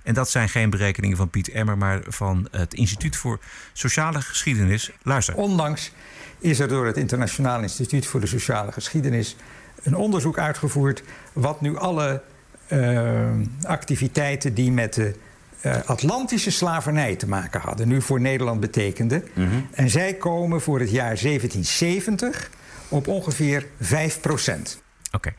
En 0.02 0.14
dat 0.14 0.30
zijn 0.30 0.48
geen 0.48 0.70
berekeningen 0.70 1.16
van 1.16 1.30
Piet 1.30 1.48
Emmer, 1.48 1.78
maar 1.78 2.00
van 2.08 2.48
het 2.50 2.74
Instituut 2.74 3.16
voor 3.16 3.38
Sociale 3.72 4.20
Geschiedenis. 4.22 4.90
Luister. 5.02 5.34
Onlangs 5.34 5.92
is 6.38 6.58
er 6.60 6.68
door 6.68 6.86
het 6.86 6.96
Internationaal 6.96 7.62
Instituut 7.62 8.06
voor 8.06 8.20
de 8.20 8.26
Sociale 8.26 8.72
Geschiedenis 8.72 9.36
een 9.82 9.94
onderzoek 9.96 10.38
uitgevoerd 10.38 11.02
wat 11.32 11.60
nu 11.60 11.76
alle 11.76 12.22
eh, 12.66 13.30
activiteiten 13.62 14.54
die 14.54 14.72
met 14.72 14.94
de 14.94 15.14
eh, 15.60 15.76
Atlantische 15.84 16.50
slavernij 16.50 17.16
te 17.16 17.28
maken 17.28 17.60
hadden, 17.60 17.88
nu 17.88 18.02
voor 18.02 18.20
Nederland 18.20 18.60
betekende. 18.60 19.24
En 19.72 19.90
zij 19.90 20.14
komen 20.14 20.60
voor 20.60 20.80
het 20.80 20.90
jaar 20.90 21.16
1770 21.22 22.50
op 22.88 23.06
ongeveer 23.08 23.66
5 23.80 24.20
procent. 24.20 24.82
Oké. 25.12 25.32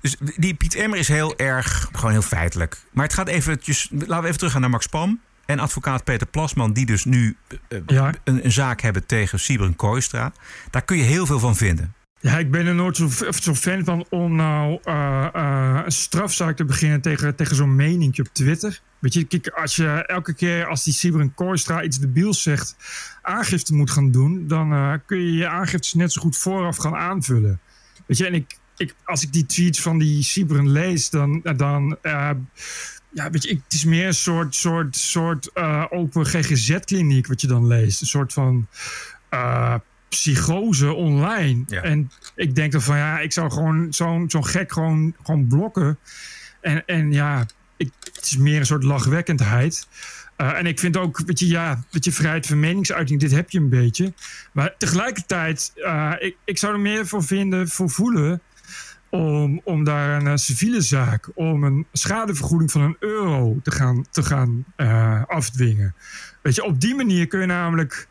Dus 0.00 0.16
die 0.36 0.54
Piet 0.54 0.74
Emmer 0.74 0.98
is 0.98 1.08
heel 1.08 1.36
erg, 1.38 1.88
gewoon 1.92 2.10
heel 2.10 2.22
feitelijk. 2.22 2.76
Maar 2.92 3.04
het 3.04 3.14
gaat 3.14 3.28
eventjes, 3.28 3.88
laten 3.92 4.20
we 4.20 4.24
even 4.26 4.36
teruggaan 4.36 4.60
naar 4.60 4.70
Max 4.70 4.86
Pam. 4.86 5.20
En 5.46 5.58
advocaat 5.58 6.04
Peter 6.04 6.26
Plasman, 6.26 6.72
die 6.72 6.86
dus 6.86 7.04
nu 7.04 7.36
eh, 7.68 7.78
Ja. 7.86 8.12
een, 8.24 8.44
een 8.44 8.52
zaak 8.52 8.80
hebben 8.80 9.06
tegen 9.06 9.40
Sibren 9.40 9.76
Kooistra. 9.76 10.32
Daar 10.70 10.82
kun 10.82 10.96
je 10.96 11.02
heel 11.02 11.26
veel 11.26 11.38
van 11.38 11.56
vinden. 11.56 11.94
Ja, 12.22 12.38
ik 12.38 12.50
ben 12.50 12.66
er 12.66 12.74
nooit 12.74 12.96
zo, 12.96 13.54
fan 13.54 13.84
van 13.84 14.06
om 14.08 14.36
nou 14.36 14.78
uh, 14.84 15.26
uh, 15.36 15.80
een 15.84 15.92
strafzaak 15.92 16.56
te 16.56 16.64
beginnen 16.64 17.00
tegen, 17.00 17.36
tegen 17.36 17.56
zo'n 17.56 17.76
meningje 17.76 18.22
op 18.22 18.28
Twitter. 18.32 18.80
Weet 18.98 19.12
je, 19.12 19.24
kijk, 19.24 19.48
als 19.48 19.76
je 19.76 19.86
elke 20.06 20.34
keer 20.34 20.66
als 20.66 20.84
die 20.84 20.92
Sibren 20.92 21.34
Kooistra 21.34 21.82
iets 21.82 21.98
debiels 21.98 22.42
zegt, 22.42 22.76
aangifte 23.22 23.74
moet 23.74 23.90
gaan 23.90 24.10
doen, 24.10 24.46
dan 24.46 24.72
uh, 24.72 24.94
kun 25.06 25.18
je 25.18 25.32
je 25.32 25.48
aangiftes 25.48 25.94
net 25.94 26.12
zo 26.12 26.20
goed 26.20 26.36
vooraf 26.36 26.76
gaan 26.76 26.96
aanvullen. 26.96 27.60
Weet 28.06 28.16
je, 28.16 28.26
en 28.26 28.34
ik, 28.34 28.58
ik, 28.76 28.94
als 29.04 29.22
ik 29.22 29.32
die 29.32 29.46
tweets 29.46 29.80
van 29.80 29.98
die 29.98 30.22
Sibren 30.22 30.70
lees, 30.70 31.10
dan, 31.10 31.40
dan 31.56 31.98
ja, 33.12 33.30
weet 33.30 33.42
je, 33.42 33.48
ik, 33.48 33.60
het 33.64 33.72
is 33.72 33.84
meer 33.84 34.06
een 34.06 34.14
soort, 34.14 34.54
soort, 34.54 34.96
soort 34.96 35.56
open 35.90 36.26
GGZ-kliniek 36.26 37.26
wat 37.26 37.40
je 37.40 37.46
dan 37.46 37.66
leest. 37.66 38.00
Een 38.00 38.06
soort 38.06 38.32
van 38.32 38.66
psychose 40.10 40.92
online. 40.92 41.64
En 41.82 42.10
ik 42.34 42.54
denk 42.54 42.72
dan 42.72 42.82
van 42.82 42.96
ja, 42.96 43.18
ik 43.18 43.32
zou 43.32 43.50
gewoon 43.50 43.92
zo'n 43.92 44.30
zo'n 44.30 44.46
gek 44.46 44.72
gewoon, 44.72 45.14
gewoon 45.22 45.46
blokken. 45.46 45.98
En, 46.60 46.86
en 46.86 47.12
ja, 47.12 47.46
ik, 47.76 47.92
het 48.12 48.24
is 48.24 48.36
meer 48.36 48.58
een 48.58 48.66
soort 48.66 48.84
lachwekkendheid. 48.84 49.88
Uh, 50.36 50.58
en 50.58 50.66
ik 50.66 50.78
vind 50.78 50.96
ook, 50.96 51.22
weet 51.26 51.38
je, 51.38 51.46
ja, 51.46 51.84
weet 51.90 52.04
je, 52.04 52.12
vrijheid 52.12 52.46
van 52.46 52.60
meningsuiting, 52.60 53.20
dit 53.20 53.30
heb 53.30 53.50
je 53.50 53.58
een 53.58 53.68
beetje. 53.68 54.12
Maar 54.52 54.74
tegelijkertijd, 54.78 55.72
uh, 55.76 56.12
ik, 56.18 56.36
ik 56.44 56.58
zou 56.58 56.72
er 56.72 56.80
meer 56.80 57.06
voor 57.06 57.24
vinden, 57.24 57.68
voor 57.68 57.90
voelen, 57.90 58.40
om, 59.10 59.60
om 59.64 59.84
daar 59.84 60.20
een 60.20 60.26
uh, 60.26 60.36
civiele 60.36 60.80
zaak, 60.80 61.30
om 61.34 61.64
een 61.64 61.86
schadevergoeding 61.92 62.70
van 62.70 62.80
een 62.80 62.96
euro 62.98 63.60
te 63.62 63.70
gaan, 63.70 64.06
te 64.10 64.22
gaan 64.22 64.64
afdwingen. 65.26 65.94
Weet 66.42 66.54
je, 66.54 66.64
op 66.64 66.80
die 66.80 66.94
manier 66.94 67.26
kun 67.26 67.40
je 67.40 67.46
namelijk 67.46 68.08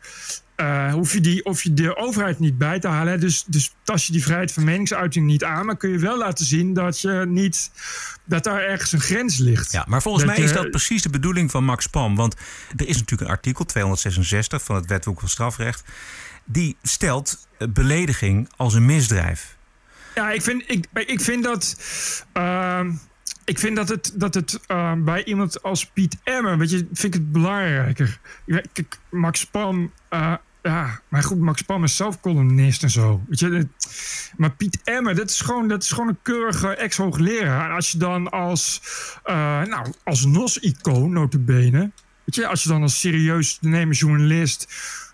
uh, 0.60 0.92
hoef, 0.92 1.12
je 1.12 1.20
die, 1.20 1.44
of 1.44 1.62
je 1.62 1.74
de 1.74 1.96
overheid 1.96 2.38
niet 2.38 2.58
bij 2.58 2.78
te 2.78 2.88
halen. 2.88 3.20
Dus, 3.20 3.44
dus 3.46 3.74
tas 3.82 4.06
je 4.06 4.12
die 4.12 4.22
vrijheid 4.22 4.52
van 4.52 4.64
meningsuiting 4.64 5.26
niet 5.26 5.44
aan. 5.44 5.66
Maar 5.66 5.76
kun 5.76 5.90
je 5.90 5.98
wel 5.98 6.18
laten 6.18 6.44
zien 6.44 6.74
dat 6.74 7.00
je 7.00 7.24
niet. 7.28 7.70
dat 8.24 8.44
daar 8.44 8.62
ergens 8.62 8.92
een 8.92 9.00
grens 9.00 9.38
ligt. 9.38 9.72
Ja, 9.72 9.84
maar 9.88 10.02
volgens 10.02 10.24
mij 10.24 10.36
is 10.36 10.52
dat 10.52 10.70
precies 10.70 11.02
de 11.02 11.10
bedoeling 11.10 11.50
van 11.50 11.64
Max 11.64 11.86
Pam. 11.86 12.16
Want 12.16 12.34
er 12.76 12.88
is 12.88 12.98
natuurlijk 12.98 13.30
een 13.30 13.36
artikel 13.36 13.64
266 13.64 14.62
van 14.62 14.76
het 14.76 14.86
Wetboek 14.86 15.20
van 15.20 15.28
Strafrecht. 15.28 15.84
Die 16.44 16.76
stelt 16.82 17.46
belediging 17.58 18.48
als 18.56 18.74
een 18.74 18.86
misdrijf. 18.86 19.56
Ja, 20.14 20.30
ik 20.30 20.42
vind, 20.42 20.62
ik, 20.66 20.86
ik 20.92 21.20
vind 21.20 21.44
dat. 21.44 21.76
Uh, 22.36 22.80
ik 23.44 23.58
vind 23.58 23.76
dat 23.76 23.88
het, 23.88 24.12
dat 24.14 24.34
het 24.34 24.60
uh, 24.68 24.92
bij 24.96 25.24
iemand 25.24 25.62
als 25.62 25.86
Piet 25.86 26.16
Emmer, 26.24 26.58
weet 26.58 26.70
je, 26.70 26.76
vind 26.76 27.14
ik 27.14 27.20
het 27.20 27.32
belangrijker. 27.32 28.18
Kijk, 28.72 28.98
Max 29.10 29.46
Pam 29.46 29.92
uh, 30.10 30.34
ja, 30.62 31.00
maar 31.08 31.22
goed, 31.22 31.38
Max 31.38 31.62
Pam 31.62 31.84
is 31.84 31.96
zelf 31.96 32.20
columnist 32.20 32.82
en 32.82 32.90
zo. 32.90 33.22
Weet 33.28 33.38
je, 33.38 33.68
maar 34.36 34.50
Piet 34.50 34.80
Emmer, 34.84 35.14
dat 35.14 35.30
is 35.30 35.40
gewoon, 35.40 35.68
dat 35.68 35.82
is 35.82 35.90
gewoon 35.90 36.08
een 36.08 36.18
keurige 36.22 36.68
ex-hoogleraar. 36.68 37.68
En 37.70 37.74
als 37.74 37.90
je 37.90 37.98
dan 37.98 38.30
als, 38.30 38.80
uh, 39.24 39.62
nou, 39.62 39.92
als 40.04 40.24
NOS-icoon, 40.24 41.12
notabene... 41.12 41.90
Weet 42.24 42.34
je, 42.34 42.46
als 42.46 42.62
je 42.62 42.68
dan 42.68 42.82
als 42.82 43.00
serieus 43.00 43.58
te 43.58 43.68
nemen 43.68 43.94
journalist 43.96 44.66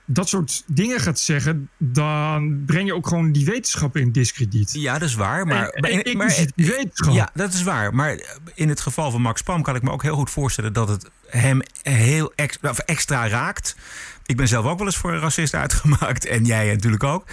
dat 0.07 0.29
soort 0.29 0.63
dingen 0.67 1.01
gaat 1.01 1.19
zeggen, 1.19 1.71
dan 1.79 2.63
breng 2.67 2.87
je 2.87 2.95
ook 2.95 3.09
gewoon 3.09 3.33
die 3.33 3.45
wetenschap 3.45 3.97
in 3.97 4.13
discrediet. 4.13 4.73
Ja, 4.73 4.99
dat 4.99 5.09
is 5.09 5.15
waar. 5.15 5.47
Maar, 5.47 5.69
en, 5.69 5.83
en, 5.83 6.05
ik 6.05 6.17
maar, 6.17 6.47
wetenschap. 6.55 7.15
Ja, 7.15 7.31
dat 7.35 7.53
is 7.53 7.63
waar. 7.63 7.95
Maar 7.95 8.39
in 8.55 8.69
het 8.69 8.81
geval 8.81 9.11
van 9.11 9.23
Max 9.23 9.43
Pam 9.43 9.63
kan 9.63 9.75
ik 9.75 9.83
me 9.83 9.91
ook 9.91 10.03
heel 10.03 10.17
goed 10.17 10.31
voorstellen 10.31 10.73
dat 10.73 10.89
het 10.89 11.11
hem 11.27 11.61
heel 11.83 12.33
extra 12.85 13.29
raakt. 13.29 13.77
Ik 14.27 14.37
ben 14.37 14.49
zelf 14.49 14.67
ook 14.67 14.79
wel 14.79 14.87
eens 14.87 14.97
voor 14.97 15.13
een 15.13 15.21
racist 15.21 15.55
uitgemaakt. 15.55 16.27
En 16.27 16.45
jij 16.45 16.67
natuurlijk 16.67 17.05
ook. 17.05 17.25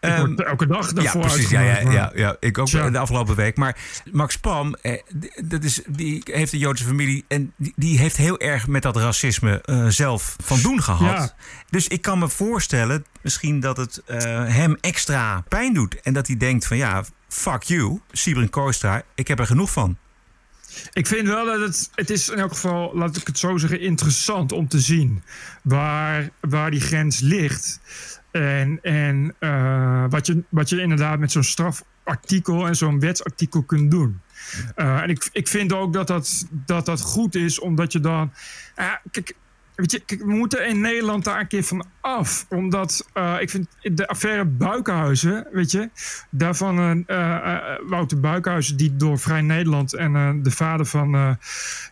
Ik 0.00 0.16
word 0.16 0.40
ehm, 0.40 0.48
elke 0.48 0.66
dag 0.66 0.92
daarvoor 0.92 1.22
ja, 1.22 1.28
precies, 1.28 1.50
ja, 1.50 1.60
ja, 1.60 1.90
ja, 1.90 2.12
ja, 2.14 2.36
ik 2.40 2.58
ook 2.58 2.70
de 2.70 2.98
afgelopen 2.98 3.34
week. 3.34 3.56
Maar 3.56 3.76
Max 4.12 4.38
Pam, 4.38 4.74
eh, 4.74 5.02
dat 5.44 5.64
is, 5.64 5.82
die 5.86 6.22
heeft 6.24 6.52
een 6.52 6.58
Joodse 6.58 6.84
familie. 6.84 7.24
En 7.28 7.52
die, 7.56 7.72
die 7.76 7.98
heeft 7.98 8.16
heel 8.16 8.38
erg 8.38 8.66
met 8.66 8.82
dat 8.82 8.96
racisme 8.96 9.62
uh, 9.64 9.86
zelf 9.86 10.36
van 10.42 10.60
doen 10.60 10.82
gehad. 10.82 11.34
Dus 11.70 11.88
ik 11.88 12.02
kan 12.02 12.18
me 12.18 12.28
voorstellen, 12.28 13.04
misschien 13.22 13.60
dat 13.60 13.76
het 13.76 14.02
uh, 14.06 14.16
hem 14.46 14.76
extra 14.80 15.44
pijn 15.48 15.74
doet. 15.74 16.00
En 16.00 16.12
dat 16.12 16.26
hij 16.26 16.36
denkt 16.36 16.66
van 16.66 16.76
ja, 16.76 17.04
fuck 17.28 17.62
you, 17.62 18.00
Sibrin 18.12 18.50
Koostra, 18.50 19.02
ik 19.14 19.28
heb 19.28 19.38
er 19.38 19.46
genoeg 19.46 19.70
van. 19.70 19.96
Ik 20.92 21.06
vind 21.06 21.26
wel 21.26 21.44
dat 21.44 21.60
het, 21.60 21.90
het 21.94 22.10
is 22.10 22.28
in 22.28 22.38
elk 22.38 22.52
geval, 22.52 22.90
laat 22.94 23.16
ik 23.16 23.26
het 23.26 23.38
zo 23.38 23.56
zeggen, 23.56 23.80
interessant 23.80 24.52
om 24.52 24.68
te 24.68 24.80
zien 24.80 25.22
waar, 25.62 26.30
waar 26.40 26.70
die 26.70 26.80
grens 26.80 27.20
ligt. 27.20 27.80
En, 28.30 28.78
en 28.82 29.34
uh, 29.40 30.04
wat, 30.08 30.26
je, 30.26 30.42
wat 30.48 30.68
je 30.68 30.80
inderdaad 30.80 31.18
met 31.18 31.32
zo'n 31.32 31.42
strafartikel 31.42 32.66
en 32.66 32.76
zo'n 32.76 33.00
wetsartikel 33.00 33.62
kunt 33.62 33.90
doen. 33.90 34.20
Uh, 34.76 35.02
en 35.02 35.10
ik, 35.10 35.28
ik 35.32 35.48
vind 35.48 35.72
ook 35.72 35.92
dat 35.92 36.06
dat, 36.06 36.46
dat 36.50 36.86
dat 36.86 37.00
goed 37.00 37.34
is, 37.34 37.60
omdat 37.60 37.92
je 37.92 38.00
dan. 38.00 38.32
Uh, 38.76 38.92
kijk, 39.10 39.34
Weet 39.76 39.92
je, 39.92 40.02
we 40.06 40.32
moeten 40.32 40.66
in 40.66 40.80
Nederland 40.80 41.24
daar 41.24 41.40
een 41.40 41.46
keer 41.46 41.62
van 41.62 41.86
af. 42.00 42.46
Omdat 42.48 43.08
uh, 43.14 43.36
ik 43.40 43.50
vind 43.50 43.68
de 43.82 44.08
affaire 44.08 44.44
Buikenhuizen, 44.44 45.46
weet 45.52 45.70
je, 45.70 45.90
daarvan 46.30 46.78
uh, 46.78 46.96
uh, 47.06 47.58
Wouter 47.88 48.20
Buikenhuizen, 48.20 48.76
die 48.76 48.96
door 48.96 49.18
Vrij 49.18 49.40
Nederland 49.40 49.94
en 49.94 50.42
de 50.42 50.50
vader 50.50 50.86
van 50.86 51.38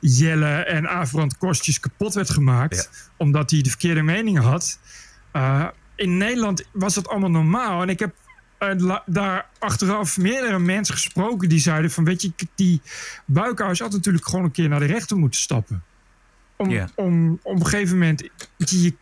Jelle 0.01 0.47
en 0.47 0.89
Averand 0.89 1.39
Kostjes 1.39 1.81
kapot 1.81 2.15
werd 2.15 2.31
gemaakt. 2.31 3.09
Omdat 3.17 3.51
hij 3.51 3.63
de 3.63 3.69
verkeerde 3.69 4.03
meningen 4.03 4.43
had. 4.43 4.79
in 5.97 6.17
Nederland 6.17 6.65
was 6.73 6.95
dat 6.95 7.09
allemaal 7.09 7.31
normaal. 7.31 7.83
En 7.83 7.89
ik 7.89 7.99
heb 7.99 8.15
daar 9.07 9.47
achteraf 9.59 10.19
meerdere 10.19 10.59
mensen 10.59 10.95
gesproken 10.95 11.49
die 11.49 11.61
zeiden 11.61 11.91
van, 11.91 12.05
weet 12.05 12.23
je, 12.23 12.33
die 12.55 12.81
Buikenhuis 13.27 13.79
had 13.79 13.93
natuurlijk 13.93 14.27
gewoon 14.29 14.45
een 14.45 14.51
keer 14.51 14.69
naar 14.69 14.81
de 14.81 14.87
rechter 14.87 15.17
moeten 15.17 15.41
stappen 15.41 15.83
om, 16.57 16.89
om, 16.95 17.39
op 17.43 17.61
een 17.61 17.67
gegeven 17.67 17.99
moment. 17.99 18.29
Je, 18.57 18.95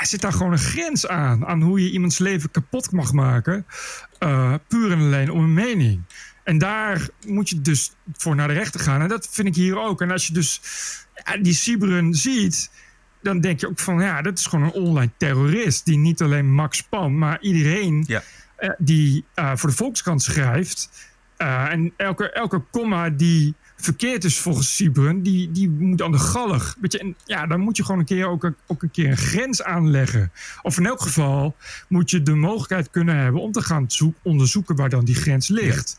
zit 0.00 0.20
daar 0.20 0.32
gewoon 0.32 0.52
een 0.52 0.58
grens 0.58 1.06
aan. 1.06 1.46
Aan 1.46 1.62
hoe 1.62 1.82
je 1.82 1.90
iemands 1.90 2.18
leven 2.18 2.50
kapot 2.50 2.92
mag 2.92 3.12
maken. 3.12 3.66
Uh, 4.20 4.54
puur 4.68 4.92
en 4.92 4.98
alleen 4.98 5.30
om 5.30 5.42
een 5.42 5.54
mening. 5.54 6.02
En 6.44 6.58
daar 6.58 7.08
moet 7.26 7.48
je 7.48 7.60
dus 7.60 7.92
voor 8.12 8.34
naar 8.34 8.48
de 8.48 8.54
rechter 8.54 8.80
gaan. 8.80 9.00
En 9.00 9.08
dat 9.08 9.28
vind 9.30 9.48
ik 9.48 9.54
hier 9.54 9.78
ook. 9.78 10.00
En 10.00 10.10
als 10.10 10.26
je 10.26 10.32
dus 10.32 10.60
ja, 11.24 11.36
die 11.36 11.54
Sibren 11.54 12.14
ziet. 12.14 12.70
Dan 13.22 13.40
denk 13.40 13.60
je 13.60 13.68
ook 13.68 13.78
van 13.78 14.00
ja, 14.00 14.22
dat 14.22 14.38
is 14.38 14.46
gewoon 14.46 14.64
een 14.64 14.72
online 14.72 15.10
terrorist. 15.16 15.84
Die 15.84 15.98
niet 15.98 16.22
alleen 16.22 16.54
Max 16.54 16.82
Pan, 16.82 17.18
maar 17.18 17.40
iedereen 17.40 18.06
uh, 18.08 18.70
die 18.78 19.24
uh, 19.34 19.52
voor 19.54 19.70
de 19.70 19.76
Volkskrant 19.76 20.22
schrijft. 20.22 21.10
en 21.36 21.92
elke, 21.96 22.30
elke 22.30 22.62
komma 22.70 23.10
die 23.10 23.54
verkeerd 23.84 24.24
is 24.24 24.38
volgens 24.38 24.76
Sibren, 24.76 25.22
die, 25.22 25.50
die 25.50 25.70
moet 25.70 26.02
aan 26.02 26.12
de 26.12 26.18
gallig. 26.18 26.76
Weet 26.80 26.92
je, 26.92 26.98
en 26.98 27.16
ja, 27.24 27.46
dan 27.46 27.60
moet 27.60 27.76
je 27.76 27.84
gewoon 27.84 28.00
een 28.00 28.06
keer 28.06 28.26
ook, 28.26 28.44
een, 28.44 28.56
ook 28.66 28.82
een 28.82 28.90
keer 28.90 29.10
een 29.10 29.16
grens 29.16 29.62
aanleggen. 29.62 30.32
Of 30.62 30.78
in 30.78 30.86
elk 30.86 31.02
geval 31.02 31.56
moet 31.88 32.10
je 32.10 32.22
de 32.22 32.34
mogelijkheid 32.34 32.90
kunnen 32.90 33.16
hebben 33.16 33.40
om 33.40 33.52
te 33.52 33.62
gaan 33.62 33.84
zoek, 33.90 34.16
onderzoeken 34.22 34.76
waar 34.76 34.88
dan 34.88 35.04
die 35.04 35.14
grens 35.14 35.48
ligt. 35.48 35.96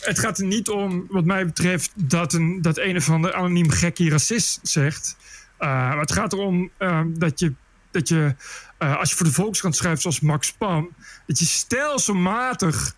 Het 0.00 0.18
gaat 0.18 0.38
er 0.38 0.46
niet 0.46 0.68
om, 0.68 1.06
wat 1.08 1.24
mij 1.24 1.46
betreft, 1.46 1.92
dat 1.94 2.32
een, 2.32 2.62
dat 2.62 2.78
een 2.78 2.96
of 2.96 3.10
ander 3.10 3.34
anoniem 3.34 3.70
gekkie 3.70 4.10
racist 4.10 4.60
zegt. 4.62 5.16
Uh, 5.58 5.68
maar 5.68 6.00
het 6.00 6.12
gaat 6.12 6.32
erom 6.32 6.70
uh, 6.78 7.00
dat 7.08 7.40
je, 7.40 7.52
dat 7.90 8.08
je 8.08 8.34
uh, 8.78 8.96
als 8.96 9.10
je 9.10 9.16
voor 9.16 9.26
de 9.26 9.32
Volkskrant 9.32 9.76
schrijft 9.76 10.02
zoals 10.02 10.20
Max 10.20 10.52
Pam, 10.52 10.88
dat 11.26 11.38
je 11.38 11.44
stelselmatig 11.44 12.94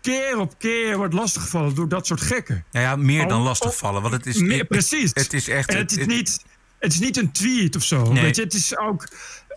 keer 0.00 0.38
op 0.38 0.54
keer 0.58 0.96
wordt 0.96 1.14
lastiggevallen 1.14 1.74
door 1.74 1.88
dat 1.88 2.06
soort 2.06 2.20
gekken. 2.20 2.64
Ja, 2.70 2.80
ja 2.80 2.96
meer 2.96 3.28
dan 3.28 3.42
lastigvallen. 3.42 4.02
Want 4.02 4.14
het 4.14 4.26
is, 4.26 4.40
meer, 4.40 4.64
precies. 4.64 5.10
Het 5.14 5.32
is 5.32 5.48
echt. 5.48 5.68
En 5.68 5.76
het 5.76 5.98
is, 5.98 6.06
niet, 6.06 6.44
het 6.78 6.92
is 6.92 6.98
niet 6.98 7.16
een 7.16 7.32
tweet 7.32 7.76
of 7.76 7.82
zo. 7.82 8.12
Nee. 8.12 8.22
Weet 8.22 8.36
je, 8.36 8.42
het 8.42 8.54
is 8.54 8.78
ook 8.78 9.08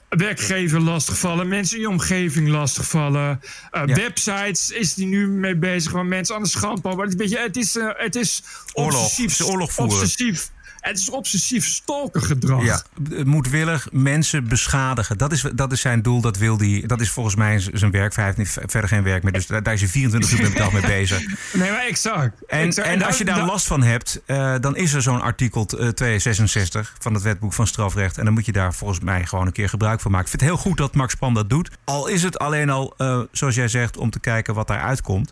werkgever 0.09 0.79
lastigvallen, 0.79 1.47
mensen 1.47 1.75
in 1.75 1.81
je 1.81 1.89
omgeving 1.89 2.47
lastigvallen. 2.47 3.41
Uh, 3.71 3.81
ja. 3.85 3.95
Websites 3.95 4.71
is 4.71 4.93
die 4.93 5.05
nu 5.05 5.27
mee 5.27 5.55
bezig 5.55 5.91
waar 5.91 6.05
mensen 6.05 6.35
aan 6.35 6.43
de 6.43 6.49
schandpaal. 6.49 7.05
Je, 7.07 7.37
het 7.37 7.57
is, 7.57 7.75
uh, 7.75 7.89
het 7.93 8.15
is 8.15 8.43
obsessief. 8.73 9.39
Oorlog, 9.39 9.53
oorlog 9.53 9.73
voeren. 9.73 9.95
Obsessief 9.95 10.51
het 10.81 10.97
is 10.97 11.09
obsessief 11.09 11.65
stalkergedrag. 11.65 12.63
Ja, 12.63 12.81
moedwillig 13.23 13.87
mensen 13.91 14.47
beschadigen. 14.47 15.17
Dat 15.17 15.31
is, 15.31 15.45
dat 15.55 15.71
is 15.71 15.81
zijn 15.81 16.01
doel. 16.01 16.21
Dat, 16.21 16.37
wil 16.37 16.57
die, 16.57 16.87
dat 16.87 17.01
is 17.01 17.09
volgens 17.09 17.35
mij 17.35 17.59
zijn 17.73 17.91
werk. 17.91 18.15
Hij 18.15 18.25
heeft 18.25 18.37
niet 18.37 18.57
verder 18.65 18.89
geen 18.89 19.03
werk 19.03 19.23
meer. 19.23 19.31
Dus 19.31 19.47
daar 19.47 19.73
is 19.73 19.81
hij 19.81 19.89
24 19.89 20.31
uur 20.31 20.49
per 20.49 20.57
dag 20.57 20.71
mee 20.71 20.81
bezig. 20.81 21.19
Nee, 21.53 21.71
maar 21.71 21.85
exact. 21.85 22.45
En, 22.47 22.59
exact. 22.59 22.87
en, 22.87 23.01
als 23.01 23.17
je 23.17 23.25
daar 23.25 23.45
last 23.45 23.67
van 23.67 23.83
hebt, 23.83 24.21
uh, 24.27 24.55
dan 24.59 24.75
is 24.75 24.93
er 24.93 25.01
zo'n 25.01 25.21
artikel 25.21 25.65
266 25.65 26.95
van 26.99 27.13
het 27.13 27.23
wetboek 27.23 27.53
van 27.53 27.67
strafrecht. 27.67 28.17
En 28.17 28.25
dan 28.25 28.33
moet 28.33 28.45
je 28.45 28.51
daar 28.51 28.73
volgens 28.73 28.99
mij 28.99 29.25
gewoon 29.25 29.45
een 29.45 29.51
keer 29.51 29.69
gebruik 29.69 29.99
van 29.99 30.11
maken. 30.11 30.25
Ik 30.25 30.31
vind 30.31 30.41
het 30.41 30.51
heel 30.51 30.69
goed 30.69 30.77
dat 30.77 30.95
Max 30.95 31.15
Pan 31.15 31.33
dat 31.33 31.49
doet. 31.49 31.69
Al 31.83 32.07
is 32.07 32.23
het 32.23 32.39
alleen 32.39 32.69
al, 32.69 32.93
uh, 32.97 33.21
zoals 33.31 33.55
jij 33.55 33.67
zegt, 33.67 33.97
om 33.97 34.09
te 34.09 34.19
kijken 34.19 34.53
wat 34.53 34.67
daaruit 34.67 35.01
komt. 35.01 35.31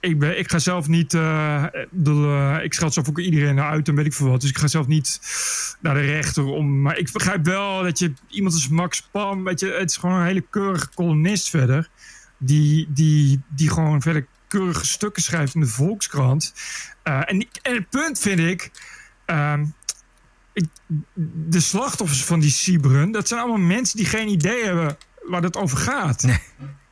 Ik, 0.00 0.18
ben, 0.18 0.38
ik 0.38 0.50
ga 0.50 0.58
zelf 0.58 0.88
niet. 0.88 1.10
De, 1.10 2.60
ik 2.62 2.74
schat 2.74 2.92
zelf 2.92 3.08
ook 3.08 3.18
iedereen 3.18 3.60
uit 3.60 3.88
en 3.88 3.94
weet 3.94 4.06
ik 4.06 4.14
veel 4.14 4.28
wat. 4.28 4.40
Dus 4.40 4.50
ik 4.50 4.58
ga 4.60 4.66
zelf 4.66 4.86
niet 4.86 5.20
naar 5.80 5.94
de 5.94 6.00
rechter 6.00 6.44
om. 6.44 6.82
Maar 6.82 6.98
ik 6.98 7.12
begrijp 7.12 7.44
wel 7.44 7.82
dat 7.82 7.98
je 7.98 8.12
iemand 8.28 8.54
als 8.54 8.68
Max 8.68 9.02
Pam, 9.02 9.44
weet 9.44 9.60
je, 9.60 9.72
het 9.72 9.90
is 9.90 9.96
gewoon 9.96 10.16
een 10.16 10.26
hele 10.26 10.44
keurige 10.50 10.88
columnist 10.94 11.50
verder. 11.50 11.88
die, 12.38 12.86
die, 12.88 13.40
die 13.48 13.70
gewoon 13.70 14.02
verder 14.02 14.26
keurige 14.50 14.86
stukken 14.86 15.22
schrijft 15.22 15.54
in 15.54 15.60
de 15.60 15.66
Volkskrant. 15.66 16.54
Uh, 17.04 17.20
en, 17.24 17.46
en 17.62 17.74
het 17.74 17.88
punt 17.90 18.18
vind 18.18 18.40
ik. 18.40 18.70
Uh, 19.26 19.60
ik, 20.52 20.64
de 21.48 21.60
slachtoffers 21.60 22.24
van 22.24 22.40
die 22.40 22.50
Siebren, 22.50 23.10
dat 23.10 23.28
zijn 23.28 23.40
allemaal 23.40 23.66
mensen 23.66 23.96
die 23.96 24.06
geen 24.06 24.28
idee 24.28 24.64
hebben 24.64 24.96
waar 25.22 25.42
het 25.42 25.56
over 25.56 25.78
gaat. 25.78 26.22
Nee. 26.22 26.38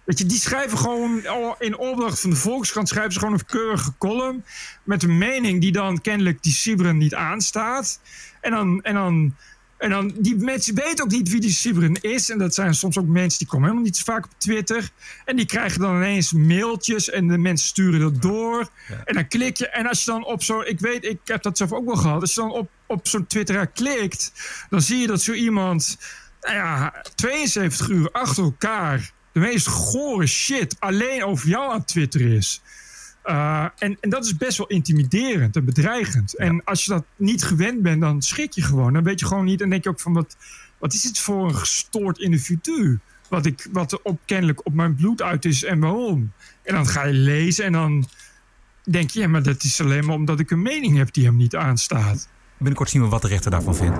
Weet 0.09 0.19
je, 0.19 0.27
die 0.27 0.39
schrijven 0.39 0.79
gewoon 0.79 1.23
in 1.59 1.79
opdracht 1.79 2.21
van 2.21 2.31
de 2.31 2.37
Volkskrant 2.37 2.89
schrijven 2.89 3.13
ze 3.13 3.19
gewoon 3.19 3.35
een 3.35 3.45
keurige 3.45 3.93
column 3.99 4.45
met 4.85 5.03
een 5.03 5.19
mening 5.19 5.61
die 5.61 5.73
dan 5.73 6.01
kennelijk 6.01 6.43
die 6.43 6.53
Sibren 6.53 6.97
niet 6.97 7.15
aanstaat. 7.15 8.01
En 8.41 8.51
dan, 8.51 8.83
en 8.83 8.95
dan, 8.95 9.35
en 9.79 9.91
dan 9.91 10.13
die 10.19 10.37
mensen 10.37 10.75
weten 10.75 11.05
ook 11.05 11.11
niet 11.11 11.29
wie 11.29 11.41
die 11.41 11.51
Sibren 11.51 12.01
is. 12.01 12.31
En 12.31 12.39
dat 12.39 12.55
zijn 12.55 12.75
soms 12.75 12.99
ook 12.99 13.07
mensen 13.07 13.39
die 13.39 13.49
komen 13.49 13.65
helemaal 13.65 13.87
niet 13.87 13.97
zo 13.97 14.13
vaak 14.13 14.25
op 14.25 14.31
Twitter. 14.39 14.91
En 15.25 15.37
die 15.37 15.47
krijgen 15.47 15.81
dan 15.81 15.97
ineens 15.97 16.33
mailtjes 16.33 17.11
en 17.11 17.29
de 17.29 17.39
mensen 17.39 17.69
sturen 17.69 18.01
dat 18.01 18.23
door. 18.23 18.69
En 19.05 19.15
dan 19.15 19.29
klik 19.29 19.57
je. 19.57 19.69
En 19.69 19.87
als 19.87 20.05
je 20.05 20.11
dan 20.11 20.25
op 20.25 20.43
zo'n, 20.43 20.67
ik 20.67 20.81
weet, 20.81 21.05
ik 21.05 21.21
heb 21.25 21.43
dat 21.43 21.57
zelf 21.57 21.73
ook 21.73 21.87
wel 21.87 21.97
gehad. 21.97 22.21
Als 22.21 22.35
je 22.35 22.41
dan 22.41 22.53
op, 22.53 22.71
op 22.87 23.09
zo'n 23.09 23.27
Twitter 23.27 23.67
klikt, 23.67 24.33
dan 24.71 24.83
zie 24.83 24.99
je 24.99 25.07
dat 25.07 25.23
zo 25.23 25.33
iemand, 25.33 25.99
nou 26.41 26.55
ja, 26.55 27.03
72 27.15 27.89
uur 27.89 28.11
achter 28.13 28.45
elkaar 28.45 29.17
de 29.41 29.47
meest 29.47 29.66
gore 29.66 30.26
shit 30.26 30.76
alleen 30.78 31.24
over 31.24 31.49
jou 31.49 31.72
aan 31.72 31.84
Twitter 31.84 32.20
is. 32.20 32.62
Uh, 33.24 33.66
en, 33.78 33.97
en 34.01 34.11
dat 34.11 34.24
is 34.24 34.36
best 34.36 34.59
wel 34.59 34.66
intimiderend 34.66 35.57
en 35.57 35.64
bedreigend. 35.64 36.36
En 36.36 36.64
als 36.64 36.84
je 36.84 36.91
dat 36.91 37.05
niet 37.16 37.45
gewend 37.45 37.82
bent, 37.82 38.01
dan 38.01 38.22
schrik 38.22 38.53
je 38.53 38.62
gewoon. 38.62 38.93
Dan 38.93 39.03
weet 39.03 39.20
je 39.20 39.26
gewoon 39.26 39.45
niet. 39.45 39.61
En 39.61 39.70
denk 39.70 39.84
je 39.84 39.91
ook 39.91 40.01
van 40.01 40.12
wat, 40.12 40.36
wat 40.78 40.95
is 40.95 41.03
dit 41.03 41.18
voor 41.18 41.49
een 41.49 41.55
gestoord 41.55 42.18
individu? 42.18 42.99
Wat, 43.28 43.47
ik, 43.47 43.68
wat 43.72 43.93
er 43.93 44.01
op, 44.03 44.20
kennelijk 44.24 44.66
op 44.66 44.74
mijn 44.74 44.95
bloed 44.95 45.22
uit 45.22 45.45
is 45.45 45.64
en 45.64 45.78
waarom. 45.78 46.32
En 46.62 46.74
dan 46.74 46.86
ga 46.86 47.05
je 47.05 47.12
lezen 47.12 47.64
en 47.64 47.72
dan 47.72 48.09
denk 48.84 49.11
je, 49.11 49.20
ja, 49.20 49.28
maar 49.28 49.43
dat 49.43 49.62
is 49.62 49.80
alleen 49.80 50.05
maar 50.05 50.14
omdat 50.14 50.41
ik 50.41 50.51
een 50.51 50.62
mening 50.62 50.97
heb 50.97 51.12
die 51.12 51.24
hem 51.24 51.36
niet 51.36 51.57
aanstaat. 51.57 52.28
Binnenkort 52.57 52.91
zien 52.91 53.03
we 53.03 53.09
wat 53.09 53.22
de 53.22 53.28
rechter 53.28 53.51
daarvan 53.51 53.76
vindt. 53.76 53.99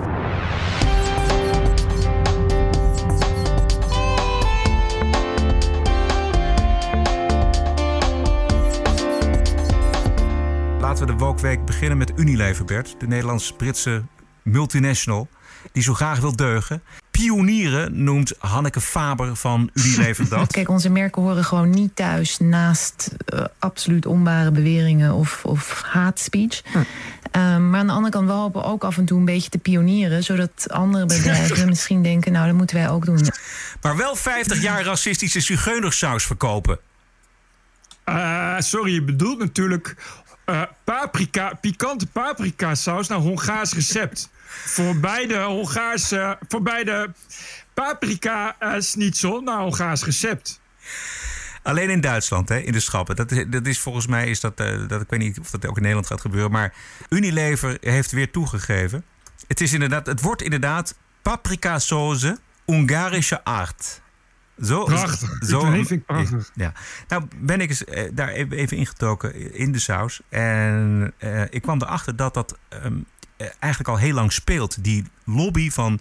Laten 10.99 11.17
we 11.17 11.23
de 11.23 11.27
Wokweek 11.29 11.65
beginnen 11.65 11.97
met 11.97 12.11
Unilever, 12.15 12.65
Bert. 12.65 12.95
De 12.97 13.07
Nederlands-Britse 13.07 14.03
multinational 14.43 15.27
die 15.71 15.83
zo 15.83 15.93
graag 15.93 16.19
wil 16.19 16.35
deugen. 16.35 16.83
Pionieren 17.11 18.03
noemt 18.03 18.33
Hanneke 18.39 18.81
Faber 18.81 19.35
van 19.35 19.69
Unilever 19.73 20.29
dat. 20.37 20.51
Kijk, 20.51 20.69
onze 20.69 20.89
merken 20.89 21.21
horen 21.21 21.43
gewoon 21.43 21.69
niet 21.69 21.95
thuis 21.95 22.37
naast 22.37 23.09
uh, 23.33 23.45
absoluut 23.59 24.05
onware 24.05 24.51
beweringen 24.51 25.13
of, 25.13 25.45
of 25.45 25.81
haatspeech. 25.81 26.61
Hm. 26.63 26.77
Um, 26.77 27.69
maar 27.69 27.79
aan 27.79 27.87
de 27.87 27.93
andere 27.93 28.13
kant, 28.13 28.27
we 28.27 28.33
hopen 28.33 28.63
ook 28.63 28.83
af 28.83 28.97
en 28.97 29.05
toe 29.05 29.19
een 29.19 29.25
beetje 29.25 29.49
te 29.49 29.57
pionieren, 29.57 30.23
zodat 30.23 30.67
andere 30.67 31.05
bedrijven 31.05 31.67
misschien 31.75 32.03
denken: 32.03 32.31
nou, 32.31 32.47
dat 32.47 32.55
moeten 32.55 32.75
wij 32.75 32.89
ook 32.89 33.05
doen. 33.05 33.27
Maar 33.81 33.97
wel 33.97 34.15
50 34.15 34.61
jaar 34.61 34.83
racistische 34.83 35.39
zigeunersaus 35.39 36.25
verkopen. 36.25 36.79
Uh, 38.05 38.55
sorry, 38.59 38.93
je 38.93 39.03
bedoelt 39.03 39.39
natuurlijk 39.39 39.95
uh, 40.49 40.61
paprika, 40.83 41.53
pikante 41.61 42.07
paprika 42.07 42.75
saus 42.75 43.07
naar 43.07 43.17
Hongaars 43.17 43.73
recept. 43.73 44.29
voor 44.49 44.99
beide 44.99 45.41
Hongaarse, 45.41 46.37
voor 46.47 46.61
beide 46.61 47.13
paprika 47.73 48.55
uh, 48.59 48.73
schnitzel 48.77 49.41
naar 49.41 49.59
Hongaars 49.59 50.03
recept. 50.03 50.59
Alleen 51.63 51.89
in 51.89 52.01
Duitsland, 52.01 52.49
hè, 52.49 52.57
in 52.57 52.71
de 52.71 52.79
schappen. 52.79 53.15
Dat 53.15 53.31
is, 53.31 53.45
dat 53.47 53.65
is 53.65 53.79
volgens 53.79 54.07
mij, 54.07 54.29
is 54.29 54.39
dat, 54.39 54.59
uh, 54.59 54.87
dat, 54.87 55.01
ik 55.01 55.09
weet 55.09 55.19
niet 55.19 55.39
of 55.39 55.49
dat 55.49 55.65
ook 55.65 55.75
in 55.75 55.81
Nederland 55.81 56.07
gaat 56.07 56.21
gebeuren. 56.21 56.51
Maar 56.51 56.73
Unilever 57.09 57.77
heeft 57.81 58.11
weer 58.11 58.31
toegegeven. 58.31 59.03
Het, 59.47 59.61
is 59.61 59.73
inderdaad, 59.73 60.05
het 60.05 60.21
wordt 60.21 60.41
inderdaad 60.41 60.95
paprika 61.21 61.79
sauce 61.79 62.37
Hongarische 62.65 63.43
aard. 63.43 64.01
Zo, 64.61 64.83
prachtig. 64.83 65.37
Zo, 65.39 65.71
ik 65.71 65.87
vind 65.87 66.05
prachtig. 66.05 66.51
Ja. 66.53 66.73
Nou 67.07 67.23
ben 67.37 67.61
ik 67.61 67.69
eens, 67.69 67.83
eh, 67.83 68.09
daar 68.13 68.29
even 68.29 68.77
ingetoken 68.77 69.53
in 69.53 69.71
de 69.71 69.79
saus. 69.79 70.21
En 70.29 71.13
eh, 71.17 71.41
ik 71.49 71.61
kwam 71.61 71.81
erachter 71.81 72.15
dat 72.15 72.33
dat 72.33 72.57
um, 72.83 73.05
eigenlijk 73.59 73.89
al 73.89 73.97
heel 73.97 74.13
lang 74.13 74.31
speelt. 74.31 74.83
Die 74.83 75.05
lobby 75.25 75.69
van 75.69 75.99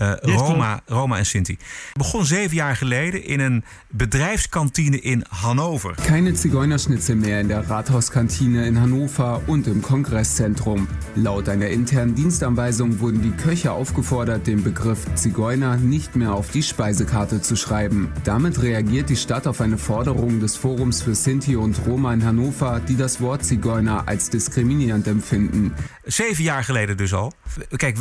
uh, 0.00 0.12
Roma, 0.20 0.80
Roma 0.86 1.16
en 1.16 1.26
Sinti. 1.26 1.58
Begon 1.92 2.24
zeven 2.24 2.56
jaar 2.56 2.76
geleden 2.76 3.24
in 3.24 3.40
een 3.40 3.64
bedrijfskantine 3.88 5.00
in 5.00 5.24
Hannover. 5.28 5.94
Keine 6.06 6.32
Zigeunerschnitzel 6.32 7.16
mehr 7.16 7.40
in 7.40 7.48
der 7.48 7.68
Rathauskantine 7.68 8.66
in 8.66 8.80
Hannover 8.80 9.40
und 9.46 9.66
im 9.66 9.82
Kongresszentrum. 9.82 10.88
Laut 11.14 11.48
einer 11.48 11.68
internen 11.68 12.14
Dienstanweisung 12.14 13.00
wurden 13.00 13.22
die 13.22 13.42
Köche 13.42 13.72
aufgefordert, 13.72 14.46
den 14.46 14.62
Begriff 14.62 15.06
Zigeuner 15.14 15.76
nicht 15.76 16.16
mehr 16.16 16.32
auf 16.32 16.50
die 16.50 16.62
Speisekarte 16.62 17.40
zu 17.40 17.56
schreiben. 17.56 18.12
Damit 18.24 18.62
reagiert 18.62 19.08
die 19.08 19.16
Stadt 19.16 19.46
auf 19.46 19.60
eine 19.60 19.78
Forderung 19.78 20.40
des 20.40 20.56
Forums 20.56 21.02
für 21.02 21.14
Sinti 21.14 21.56
und 21.56 21.76
Roma 21.86 22.12
in 22.12 22.24
Hannover, 22.24 22.80
die 22.88 22.96
das 22.96 23.20
Wort 23.20 23.44
Zigeuner 23.44 24.08
als 24.08 24.30
diskriminierend 24.30 25.06
empfinden. 25.06 25.72
Zeven 26.06 26.44
jaar 26.44 26.64
geleden 26.64 26.96
dus 26.96 27.14
al. 27.14 27.32
Kijk, 27.76 27.98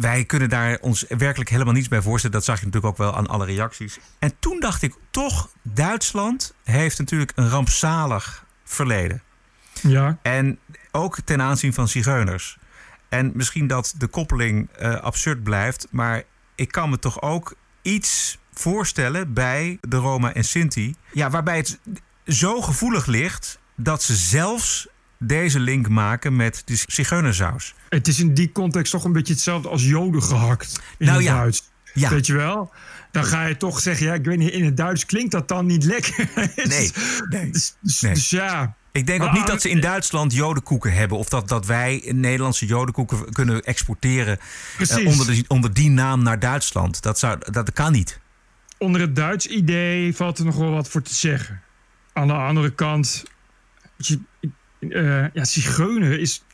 wij 0.00 0.24
kunnen 0.24 0.48
daar 0.48 0.78
ons 0.80 1.04
werkelijk 1.08 1.41
helemaal 1.48 1.74
niets 1.74 1.88
bij 1.88 2.02
voorstellen. 2.02 2.36
Dat 2.36 2.44
zag 2.44 2.58
je 2.58 2.64
natuurlijk 2.64 2.92
ook 2.92 2.98
wel 2.98 3.16
aan 3.16 3.26
alle 3.26 3.44
reacties. 3.44 3.98
En 4.18 4.32
toen 4.38 4.60
dacht 4.60 4.82
ik 4.82 4.94
toch, 5.10 5.50
Duitsland 5.62 6.54
heeft 6.64 6.98
natuurlijk 6.98 7.32
een 7.34 7.48
rampzalig 7.48 8.44
verleden. 8.64 9.22
Ja. 9.80 10.18
En 10.22 10.58
ook 10.90 11.18
ten 11.24 11.42
aanzien 11.42 11.74
van 11.74 11.88
zigeuners. 11.88 12.58
En 13.08 13.32
misschien 13.34 13.66
dat 13.66 13.94
de 13.98 14.06
koppeling 14.06 14.68
uh, 14.80 14.94
absurd 14.94 15.42
blijft, 15.42 15.86
maar 15.90 16.22
ik 16.54 16.72
kan 16.72 16.90
me 16.90 16.98
toch 16.98 17.22
ook 17.22 17.54
iets 17.82 18.38
voorstellen 18.52 19.32
bij 19.32 19.78
de 19.80 19.96
Roma 19.96 20.32
en 20.32 20.44
Sinti. 20.44 20.94
Ja, 21.12 21.30
waarbij 21.30 21.56
het 21.56 21.78
zo 22.26 22.60
gevoelig 22.60 23.06
ligt 23.06 23.58
dat 23.76 24.02
ze 24.02 24.14
zelfs 24.14 24.88
deze 25.22 25.60
link 25.60 25.88
maken 25.88 26.36
met 26.36 26.62
de 26.64 26.84
zigeunersaus. 26.86 27.74
Het 27.88 28.08
is 28.08 28.20
in 28.20 28.34
die 28.34 28.52
context 28.52 28.92
toch 28.92 29.04
een 29.04 29.12
beetje 29.12 29.32
hetzelfde 29.32 29.68
als 29.68 29.84
joden 29.84 30.22
gehakt 30.22 30.80
in 30.98 31.06
nou, 31.06 31.18
het 31.18 31.26
ja. 31.26 31.36
Duits. 31.36 31.70
Ja. 31.94 32.10
Weet 32.10 32.26
je 32.26 32.34
wel? 32.34 32.72
Dan 33.10 33.24
ga 33.24 33.46
je 33.46 33.56
toch 33.56 33.80
zeggen, 33.80 34.06
ja, 34.06 34.14
ik 34.14 34.24
weet 34.24 34.38
niet, 34.38 34.50
in 34.50 34.64
het 34.64 34.76
Duits 34.76 35.06
klinkt 35.06 35.32
dat 35.32 35.48
dan 35.48 35.66
niet 35.66 35.84
lekker. 35.84 36.28
nee, 36.64 36.90
nee. 37.28 37.50
Dus, 37.50 38.00
nee. 38.00 38.16
ja. 38.28 38.76
Ik 38.92 39.06
denk 39.06 39.22
ook 39.22 39.32
niet 39.32 39.46
dat 39.46 39.60
ze 39.60 39.70
in 39.70 39.80
Duitsland 39.80 40.32
jodenkoeken 40.32 40.92
hebben. 40.92 41.18
Of 41.18 41.28
dat, 41.28 41.48
dat 41.48 41.66
wij 41.66 42.02
Nederlandse 42.14 42.66
jodenkoeken 42.66 43.32
kunnen 43.32 43.62
exporteren 43.62 44.38
uh, 44.78 45.06
onder, 45.06 45.26
de, 45.26 45.44
onder 45.48 45.72
die 45.74 45.90
naam 45.90 46.22
naar 46.22 46.38
Duitsland. 46.38 47.02
Dat, 47.02 47.18
zou, 47.18 47.38
dat 47.50 47.72
kan 47.72 47.92
niet. 47.92 48.20
Onder 48.78 49.00
het 49.00 49.16
Duits 49.16 49.46
idee 49.46 50.16
valt 50.16 50.38
er 50.38 50.44
nog 50.44 50.56
wel 50.56 50.70
wat 50.70 50.88
voor 50.88 51.02
te 51.02 51.14
zeggen. 51.14 51.62
Aan 52.12 52.26
de 52.26 52.32
andere 52.32 52.70
kant, 52.70 53.24
je, 53.96 54.20
uh, 54.88 55.26
ja, 55.32 55.44
zigeuner 55.44 56.20
is, 56.20 56.44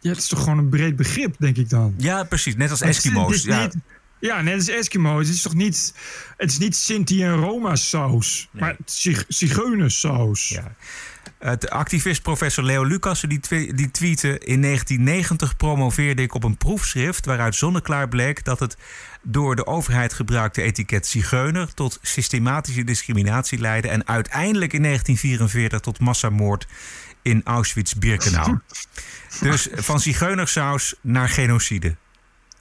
ja, 0.00 0.08
het 0.08 0.18
is 0.18 0.28
toch 0.28 0.42
gewoon 0.42 0.58
een 0.58 0.68
breed 0.68 0.96
begrip, 0.96 1.34
denk 1.38 1.56
ik 1.56 1.68
dan. 1.68 1.94
Ja, 1.96 2.24
precies. 2.24 2.56
Net 2.56 2.70
als 2.70 2.80
Eskimo's. 2.80 3.42
ja. 3.42 3.62
Niet, 3.62 3.74
ja, 4.18 4.40
net 4.40 4.54
als 4.54 4.68
Eskimo's. 4.68 5.26
Het 5.26 5.36
is 5.36 5.42
toch 5.42 5.54
niet, 5.54 5.94
het 6.36 6.50
is 6.50 6.58
niet 6.58 6.76
Sinti 6.76 7.22
en 7.22 7.34
Roma 7.34 7.76
saus, 7.76 8.48
nee. 8.52 8.62
maar 8.62 8.76
zigeunersaus. 9.28 10.48
Ja. 10.48 10.74
Het 11.38 11.70
activist 11.70 12.22
professor 12.22 12.64
Leo 12.64 12.84
Lucassen 12.84 13.28
die, 13.28 13.40
die 13.74 13.90
tweette... 13.90 14.38
in 14.38 14.62
1990 14.62 15.56
promoveerde 15.56 16.22
ik 16.22 16.34
op 16.34 16.44
een 16.44 16.56
proefschrift... 16.56 17.26
waaruit 17.26 17.54
zonneklaar 17.54 18.08
bleek 18.08 18.44
dat 18.44 18.60
het 18.60 18.76
door 19.22 19.56
de 19.56 19.66
overheid 19.66 20.12
gebruikte 20.12 20.62
etiket 20.62 21.06
zigeuner... 21.06 21.74
tot 21.74 21.98
systematische 22.02 22.84
discriminatie 22.84 23.58
leidde... 23.58 23.88
en 23.88 24.06
uiteindelijk 24.06 24.72
in 24.72 24.82
1944 24.82 25.80
tot 25.80 26.00
massamoord 26.00 26.66
in 27.24 27.40
Auschwitz-Birkenau. 27.44 28.58
dus 29.40 29.68
van 29.72 30.00
zigeunersaus 30.00 30.94
naar 31.00 31.28
genocide. 31.28 31.96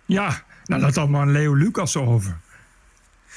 Ja, 0.05 0.43
nou 0.65 0.81
dat 0.81 0.95
had 0.95 1.09
maar 1.09 1.27
Leo 1.27 1.53
Lucas 1.53 1.95
over. 1.95 2.37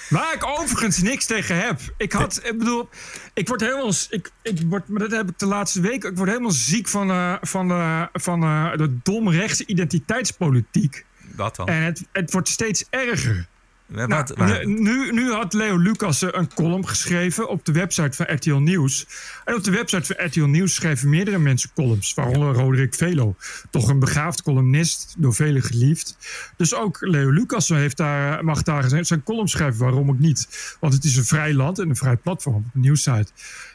Waar 0.09 0.35
ik 0.35 0.47
overigens 0.47 1.03
niks 1.03 1.27
tegen 1.27 1.57
heb. 1.64 1.81
Ik 1.97 2.12
had, 2.12 2.41
ik 2.45 2.59
bedoel, 2.59 2.89
ik 3.35 3.49
word 3.49 3.61
helemaal, 3.61 3.93
ik, 4.11 4.31
ik 4.43 4.61
word, 4.66 4.89
maar 4.89 5.01
dat 5.01 5.11
heb 5.11 5.29
ik 5.29 5.39
de 5.39 5.47
laatste 5.47 5.81
week. 5.81 6.05
Ik 6.05 6.16
word 6.16 6.29
helemaal 6.29 6.51
ziek 6.51 6.89
van, 6.89 7.11
uh, 7.11 7.35
van, 7.41 7.70
uh, 7.70 8.03
van 8.12 8.45
uh, 8.45 8.77
de 8.77 8.99
domrechtse 9.03 9.66
identiteitspolitiek. 9.66 11.05
Wat 11.35 11.57
dan? 11.57 11.66
En 11.66 11.83
het, 11.83 12.05
het 12.12 12.33
wordt 12.33 12.49
steeds 12.49 12.85
erger. 12.91 13.47
Wat, 13.87 14.09
Nou, 14.09 14.24
waar- 14.34 14.66
nu, 14.66 15.12
nu 15.12 15.30
had 15.32 15.53
Leo 15.53 15.76
Lucas 15.76 16.20
een 16.22 16.55
column 16.55 16.89
geschreven 16.89 17.49
op 17.49 17.64
de 17.64 17.72
website 17.72 18.16
van 18.16 18.26
RTL 18.34 18.55
Nieuws. 18.55 19.07
En 19.45 19.55
op 19.55 19.64
de 19.64 19.70
website 19.70 20.14
van 20.14 20.26
RTL 20.26 20.41
Nieuws 20.45 20.74
schreven 20.74 21.09
meerdere 21.09 21.39
mensen 21.39 21.70
columns. 21.74 22.14
Waaronder 22.14 22.55
Roderick 22.55 22.95
Velo. 22.95 23.37
Toch 23.70 23.89
een 23.89 23.99
begaafd 23.99 24.43
columnist, 24.43 25.14
door 25.18 25.34
velen 25.34 25.62
geliefd. 25.62 26.16
Dus 26.57 26.74
ook 26.74 26.97
Leo 27.01 27.30
Lucas 27.30 27.68
heeft 27.68 27.97
daar, 27.97 28.45
mag 28.45 28.62
daar 28.62 28.89
zijn- 28.89 29.05
zijn 29.07 29.22
column 29.22 29.49
schrijven. 29.49 29.80
Waarom 29.80 30.11
ook 30.11 30.18
niet? 30.18 30.76
Want 30.80 30.93
het 30.95 31.05
is 31.05 31.16
een 31.16 31.24
vrij 31.24 31.55
land 31.55 31.78
en 31.78 31.89
een 31.89 31.97
vrij 31.97 32.16
platform 32.16 32.55
op 32.55 32.64
een 32.74 32.80
nieuwssite. 32.80 33.26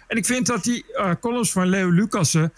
En 0.08 0.18
ik 0.18 0.26
vind 0.26 0.46
dat 0.48 0.64
die 0.64 0.86
eh, 0.94 1.12
columns 1.22 1.52
van 1.52 1.68
Leo 1.68 1.90
Lucassen... 1.90 2.54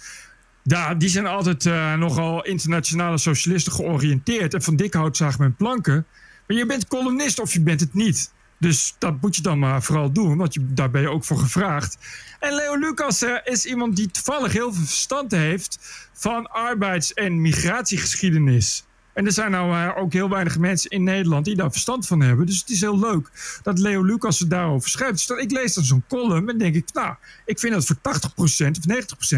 Ja, 0.64 0.96
die 0.96 1.10
zijn 1.10 1.26
altijd 1.26 1.66
eh, 1.66 1.94
nogal 1.94 2.46
internationale 2.46 3.18
socialisten 3.18 3.74
georiënteerd. 3.74 4.54
En 4.54 4.62
van 4.62 4.76
dik 4.76 4.94
hout 4.94 5.18
zagen 5.18 5.42
men 5.42 5.56
planken. 5.56 6.06
Maar 6.48 6.58
je 6.58 6.66
bent 6.66 6.88
columnist 6.88 7.40
of 7.40 7.54
je 7.54 7.62
bent 7.62 7.80
het 7.80 7.94
niet. 7.94 8.32
Dus 8.64 8.96
dat 9.00 9.22
moet 9.22 9.36
je 9.36 9.42
dan 9.42 9.60
maar 9.60 9.84
vooral 9.84 10.12
doen, 10.12 10.38
want 10.38 10.54
je, 10.54 10.74
daar 10.74 10.92
ben 10.92 11.02
je 11.02 11.10
ook 11.10 11.24
voor 11.24 11.38
gevraagd. 11.38 11.98
En 12.40 12.56
Leo 12.56 12.76
Lucas 12.76 13.22
eh, 13.22 13.36
is 13.44 13.66
iemand 13.66 13.96
die 13.96 14.12
toevallig 14.12 14.54
heel 14.54 14.74
veel 14.74 14.86
verstand 14.86 15.32
heeft 15.32 15.80
van 16.14 16.52
arbeids- 16.52 17.14
en 17.14 17.42
migratiegeschiedenis. 17.42 18.84
En 19.14 19.26
er 19.26 19.32
zijn 19.32 19.52
nou 19.52 19.74
eh, 19.74 20.02
ook 20.02 20.14
heel 20.14 20.30
weinig 20.30 20.58
mensen 20.58 20.90
in 20.90 21.04
Nederland 21.04 21.46
die 21.46 21.56
daar 21.56 21.72
verstand 21.72 22.08
van 22.08 22.22
hebben. 22.22 22.46
Dus 22.46 22.60
het 22.60 22.70
is 22.70 22.82
heel 22.82 23.00
leuk 23.00 23.30
dat 23.64 23.80
Leo 23.80 24.04
Lucas 24.04 24.40
het 24.40 24.50
daarover 24.50 24.90
schrijft. 24.90 25.28
Dus 25.28 25.38
ik 25.38 25.52
lees 25.52 25.74
dan 25.74 25.84
zo'n 25.84 26.04
column 26.08 26.50
en 26.50 26.58
denk 26.58 26.76
ik, 26.76 26.94
nou, 26.94 27.16
ik 27.46 27.60
vind 27.60 27.74
dat 27.74 27.86
voor 27.86 27.96
80% 27.96 28.78
of 28.78 29.36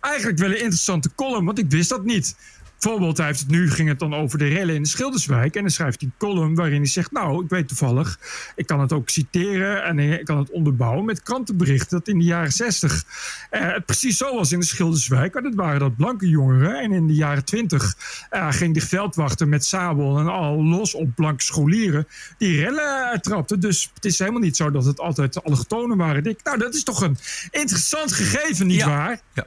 eigenlijk 0.00 0.38
wel 0.38 0.50
een 0.50 0.60
interessante 0.60 1.10
column, 1.14 1.44
want 1.44 1.58
ik 1.58 1.70
wist 1.70 1.88
dat 1.88 2.04
niet. 2.04 2.36
Bijvoorbeeld, 2.80 3.16
hij 3.16 3.26
heeft 3.26 3.40
het 3.40 3.48
nu 3.48 3.70
ging 3.70 3.88
het 3.88 3.98
dan 3.98 4.14
over 4.14 4.38
de 4.38 4.46
rellen 4.46 4.74
in 4.74 4.82
de 4.82 4.88
Schilderswijk. 4.88 5.54
En 5.54 5.60
dan 5.60 5.70
schrijft 5.70 6.00
hij 6.00 6.10
een 6.10 6.28
column 6.28 6.54
waarin 6.54 6.76
hij 6.76 6.86
zegt: 6.86 7.12
Nou, 7.12 7.44
ik 7.44 7.50
weet 7.50 7.68
toevallig, 7.68 8.18
ik 8.56 8.66
kan 8.66 8.80
het 8.80 8.92
ook 8.92 9.08
citeren 9.08 9.84
en 9.84 9.98
ik 9.98 10.24
kan 10.24 10.38
het 10.38 10.50
onderbouwen 10.50 11.04
met 11.04 11.22
krantenberichten 11.22 11.98
dat 11.98 12.08
in 12.08 12.18
de 12.18 12.24
jaren 12.24 12.52
60 12.52 13.04
eh, 13.50 13.72
het 13.72 13.86
precies 13.86 14.16
zo 14.16 14.34
was 14.34 14.52
in 14.52 14.60
de 14.60 14.66
Schilderswijk. 14.66 15.34
Maar 15.34 15.42
dat 15.42 15.54
waren 15.54 15.80
dat 15.80 15.96
blanke 15.96 16.28
jongeren. 16.28 16.80
En 16.80 16.92
in 16.92 17.06
de 17.06 17.14
jaren 17.14 17.44
20 17.44 17.96
eh, 18.30 18.52
ging 18.52 18.74
de 18.74 18.80
veldwachter 18.80 19.48
met 19.48 19.64
sabel 19.64 20.18
en 20.18 20.26
al 20.26 20.64
los 20.64 20.94
op 20.94 21.14
blanke 21.14 21.42
scholieren 21.42 22.06
die 22.38 22.60
rellen 22.60 23.20
trapten. 23.20 23.60
Dus 23.60 23.90
het 23.94 24.04
is 24.04 24.18
helemaal 24.18 24.40
niet 24.40 24.56
zo 24.56 24.70
dat 24.70 24.84
het 24.84 25.00
altijd 25.00 25.44
allochtonen 25.44 25.96
waren. 25.96 26.24
Ik 26.24 26.42
nou, 26.42 26.58
dat 26.58 26.74
is 26.74 26.84
toch 26.84 27.02
een 27.02 27.18
interessant 27.50 28.12
gegeven, 28.12 28.66
nietwaar? 28.66 29.20
Ja. 29.34 29.46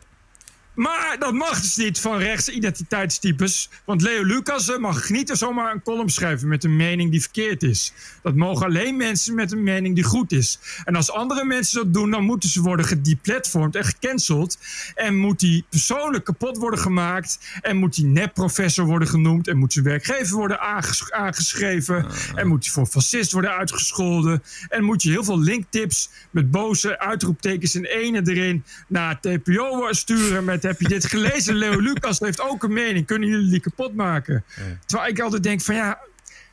Maar 0.80 1.16
dat 1.20 1.34
mag 1.34 1.62
dus 1.62 1.76
niet 1.76 2.00
van 2.00 2.18
rechtse 2.18 2.52
identiteitstypes. 2.52 3.70
Want 3.86 4.02
Leo 4.02 4.24
Lucas 4.24 4.78
mag 4.78 5.10
niet 5.10 5.30
zomaar 5.34 5.74
een 5.74 5.82
column 5.82 6.10
schrijven 6.10 6.48
met 6.48 6.64
een 6.64 6.76
mening 6.76 7.12
die 7.12 7.22
verkeerd 7.22 7.64
is. 7.64 7.94
Dat 8.22 8.36
mogen 8.36 8.66
alleen 8.66 8.98
mensen 8.98 9.36
met 9.36 9.52
een 9.52 9.64
mening 9.64 9.96
die 9.96 10.04
goed 10.04 10.32
is. 10.32 10.60
En 10.84 10.96
als 10.96 11.12
andere 11.12 11.46
mensen 11.46 11.84
dat 11.84 11.94
doen, 11.94 12.12
dan 12.12 12.24
moeten 12.24 12.50
ze 12.50 12.62
worden 12.62 12.86
gedeplatformd 12.86 13.76
en 13.76 13.84
gecanceld. 13.84 14.58
En 14.96 15.18
moet 15.18 15.40
die 15.40 15.66
persoonlijk 15.70 16.24
kapot 16.24 16.58
worden 16.58 16.80
gemaakt. 16.80 17.40
En 17.62 17.78
moet 17.78 17.96
die 17.96 18.06
nepprofessor 18.06 18.86
worden 18.86 19.08
genoemd. 19.08 19.48
En 19.48 19.58
moet 19.58 19.74
zijn 19.74 19.86
werkgever 19.86 20.36
worden 20.36 20.60
aanges- 20.60 21.12
aangeschreven. 21.12 22.06
En 22.36 22.48
moet 22.48 22.64
hij 22.64 22.74
voor 22.74 22.86
fascist 22.86 23.32
worden 23.32 23.52
uitgescholden. 23.52 24.44
En 24.70 24.84
moet 24.84 25.04
je 25.04 25.10
heel 25.10 25.24
veel 25.24 25.40
linktips 25.40 26.10
met 26.32 26.52
boze 26.52 27.00
uitroeptekens 27.00 27.76
en 27.76 27.86
ene 27.86 28.22
erin 28.26 28.64
naar 28.88 29.20
TPO 29.20 29.94
sturen. 29.94 30.44
Met 30.44 30.69
heb 30.70 30.80
je 30.80 30.88
dit 30.88 31.06
gelezen? 31.06 31.56
Leo 31.56 31.80
Lucas 31.80 32.20
heeft 32.20 32.42
ook 32.42 32.64
een 32.64 32.74
mening. 32.74 33.06
Kunnen 33.06 33.30
jullie 33.30 33.50
die 33.50 33.60
kapot 33.60 33.96
maken? 33.96 34.44
Terwijl 34.86 35.10
ik 35.10 35.20
altijd 35.20 35.44
denk 35.44 35.62
van 35.62 35.76
ja, 35.76 36.00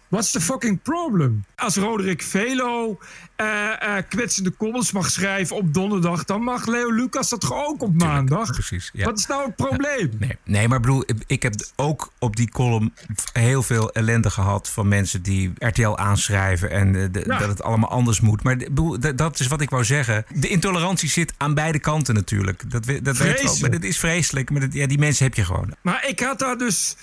what's 0.09 0.31
the 0.31 0.41
fucking 0.41 0.83
problem? 0.83 1.45
Als 1.57 1.77
Roderick 1.77 2.23
Velo 2.23 2.99
eh, 3.37 3.97
eh, 3.97 4.05
kwetsende 4.09 4.57
columns 4.57 4.93
mag 4.93 5.11
schrijven 5.11 5.57
op 5.57 5.75
donderdag, 5.75 6.25
dan 6.25 6.43
mag 6.43 6.67
Leo 6.67 6.91
Lucas 6.93 7.29
dat 7.29 7.51
ook 7.53 7.83
op 7.83 7.95
maandag? 7.95 8.53
Precies. 8.53 8.91
Ja. 8.93 9.05
Wat 9.05 9.19
is 9.19 9.27
nou 9.27 9.45
het 9.47 9.57
probleem? 9.57 10.11
Nee, 10.19 10.37
nee, 10.45 10.69
maar 10.69 10.81
bedoel, 10.81 11.05
ik 11.27 11.43
heb 11.43 11.55
ook 11.77 12.13
op 12.19 12.37
die 12.37 12.51
column 12.51 12.93
heel 13.33 13.63
veel 13.63 13.93
ellende 13.93 14.31
gehad 14.31 14.69
van 14.69 14.89
mensen 14.89 15.23
die 15.23 15.53
RTL 15.59 15.97
aanschrijven 15.97 16.71
en 16.71 16.97
eh, 16.97 17.07
de- 17.13 17.25
Ja. 17.27 17.39
dat 17.39 17.49
het 17.49 17.63
allemaal 17.63 17.91
anders 17.91 18.21
moet. 18.21 18.43
Maar 18.43 18.57
dat- 19.17 19.41
is 19.41 19.47
wat 19.47 19.61
ik 19.61 19.71
wou 19.71 19.85
zeggen. 19.85 20.25
De 20.35 20.49
intolerantie 20.49 21.09
zit 21.09 21.33
aan 21.37 21.55
beide 21.55 21.79
kanten 21.79 22.15
natuurlijk. 22.15 22.71
Dat, 22.71 22.85
we- 22.85 23.03
dat 23.03 23.17
weet 23.17 23.43
wel. 23.43 23.57
Maar 23.61 23.71
dit 23.71 23.85
is 23.85 23.99
vreselijk. 23.99 24.51
Maar 24.51 24.61
dat, 24.61 24.73
ja, 24.73 24.87
die 24.87 24.99
mensen 24.99 25.25
heb 25.25 25.35
je 25.35 25.45
gewoon. 25.45 25.75
Maar 25.81 26.09
ik 26.09 26.21
had 26.21 26.39
daar 26.39 26.59
dus 26.59 26.97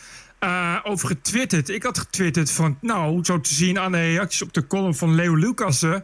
eh, 0.43 0.75
over 0.83 1.07
getwitterd. 1.07 1.69
Ik 1.69 1.83
had 1.83 1.97
getwitterd 1.97 2.51
van, 2.51 2.77
nou, 2.81 3.23
zo 3.23 3.41
te 3.41 3.53
zien 3.53 3.79
aan 3.79 3.91
de 3.91 3.97
reacties 3.97 4.41
op 4.41 4.53
de 4.53 4.67
column 4.67 4.95
van 4.95 5.15
Leo 5.15 5.35
Lucassen... 5.35 6.03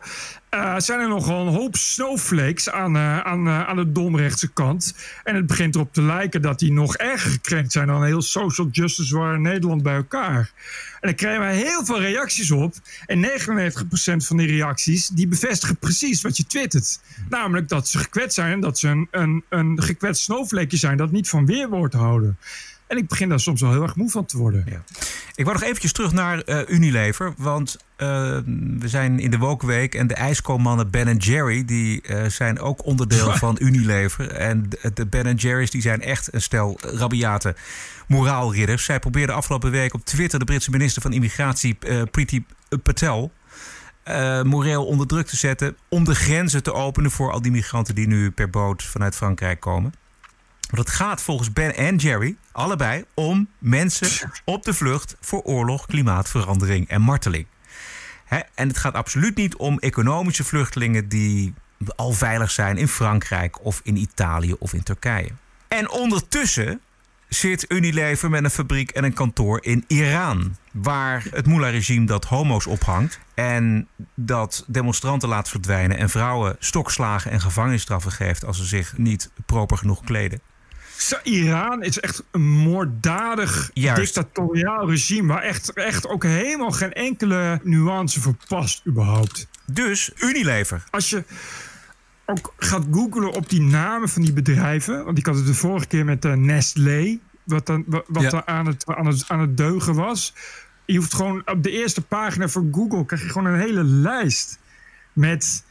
eh, 0.49 0.75
zijn 0.77 0.99
er 0.99 1.07
nogal 1.07 1.47
een 1.47 1.53
hoop 1.53 1.75
snowflakes 1.75 2.69
aan, 2.69 2.95
eh, 2.95 3.19
aan, 3.19 3.49
aan 3.49 3.75
de 3.75 3.91
domrechtse 3.91 4.47
kant. 4.47 4.95
En 5.23 5.35
het 5.35 5.47
begint 5.47 5.75
erop 5.75 5.93
te 5.93 6.01
lijken 6.01 6.41
dat 6.41 6.59
die 6.59 6.71
nog 6.71 6.95
erger 6.97 7.31
gekrenkt 7.31 7.71
zijn... 7.71 7.87
dan 7.87 8.03
heel 8.03 8.21
social 8.21 8.67
justice 8.71 9.17
waar 9.17 9.39
Nederland 9.39 9.83
bij 9.83 9.95
elkaar. 9.95 10.51
En 10.91 11.07
dan 11.07 11.15
krijgen 11.15 11.41
wij 11.41 11.55
heel 11.55 11.85
veel 11.85 12.01
reacties 12.01 12.51
op. 12.51 12.73
En 13.05 13.25
99% 13.25 14.25
van 14.25 14.37
die 14.37 14.47
reacties, 14.47 15.07
die 15.07 15.27
bevestigen 15.27 15.77
precies 15.77 16.21
wat 16.21 16.37
je 16.37 16.45
twittert. 16.45 16.99
Namelijk 17.29 17.69
dat 17.69 17.87
ze 17.87 17.97
gekwetst 17.97 18.35
zijn 18.35 18.51
en 18.51 18.59
dat 18.59 18.79
ze 18.79 18.87
een, 18.87 19.07
een, 19.11 19.43
een 19.49 19.81
gekwetst 19.81 20.23
snowflakeje 20.23 20.77
zijn... 20.77 20.97
dat 20.97 21.11
niet 21.11 21.29
van 21.29 21.45
weerwoord 21.45 21.93
houden. 21.93 22.37
En 22.89 22.97
ik 22.97 23.07
begin 23.07 23.29
daar 23.29 23.39
soms 23.39 23.61
wel 23.61 23.71
heel 23.71 23.83
erg 23.83 23.95
moe 23.95 24.09
van 24.09 24.25
te 24.25 24.37
worden. 24.37 24.83
Ik 25.35 25.45
wou 25.45 25.57
nog 25.57 25.67
eventjes 25.67 25.91
terug 25.91 26.11
naar 26.11 26.41
eh, 26.41 26.59
Unilever. 26.67 27.33
Want 27.37 27.77
eh, 27.95 28.07
we 28.79 28.87
zijn 28.87 29.19
in 29.19 29.31
de 29.31 29.37
Wokweek 29.37 29.95
en 29.95 30.07
de 30.07 30.13
ijskoolmannen 30.13 30.89
Ben 30.89 31.17
Jerry... 31.17 31.65
die 31.65 32.01
eh, 32.01 32.25
zijn 32.25 32.59
ook 32.59 32.85
onderdeel 32.85 33.31
van 33.45 33.57
Unilever. 33.59 34.31
En 34.31 34.69
de, 34.69 34.91
de 34.93 35.05
Ben 35.05 35.35
Jerry's 35.35 35.71
die 35.71 35.81
zijn 35.81 36.01
echt 36.01 36.33
een 36.33 36.41
stel 36.41 36.79
rabiate 36.81 37.55
moraalridders. 38.07 38.83
Zij 38.85 38.99
probeerden 38.99 39.35
afgelopen 39.35 39.71
week 39.71 39.93
op 39.93 40.05
Twitter... 40.05 40.39
de 40.39 40.45
Britse 40.45 40.71
minister 40.71 41.01
van 41.01 41.13
Immigratie 41.13 41.77
eh, 41.79 42.01
Priti 42.11 42.45
Patel... 42.83 43.31
eh, 44.03 44.41
moreel 44.41 44.85
onder 44.85 45.07
druk 45.07 45.27
te 45.27 45.37
zetten... 45.37 45.77
om 45.89 46.03
de 46.03 46.15
grenzen 46.15 46.63
te 46.63 46.73
openen 46.73 47.11
voor 47.11 47.31
al 47.31 47.41
die 47.41 47.51
migranten... 47.51 47.95
die 47.95 48.07
nu 48.07 48.31
per 48.31 48.49
boot 48.49 48.83
vanuit 48.83 49.15
Frankrijk 49.15 49.59
komen. 49.59 49.93
Want 50.69 50.87
het 50.87 50.97
gaat 50.97 51.21
volgens 51.21 51.53
Ben 51.53 51.75
en 51.75 51.95
Jerry 51.95 52.35
allebei 52.51 53.05
om 53.13 53.49
mensen 53.57 54.31
op 54.45 54.63
de 54.63 54.73
vlucht 54.73 55.15
voor 55.21 55.41
oorlog, 55.41 55.85
klimaatverandering 55.85 56.87
en 56.87 57.01
marteling. 57.01 57.45
En 58.55 58.67
het 58.67 58.77
gaat 58.77 58.93
absoluut 58.93 59.35
niet 59.35 59.55
om 59.55 59.79
economische 59.79 60.43
vluchtelingen 60.43 61.09
die 61.09 61.53
al 61.95 62.11
veilig 62.11 62.51
zijn 62.51 62.77
in 62.77 62.87
Frankrijk 62.87 63.65
of 63.65 63.81
in 63.83 63.95
Italië 63.95 64.53
of 64.53 64.73
in 64.73 64.83
Turkije. 64.83 65.29
En 65.67 65.89
ondertussen 65.89 66.81
zit 67.27 67.71
Unilever 67.71 68.29
met 68.29 68.43
een 68.43 68.49
fabriek 68.49 68.91
en 68.91 69.03
een 69.03 69.13
kantoor 69.13 69.63
in 69.63 69.83
Iran. 69.87 70.55
Waar 70.71 71.25
het 71.31 71.45
Mullah-regime 71.45 72.05
dat 72.05 72.25
homo's 72.25 72.67
ophangt. 72.67 73.19
En 73.33 73.87
dat 74.15 74.63
demonstranten 74.67 75.29
laat 75.29 75.49
verdwijnen. 75.49 75.97
En 75.97 76.09
vrouwen 76.09 76.55
stokslagen 76.59 77.31
en 77.31 77.41
gevangenisstraffen 77.41 78.11
geeft 78.11 78.45
als 78.45 78.57
ze 78.57 78.65
zich 78.65 78.97
niet 78.97 79.29
proper 79.45 79.77
genoeg 79.77 80.03
kleden. 80.03 80.41
Iran 81.23 81.83
is 81.83 81.99
echt 81.99 82.23
een 82.31 82.47
moorddadig 82.47 83.69
Juist. 83.73 84.13
dictatoriaal 84.15 84.89
regime... 84.89 85.27
waar 85.33 85.41
echt, 85.41 85.73
echt 85.73 86.07
ook 86.07 86.23
helemaal 86.23 86.71
geen 86.71 86.93
enkele 86.93 87.59
nuance 87.63 88.21
voor 88.21 88.35
past 88.47 88.81
überhaupt. 88.87 89.47
Dus 89.65 90.11
Unilever. 90.15 90.83
Als 90.89 91.09
je 91.09 91.23
ook 92.25 92.53
gaat 92.57 92.83
googlen 92.91 93.31
op 93.31 93.49
die 93.49 93.61
namen 93.61 94.09
van 94.09 94.21
die 94.21 94.33
bedrijven... 94.33 95.05
want 95.05 95.17
ik 95.17 95.25
had 95.25 95.35
het 95.35 95.45
de 95.45 95.53
vorige 95.53 95.87
keer 95.87 96.05
met 96.05 96.25
eh, 96.25 96.33
Nestlé... 96.33 97.19
wat, 97.43 97.65
dan, 97.65 97.83
wa- 97.87 98.03
wat 98.07 98.23
Ja. 98.23 98.31
er 98.31 98.45
aan 98.45 98.65
het, 98.65 98.85
aan, 98.85 99.05
het, 99.05 99.23
aan 99.27 99.39
het 99.39 99.57
deugen 99.57 99.95
was. 99.95 100.33
Je 100.85 100.97
hoeft 100.97 101.13
gewoon 101.13 101.41
op 101.45 101.63
de 101.63 101.71
eerste 101.71 102.01
pagina 102.01 102.47
van 102.47 102.69
Google... 102.71 103.05
krijg 103.05 103.21
je 103.23 103.29
gewoon 103.29 103.53
een 103.53 103.59
hele 103.59 103.83
lijst 103.83 104.59
met 105.13 105.63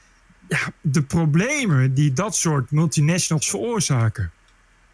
ja, 0.49 0.59
de 0.81 1.03
problemen... 1.03 1.95
die 1.95 2.13
dat 2.13 2.37
soort 2.37 2.71
multinationals 2.71 3.51
veroorzaken. 3.51 4.31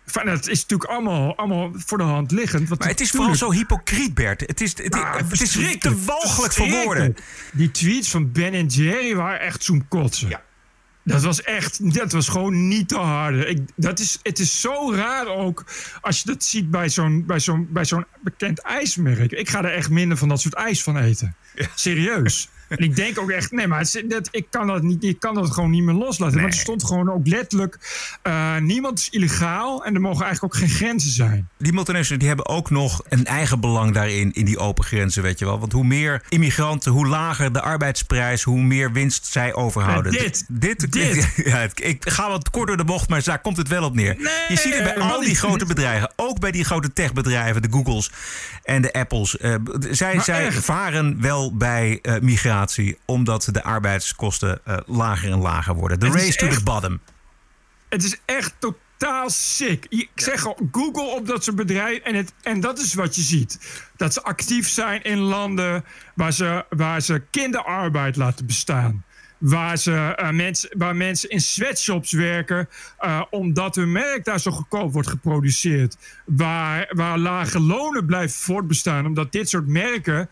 Enfin, 0.06 0.26
dat 0.26 0.48
is 0.48 0.60
natuurlijk 0.60 0.90
allemaal, 0.90 1.36
allemaal 1.36 1.70
voor 1.74 1.98
de 1.98 2.04
hand 2.04 2.30
liggend. 2.30 2.68
want 2.68 2.80
Maar 2.80 2.88
het 2.88 3.00
is 3.00 3.10
vooral 3.10 3.34
zo 3.34 3.52
hypocriet, 3.52 4.14
Bert. 4.14 4.40
Het 4.40 4.60
is, 4.60 4.78
het, 4.78 4.94
Ja, 4.94 5.16
het 5.16 5.40
is 5.40 5.52
te 5.78 6.02
walgelijk 6.04 6.52
voor 6.52 6.68
woorden. 6.68 7.16
Die 7.52 7.70
tweets 7.70 8.10
van 8.10 8.32
Ben 8.32 8.52
en 8.52 8.66
Jerry 8.66 9.14
waren 9.14 9.40
echt 9.40 9.64
zo'n 9.64 9.88
kotsen. 9.88 10.40
Dat 11.04 11.22
was 11.22 11.42
echt, 11.42 11.94
dat 11.94 12.12
was 12.12 12.28
gewoon 12.28 12.68
niet 12.68 12.88
te 12.88 12.96
harde. 12.96 13.46
Ik, 13.46 13.60
dat 13.76 13.98
is, 13.98 14.18
het 14.22 14.38
is 14.38 14.60
zo 14.60 14.92
raar 14.94 15.26
ook 15.26 15.64
als 16.00 16.18
je 16.18 16.26
dat 16.26 16.44
ziet 16.44 16.70
bij 16.70 16.88
zo'n, 16.88 17.26
bij, 17.26 17.40
zo'n, 17.40 17.68
bij 17.70 17.84
zo'n 17.84 18.04
bekend 18.20 18.58
ijsmerk. 18.58 19.32
Ik 19.32 19.48
ga 19.48 19.64
er 19.64 19.72
echt 19.72 19.90
minder 19.90 20.16
van 20.16 20.28
dat 20.28 20.40
soort 20.40 20.54
ijs 20.54 20.82
van 20.82 20.98
eten. 20.98 21.36
Serieus. 21.74 22.48
En 22.68 22.78
ik 22.78 22.96
denk 22.96 23.18
ook 23.18 23.30
echt, 23.30 23.50
nee, 23.52 23.66
maar 23.66 23.78
het 23.78 24.04
dat, 24.08 24.28
ik, 24.30 24.46
kan 24.50 24.66
dat 24.66 24.82
niet, 24.82 25.04
ik 25.04 25.20
kan 25.20 25.34
dat 25.34 25.50
gewoon 25.50 25.70
niet 25.70 25.82
meer 25.82 25.94
loslaten. 25.94 26.40
Want 26.40 26.54
er 26.54 26.60
stond 26.60 26.84
gewoon 26.84 27.10
ook 27.10 27.26
letterlijk, 27.26 27.78
eh, 28.22 28.56
niemand 28.56 28.98
is 28.98 29.08
illegaal 29.10 29.84
en 29.84 29.94
er 29.94 30.00
mogen 30.00 30.24
eigenlijk 30.24 30.54
ook 30.54 30.60
geen 30.60 30.70
grenzen 30.76 31.10
zijn. 31.10 31.48
Die 31.58 31.72
multinationals 31.72 32.18
die 32.18 32.28
hebben 32.28 32.46
ook 32.48 32.70
nog 32.70 33.02
een 33.08 33.24
eigen 33.24 33.60
belang 33.60 33.94
daarin, 33.94 34.32
in 34.32 34.44
die 34.44 34.58
open 34.58 34.84
grenzen, 34.84 35.22
weet 35.22 35.38
je 35.38 35.44
wel. 35.44 35.58
Want 35.58 35.72
hoe 35.72 35.84
meer 35.84 36.22
immigranten, 36.28 36.92
hoe 36.92 37.06
lager 37.06 37.52
de 37.52 37.60
arbeidsprijs, 37.60 38.42
hoe 38.42 38.60
meer 38.62 38.92
winst 38.92 39.26
zij 39.26 39.54
overhouden. 39.54 40.12
Ja, 40.12 40.18
dit, 40.18 40.44
dit, 40.48 40.92
dit. 40.92 41.32
Ja, 41.44 41.68
ik 41.74 42.10
ga 42.10 42.28
wat 42.28 42.50
kort 42.50 42.66
door 42.68 42.76
de 42.76 42.84
bocht, 42.84 43.08
maar 43.08 43.22
daar 43.22 43.40
komt 43.40 43.56
het 43.56 43.68
wel 43.68 43.84
op 43.84 43.94
neer. 43.94 44.16
je 44.48 44.56
ziet 44.56 44.74
het 44.74 44.84
bij 44.84 44.98
al 44.98 45.20
die 45.20 45.36
grote 45.36 45.66
bedrijven, 45.66 46.12
ook 46.16 46.40
bij 46.40 46.50
die 46.50 46.64
grote 46.64 46.92
techbedrijven, 46.92 47.62
de 47.62 47.68
Googles 47.70 48.10
en 48.62 48.82
de 48.82 48.92
Apples. 48.92 49.36
eh, 49.38 49.54
zij 49.90 50.20
zij 50.20 50.46
echt. 50.46 50.64
varen 50.64 51.20
wel 51.20 51.56
bij 51.56 51.98
eh, 52.02 52.14
omdat 53.04 53.48
de 53.52 53.62
arbeidskosten 53.62 54.60
eh, 54.64 54.76
lager 54.86 55.30
en 55.30 55.38
lager 55.38 55.74
worden. 55.74 55.98
The 55.98 56.10
race 56.10 56.36
to 56.36 56.48
the 56.48 56.62
bottom. 56.62 57.00
Het 57.88 58.04
is 58.04 58.16
echt 58.24 58.54
totaal 58.58 59.30
sick. 59.30 59.86
Ik 59.88 60.10
zeg 60.14 60.46
al, 60.46 60.58
Google 60.72 61.16
op 61.16 61.26
dat 61.26 61.44
soort 61.44 61.56
bedrijven. 61.56 62.04
En, 62.04 62.14
het, 62.14 62.32
en 62.42 62.60
dat 62.60 62.78
is 62.78 62.94
wat 62.94 63.14
je 63.14 63.22
ziet. 63.22 63.82
Dat 63.96 64.12
ze 64.12 64.22
actief 64.22 64.68
zijn 64.68 65.02
in 65.02 65.18
landen 65.18 65.84
waar 66.14 66.32
ze, 66.32 66.64
waar 66.68 67.00
ze 67.00 67.22
kinderarbeid 67.30 68.16
laten 68.16 68.46
bestaan. 68.46 69.04
Waar, 69.38 69.76
ze, 69.76 69.92
eh, 69.92 70.30
mensen, 70.30 70.78
waar 70.78 70.96
mensen 70.96 71.28
in 71.28 71.40
sweatshops 71.40 72.12
werken 72.12 72.68
eh, 72.98 73.22
omdat 73.30 73.74
hun 73.74 73.92
merk 73.92 74.24
daar 74.24 74.40
zo 74.40 74.50
goedkoop 74.50 74.92
wordt 74.92 75.08
geproduceerd. 75.08 75.96
Waar, 76.24 76.90
waar 76.90 77.18
lage 77.18 77.60
lonen 77.60 78.06
blijven 78.06 78.38
voortbestaan 78.40 79.06
omdat 79.06 79.32
dit 79.32 79.48
soort 79.48 79.66
merken 79.66 80.28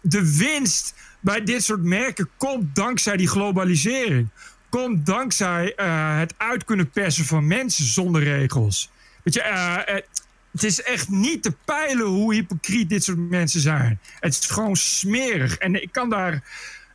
de 0.00 0.36
winst 0.36 0.94
bij 1.26 1.44
dit 1.44 1.64
soort 1.64 1.82
merken 1.82 2.28
komt 2.36 2.74
dankzij 2.74 3.16
die 3.16 3.28
globalisering. 3.28 4.28
Komt 4.68 5.06
dankzij 5.06 5.74
eh, 5.74 6.18
het 6.18 6.34
uit 6.36 6.64
kunnen 6.64 6.90
persen 6.90 7.24
van 7.24 7.46
mensen 7.46 7.84
zonder 7.84 8.22
regels. 8.22 8.90
Weet 9.22 9.34
je, 9.34 9.42
eh, 9.42 9.96
eh, 9.96 10.02
het 10.52 10.64
is 10.64 10.82
echt 10.82 11.08
niet 11.08 11.42
te 11.42 11.54
peilen 11.64 12.06
hoe 12.06 12.34
hypocriet 12.34 12.88
dit 12.88 13.04
soort 13.04 13.18
mensen 13.18 13.60
zijn. 13.60 14.00
Het 14.20 14.32
is 14.32 14.46
gewoon 14.46 14.76
smerig. 14.76 15.56
En 15.56 15.82
ik 15.82 15.92
kan 15.92 16.10
daar. 16.10 16.42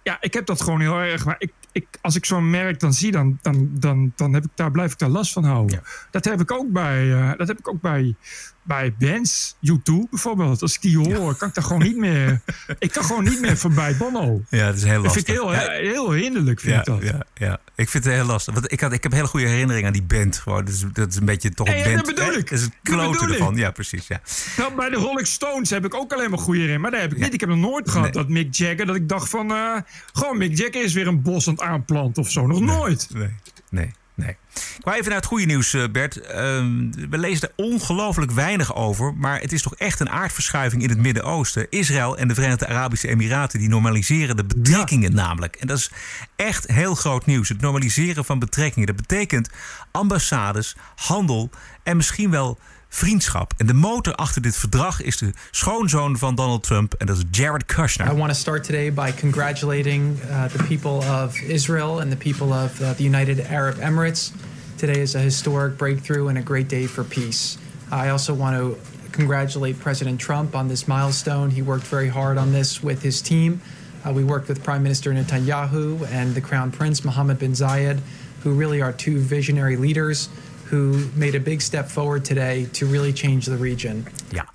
Ja, 0.04 0.18
ik 0.22 0.34
heb 0.34 0.46
dat 0.46 0.62
gewoon 0.62 0.82
heel 0.82 1.00
erg. 1.00 1.26
Maar 1.26 1.36
ik, 1.38 1.52
ik, 1.72 1.88
als 2.02 2.16
ik 2.16 2.26
zo'n 2.26 2.50
merk 2.50 2.80
dan 2.80 2.94
zie, 2.94 3.12
dan, 3.12 3.40
dan, 3.42 3.70
dan, 3.74 4.14
dan 4.16 4.34
heb 4.34 4.44
ik 4.44 4.52
daar, 4.56 4.72
blijf 4.72 4.92
ik 4.92 5.00
daar 5.00 5.10
last 5.10 5.34
van 5.34 5.44
houden. 5.44 5.84
Dat 6.12 6.26
heb 6.26 6.42
ik 6.42 6.52
ook 6.52 6.72
bij, 6.72 7.36
dat 7.38 7.48
heb 7.48 7.60
ik 7.60 7.68
ook 7.68 7.82
bij, 7.82 8.16
bij 8.64 8.94
bands, 9.00 9.56
YouTube 9.60 10.08
bijvoorbeeld. 10.10 10.62
Als 10.62 10.76
ik 10.76 10.82
die 10.82 10.98
hoor, 10.98 11.36
kan 11.36 11.48
ik 11.48 11.54
daar 11.54 11.64
gewoon 11.64 11.82
niet 11.82 11.98
meer. 11.98 12.42
Ik 12.80 12.92
kan 12.92 13.04
gewoon 13.04 13.24
niet 13.24 13.42
meer 13.42 13.58
voorbij 13.58 13.98
Bono. 13.98 14.42
Ja, 14.50 14.66
dat 14.66 14.76
is 14.76 14.84
heel 14.84 14.94
Dat 14.94 15.04
lastig. 15.04 15.26
vind 15.26 15.38
ik 15.38 15.44
heel, 15.44 15.70
heel 15.82 16.12
hinderlijk, 16.12 16.60
vind 16.60 16.74
ja, 16.74 16.80
ik 16.80 16.86
dat. 16.86 17.02
Ja, 17.04 17.26
ja, 17.34 17.60
ik 17.76 17.90
vind 17.90 18.04
het 18.04 18.14
heel 18.14 18.26
lastig. 18.26 18.54
Want 18.54 18.72
ik, 18.72 18.80
had, 18.80 18.94
ik 18.94 19.04
heb 19.04 19.12
hele 19.12 19.28
goede 19.28 19.48
herinneringen 19.48 19.88
aan 19.88 19.94
die 19.94 20.04
band. 20.04 20.38
Gewoon. 20.38 20.66
Dat, 20.66 20.74
is, 20.74 20.86
dat 20.94 21.08
is 21.10 21.16
een 21.16 21.26
beetje 21.26 21.50
toch 21.54 21.68
een 21.68 21.78
ja, 21.78 21.84
band. 21.84 22.06
dat 22.06 22.16
bedoel 22.16 22.34
ik. 22.34 22.50
Dat 22.50 22.60
is 22.60 22.64
het 22.64 22.74
Dat 22.84 23.22
ik. 23.22 23.30
ervan. 23.30 23.56
Ja, 23.56 23.72
precies. 23.72 24.08
Ja. 24.08 24.22
Nou, 24.58 24.76
bij 24.76 24.90
de 24.90 24.96
Rolling 24.96 25.28
Stones 25.28 25.70
heb 25.70 25.86
ik 25.86 25.94
ook 25.96 26.14
alleen 26.14 26.30
maar 26.30 26.40
goede 26.40 26.68
in. 26.68 26.82
Maar 26.82 26.92
daar 26.92 27.02
heb 27.02 27.12
ik 27.12 27.18
niet. 27.20 27.34
Ik 27.34 27.40
heb 27.40 27.50
nog 27.50 27.58
nooit 27.58 27.90
gehad 27.90 28.04
Nee. 28.04 28.12
dat 28.12 28.30
Mick 28.30 28.54
Jagger... 28.54 28.86
dat 28.86 28.96
ik 28.96 29.10
dacht 29.10 29.30
van... 29.30 29.52
eh, 29.52 29.76
gewoon, 30.14 30.38
Mick 30.38 30.58
Jagger 30.58 30.84
is 30.84 30.94
weer 30.94 31.08
een 31.08 31.22
bos 31.22 31.48
aan 31.48 31.54
het 31.54 31.64
aanplanten 31.64 32.24
of 32.24 32.32
zo. 32.32 32.48
Nog 32.48 32.60
nooit. 32.60 33.08
Nee, 33.14 33.30
nee, 33.70 33.92
nee. 34.14 34.38
Ik 34.54 34.88
wou 34.88 34.98
even 34.98 35.10
naar 35.10 35.20
het 35.20 35.30
goede 35.30 35.46
nieuws, 35.46 35.74
eh, 35.74 35.84
Bert. 35.92 36.22
Ehm, 36.22 36.92
we 37.10 37.18
lezen 37.18 37.48
er 37.48 37.66
ongelooflijk 37.66 38.32
weinig 38.32 38.76
over. 38.76 39.14
Maar 39.14 39.40
het 39.42 39.52
is 39.52 39.62
toch 39.62 39.76
echt 39.76 40.00
een 40.00 40.10
aardverschuiving 40.10 40.84
in 40.84 40.90
het 40.90 40.98
Midden-Oosten. 40.98 41.68
Israël 41.70 42.18
en 42.18 42.28
de 42.28 42.34
Verenigde 42.34 42.68
Arabische 42.68 43.08
Emiraten 43.08 43.60
die 43.60 43.70
normaliseren 43.70 44.36
de 44.36 44.44
betrekkingen 44.44 45.14
namelijk. 45.14 45.56
En 45.56 45.68
dat 45.68 45.78
is 45.78 45.92
echt 46.36 46.68
heel 46.68 46.96
groot 46.96 47.26
nieuws. 47.26 47.50
Het 47.50 47.62
normaliseren 47.62 48.26
van 48.26 48.40
betrekkingen. 48.40 48.88
Dat 48.88 48.96
betekent 48.96 49.50
ambassades, 49.92 50.76
handel 50.96 51.50
en 51.84 51.98
misschien 51.98 52.30
wel 52.30 52.60
vriendschap. 52.94 53.54
En 53.58 53.66
de 53.66 53.74
motor 53.74 54.16
achter 54.16 54.42
dit 54.42 54.56
verdrag 54.56 55.02
is 55.02 55.18
de 55.18 55.34
schoonzoon 55.52 56.18
van 56.18 56.36
Donald 56.36 56.64
Trump. 56.64 56.94
En 56.94 57.06
dat 57.06 57.18
is 57.18 57.24
Jared 57.32 57.66
Kushner. 57.66 58.12
I 58.12 58.16
want 58.16 58.32
to 58.32 58.38
start 58.40 58.64
today 58.64 58.94
by 58.94 59.12
congratulating 59.20 60.20
uh, 60.22 60.46
the 60.46 60.64
people 60.64 60.92
of 61.22 61.42
Israel 61.42 62.02
and 62.02 62.10
the 62.12 62.18
people 62.18 62.64
of 62.64 62.82
uh, 62.82 62.90
the 62.92 63.04
United 63.04 63.40
Arab 63.50 63.78
Emirates. 63.80 64.32
Today 64.76 65.02
is 65.02 65.16
a 65.16 65.20
historic 65.20 65.78
breakthrough 65.78 66.28
and 66.28 66.38
a 66.38 66.44
great 66.44 66.70
day 66.70 66.88
for 66.88 67.04
peace. 67.04 67.58
I 67.92 68.10
also 68.10 68.34
want 68.34 68.56
to 68.58 68.76
congratulate 69.12 69.80
President 69.80 70.20
Trump 70.20 70.56
on 70.56 70.68
this 70.68 70.88
milestone. 70.88 71.50
He 71.52 71.62
worked 71.62 71.88
very 71.90 72.10
hard 72.10 72.38
on 72.38 72.52
this 72.52 72.84
with 72.84 73.02
his 73.04 73.22
team. 73.22 73.62
Uh, 74.04 74.12
we 74.14 74.24
worked 74.24 74.48
with 74.48 74.64
Prime 74.64 74.82
Minister 74.82 75.14
Netanyahu 75.14 76.08
and 76.12 76.36
the 76.36 76.42
Crown 76.42 76.72
Prince 76.72 77.06
Mohammed 77.06 77.38
bin 77.38 77.54
Zayed, 77.54 78.00
who 78.44 78.54
really 78.54 78.82
are 78.82 78.94
two 78.94 79.20
visionary 79.20 79.78
leaders 79.78 80.30
who 80.72 80.96
made 81.14 81.38
a 81.38 81.42
big 81.42 81.62
step 81.62 81.90
forward 81.90 82.24
today 82.26 82.64
to 82.72 82.88
really 82.88 83.12
change 83.16 83.40
the 83.40 83.58
region. 83.58 84.08
Ja. 84.30 84.50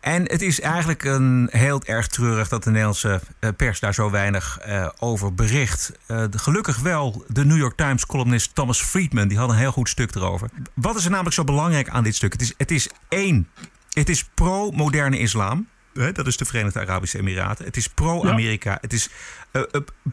En 0.00 0.22
het 0.22 0.42
is 0.42 0.60
eigenlijk 0.60 1.04
een 1.04 1.48
heel 1.50 1.82
erg 1.84 2.06
treurig 2.06 2.48
dat 2.48 2.62
de 2.64 2.68
Nederlandse 2.70 3.20
eh, 3.38 3.50
pers 3.56 3.80
daar 3.80 3.94
zo 3.94 4.10
weinig 4.10 4.58
eh, 4.58 4.88
over 4.98 5.34
bericht. 5.34 5.92
Eh, 6.06 6.24
gelukkig 6.30 6.78
wel 6.78 7.24
de 7.28 7.44
New 7.44 7.56
York 7.56 7.76
Times 7.76 8.06
columnist 8.06 8.54
Thomas 8.54 8.82
Friedman, 8.82 9.28
die 9.28 9.38
had 9.38 9.48
een 9.50 9.56
heel 9.56 9.72
goed 9.72 9.88
stuk 9.88 10.14
erover. 10.14 10.48
Wat 10.74 10.96
is 10.96 11.04
er 11.04 11.10
namelijk 11.10 11.34
zo 11.34 11.44
belangrijk 11.44 11.88
aan 11.88 12.02
dit 12.04 12.14
stuk? 12.16 12.32
Het 12.32 12.42
is, 12.42 12.52
het 12.56 12.70
is 12.70 12.88
één, 13.08 13.48
het 13.90 14.08
is 14.08 14.24
pro-moderne 14.34 15.18
islam. 15.18 15.68
Hè, 15.94 16.12
Dat 16.12 16.26
is 16.26 16.36
de 16.36 16.44
Verenigde 16.44 16.80
Arabische 16.80 17.18
Emiraten. 17.18 17.64
Het 17.64 17.76
is 17.76 17.88
pro-Amerika. 17.88 18.78
Het 18.80 18.92
is 18.92 19.08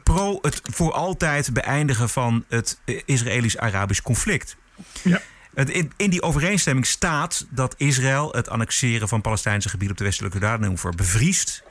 pro 0.04 0.40
het 0.42 0.62
voor 0.64 0.92
altijd 0.94 1.54
beëindigen 1.54 2.10
van 2.10 2.46
het 2.50 2.80
Israëlisch-Arabisch 3.06 4.02
conflict. 4.02 4.56
Het- 5.02 5.22
In, 5.56 5.92
die 6.10 6.22
overeenstemming 6.22 6.86
staat 6.86 7.46
dat 7.50 7.74
Israël 7.78 8.32
het 8.32 8.50
annexeren 8.50 9.08
van 9.08 9.22
Palestijnse 9.22 9.70
gebieden 9.70 9.92
op 9.92 9.98
de 9.98 10.04
westelijke 10.04 10.40
Jordaanoever 10.40 10.96
bevriest. 10.96 11.64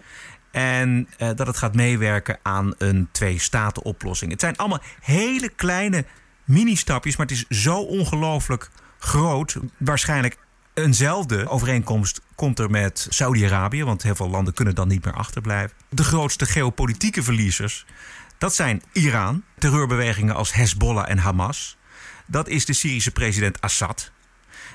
En 0.51 1.09
eh, 1.19 1.31
dat 1.35 1.47
het 1.47 1.57
gaat 1.57 1.75
meewerken 1.75 2.39
aan 2.43 2.75
een 2.79 3.09
twee-staten-oplossing. 3.13 4.31
Het 4.31 4.41
zijn 4.41 4.57
allemaal 4.57 4.83
hele 5.01 5.49
kleine 5.49 6.05
mini-stapjes, 6.45 7.17
maar 7.17 7.27
het 7.27 7.37
is 7.37 7.63
zo 7.63 7.77
ongelooflijk 7.79 8.71
groot. 8.99 9.57
Waarschijnlijk 9.79 10.37
eenzelfde 10.75 11.49
overeenkomst 11.49 12.21
komt 12.35 12.59
er 12.59 12.71
met 12.71 13.07
Saudi-Arabië, 13.11 13.85
want 13.85 14.03
heel 14.03 14.15
veel 14.15 14.31
landen 14.31 14.55
kunnen 14.55 14.75
dan 14.75 14.89
niet 14.89 15.05
meer 15.05 15.15
achterblijven. 15.15 15.77
De 15.89 16.05
grootste 16.05 16.47
geopolitieke 16.47 17.23
verliezers, 17.23 17.87
dat 18.39 18.55
zijn 18.55 18.83
Iran, 18.93 19.45
terreurbewegingen 19.59 20.35
als 20.35 20.53
Hezbollah 20.53 21.11
en 21.11 21.19
Hamas. 21.19 21.77
Dat 22.33 22.49
is 22.49 22.65
de 22.65 22.73
Syrische 22.73 23.11
president 23.11 23.61
Assad. 23.61 24.13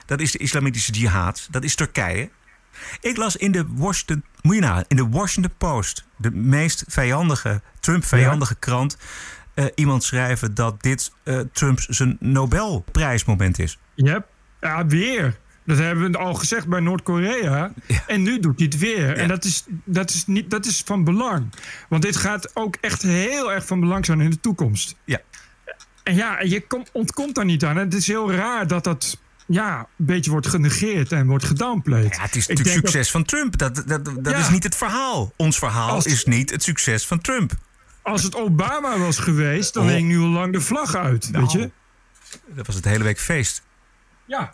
Dat 0.06 0.20
is 0.20 0.32
de 0.32 0.38
Islamitische 0.38 0.92
Jihad. 0.92 1.48
Dat 1.52 1.64
is 1.64 1.76
Turkije. 1.76 2.30
Ik 3.02 3.18
las 3.18 3.36
in 3.36 3.52
de 3.52 3.66
Washington, 3.68 4.24
moet 4.42 4.56
je 4.56 4.86
in 4.88 4.96
de 4.96 5.08
Washington 5.10 5.54
Post, 5.58 6.06
de 6.18 6.32
meest 6.32 6.84
vijandige, 6.88 7.62
Trump-vijandige 7.80 8.56
krant, 8.56 8.98
eh, 9.54 9.66
iemand 9.76 10.04
schrijven 10.04 10.54
dat 10.54 10.82
dit 10.82 11.12
eh, 11.24 11.40
Trumps 11.52 11.86
zijn 11.86 12.18
Nobelprijsmoment 12.20 13.60
is. 13.60 13.78
Yep. 13.96 14.28
Ja, 14.62 14.86
weer. 14.86 15.38
Dat 15.66 15.78
hebben 15.78 16.12
we 16.12 16.18
al 16.18 16.34
gezegd 16.34 16.68
bij 16.68 16.80
Noord-Korea. 16.80 17.74
En 18.08 18.22
nu 18.22 18.40
doet 18.40 18.58
hij 18.58 18.66
het 18.66 18.78
weer. 18.78 19.18
En 19.18 19.28
dat 19.28 19.44
is, 19.44 19.66
dat, 19.84 20.10
is 20.10 20.26
niet, 20.26 20.50
dat 20.50 20.66
is 20.66 20.82
van 20.86 21.04
belang. 21.04 21.54
Want 21.90 22.02
dit 22.02 22.16
gaat 22.16 22.56
ook 22.56 22.76
echt 22.82 23.02
heel 23.02 23.52
erg 23.52 23.66
van 23.66 23.80
belang 23.80 24.06
zijn 24.06 24.22
in 24.22 24.30
de 24.30 24.40
toekomst. 24.40 24.96
Ja. 25.06 25.22
En 26.08 26.16
ja, 26.16 26.42
je 26.42 26.68
kom, 26.68 26.86
ontkomt 26.92 27.36
daar 27.36 27.46
niet 27.46 27.64
aan. 27.66 27.78
Het 27.78 27.94
is 27.94 28.08
heel 28.08 28.32
raar 28.32 28.68
dat 28.68 28.84
dat 28.84 29.18
ja, 29.48 29.80
een 29.80 30.06
beetje 30.06 30.32
wordt 30.32 30.48
genegeerd 30.48 31.12
en 31.12 31.28
wordt 31.28 31.44
gedownplayed. 31.46 32.16
Ja, 32.16 32.22
het 32.22 32.36
is 32.36 32.48
natuurlijk 32.48 32.76
succes 32.78 33.12
van 33.12 33.24
Trump. 33.24 33.58
Dat, 33.58 33.76
dat, 33.86 34.06
dat 34.06 34.20
Ja. 34.34 34.38
is 34.38 34.50
niet 34.50 34.64
het 34.64 34.76
verhaal. 34.76 35.34
Ons 35.36 35.58
verhaal 35.58 35.90
Als- 35.90 36.06
is 36.06 36.26
niet 36.26 36.50
het 36.50 36.64
succes 36.64 37.06
van 37.08 37.22
Trump. 37.22 37.52
Als 38.02 38.24
het 38.24 38.36
Obama 38.36 38.98
was 38.98 39.18
geweest, 39.18 39.74
dan 39.74 39.84
Oh. 39.86 39.90
hing 39.92 40.08
nu 40.08 40.20
al 40.20 40.28
lang 40.28 40.54
de 40.54 40.62
vlag 40.62 40.96
uit. 40.96 41.32
Nou. 41.32 41.44
Weet 41.44 41.52
je? 41.52 41.72
Dat 42.46 42.66
was 42.66 42.76
het 42.76 42.86
hele 42.86 43.04
week 43.04 43.20
feest. 43.20 43.62
Ja. 44.26 44.54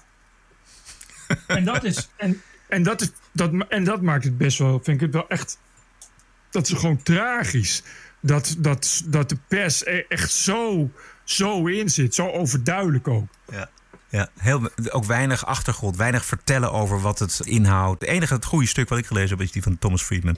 En 1.48 1.64
dat 1.66 1.84
is. 1.84 2.10
En, 2.16 2.42
en, 2.68 2.84
dat, 2.84 3.02
is 3.02 3.12
dat, 3.32 3.52
en 3.70 3.84
dat 3.84 4.02
maakt 4.02 4.24
het 4.24 4.38
best 4.38 4.58
wel, 4.58 4.72
vind 4.84 4.88
ik 4.88 5.00
het 5.02 5.14
wel 5.14 5.28
echt. 5.30 5.58
Dat 6.50 6.68
is 6.70 6.78
gewoon 6.78 7.04
tragisch. 7.04 7.84
Dat, 8.20 8.56
dat, 8.58 9.04
dat 9.06 9.30
de 9.30 9.38
pers 9.48 9.86
er 9.86 10.06
echt 10.10 10.32
zo, 10.32 10.92
zo 11.24 11.68
in 11.68 11.90
zit. 11.90 12.16
Zo 12.16 12.30
overduidelijk 12.30 13.08
ook. 13.08 13.28
Ja. 13.52 13.70
Ja, 14.10 14.30
heel, 14.38 14.70
ook 14.90 15.06
weinig 15.06 15.46
achtergrond, 15.46 15.98
weinig 15.98 16.26
vertellen 16.26 16.72
over 16.72 17.02
wat 17.02 17.20
het 17.20 17.40
inhoudt. 17.44 18.02
Het 18.02 18.10
enige 18.10 18.34
het 18.34 18.46
goede 18.46 18.68
stuk 18.68 18.90
wat 18.90 18.98
ik 18.98 19.06
gelezen 19.06 19.30
heb 19.30 19.42
is 19.46 19.52
die 19.52 19.62
van 19.62 19.78
Thomas 19.78 20.02
Friedman. 20.02 20.38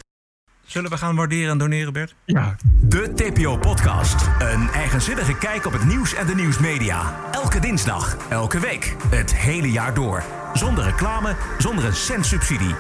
Zullen 0.66 0.90
we 0.90 0.98
gaan 0.98 1.16
waarderen 1.16 1.52
en 1.52 1.58
doneren, 1.58 1.94
Bert? 1.94 2.16
Ja. 2.26 2.56
De 2.82 3.14
TPO-podcast. 3.14 4.28
Een 4.40 4.70
eigenzinnige 4.70 5.38
kijk 5.38 5.66
op 5.66 5.74
het 5.74 5.86
nieuws 5.86 6.14
en 6.14 6.28
de 6.28 6.36
nieuwsmedia. 6.36 7.20
Elke 7.32 7.60
dinsdag, 7.60 8.18
elke 8.30 8.60
week, 8.60 8.96
het 9.10 9.36
hele 9.36 9.72
jaar 9.72 9.94
door. 9.94 10.24
Zonder 10.54 10.84
reclame, 10.84 11.36
zonder 11.58 11.86
een 11.86 11.96
cent 11.96 12.26
subsidie. 12.26 12.76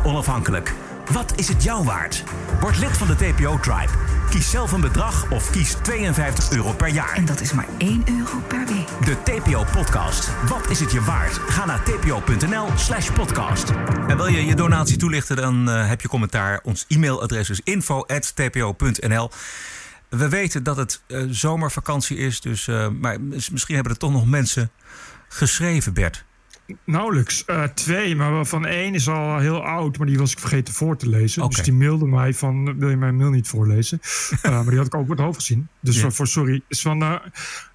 100% 0.00 0.04
onafhankelijk. 0.04 0.74
Wat 1.12 1.32
is 1.36 1.48
het 1.48 1.62
jou 1.62 1.84
waard? 1.84 2.24
Word 2.60 2.78
lid 2.78 2.96
van 2.98 3.06
de 3.06 3.16
TPO-tribe. 3.16 3.92
Kies 4.30 4.50
zelf 4.50 4.72
een 4.72 4.80
bedrag 4.80 5.30
of 5.30 5.50
kies 5.50 5.76
52 5.82 6.50
euro 6.52 6.72
per 6.72 6.88
jaar. 6.88 7.12
En 7.14 7.24
dat 7.24 7.40
is 7.40 7.52
maar 7.52 7.66
1 7.78 8.02
euro 8.18 8.38
per 8.48 8.66
week. 8.66 8.88
De 9.04 9.16
TPO-podcast. 9.22 10.28
Wat 10.48 10.70
is 10.70 10.80
het 10.80 10.92
je 10.92 11.00
waard? 11.02 11.32
Ga 11.32 11.64
naar 11.64 11.82
tpo.nl 11.82 12.66
slash 12.76 13.10
podcast. 13.10 13.70
En 14.08 14.16
wil 14.16 14.26
je 14.26 14.44
je 14.46 14.54
donatie 14.54 14.96
toelichten, 14.96 15.36
dan 15.36 15.70
eh, 15.70 15.88
heb 15.88 16.00
je 16.00 16.08
commentaar. 16.08 16.60
Ons 16.62 16.84
e-mailadres 16.88 17.50
is 17.50 17.60
info.tpo.nl. 17.64 19.30
We 20.08 20.28
weten 20.28 20.62
dat 20.62 20.76
het 20.76 21.02
eh, 21.06 21.22
zomervakantie 21.30 22.16
is, 22.16 22.40
dus, 22.40 22.68
eh, 22.68 22.88
maar 22.88 23.20
mis- 23.20 23.50
misschien 23.50 23.74
hebben 23.74 23.92
er 23.92 23.98
toch 23.98 24.12
nog 24.12 24.26
mensen 24.26 24.70
geschreven, 25.28 25.94
Bert. 25.94 26.24
Nauwelijks. 26.84 27.44
Eh, 27.44 27.62
twee, 27.64 28.16
maar 28.16 28.32
waarvan 28.32 28.66
één 28.66 28.94
is 28.94 29.08
al 29.08 29.38
heel 29.38 29.64
oud, 29.64 29.98
maar 29.98 30.06
die 30.06 30.18
was 30.18 30.32
ik 30.32 30.38
vergeten 30.38 30.74
voor 30.74 30.96
te 30.96 31.08
lezen. 31.08 31.48
Dus 31.48 31.62
die 31.62 31.72
mailde 31.72 32.06
mij 32.06 32.34
van, 32.34 32.78
wil 32.78 32.88
je 32.88 32.96
mijn 32.96 33.16
mail 33.16 33.30
niet 33.30 33.48
voorlezen? 33.48 34.00
Eh, 34.42 34.50
maar 34.50 34.64
die 34.64 34.76
had 34.76 34.86
ik 34.86 34.94
ook 34.94 35.02
op 35.02 35.08
het 35.08 35.18
hoofd 35.18 35.38
gezien. 35.38 35.68
Dus 35.80 36.00
Ja. 36.00 36.10
voor, 36.10 36.26
sorry. 36.26 36.62
Is 36.68 36.80
van 36.80 37.02
eh, 37.02 37.14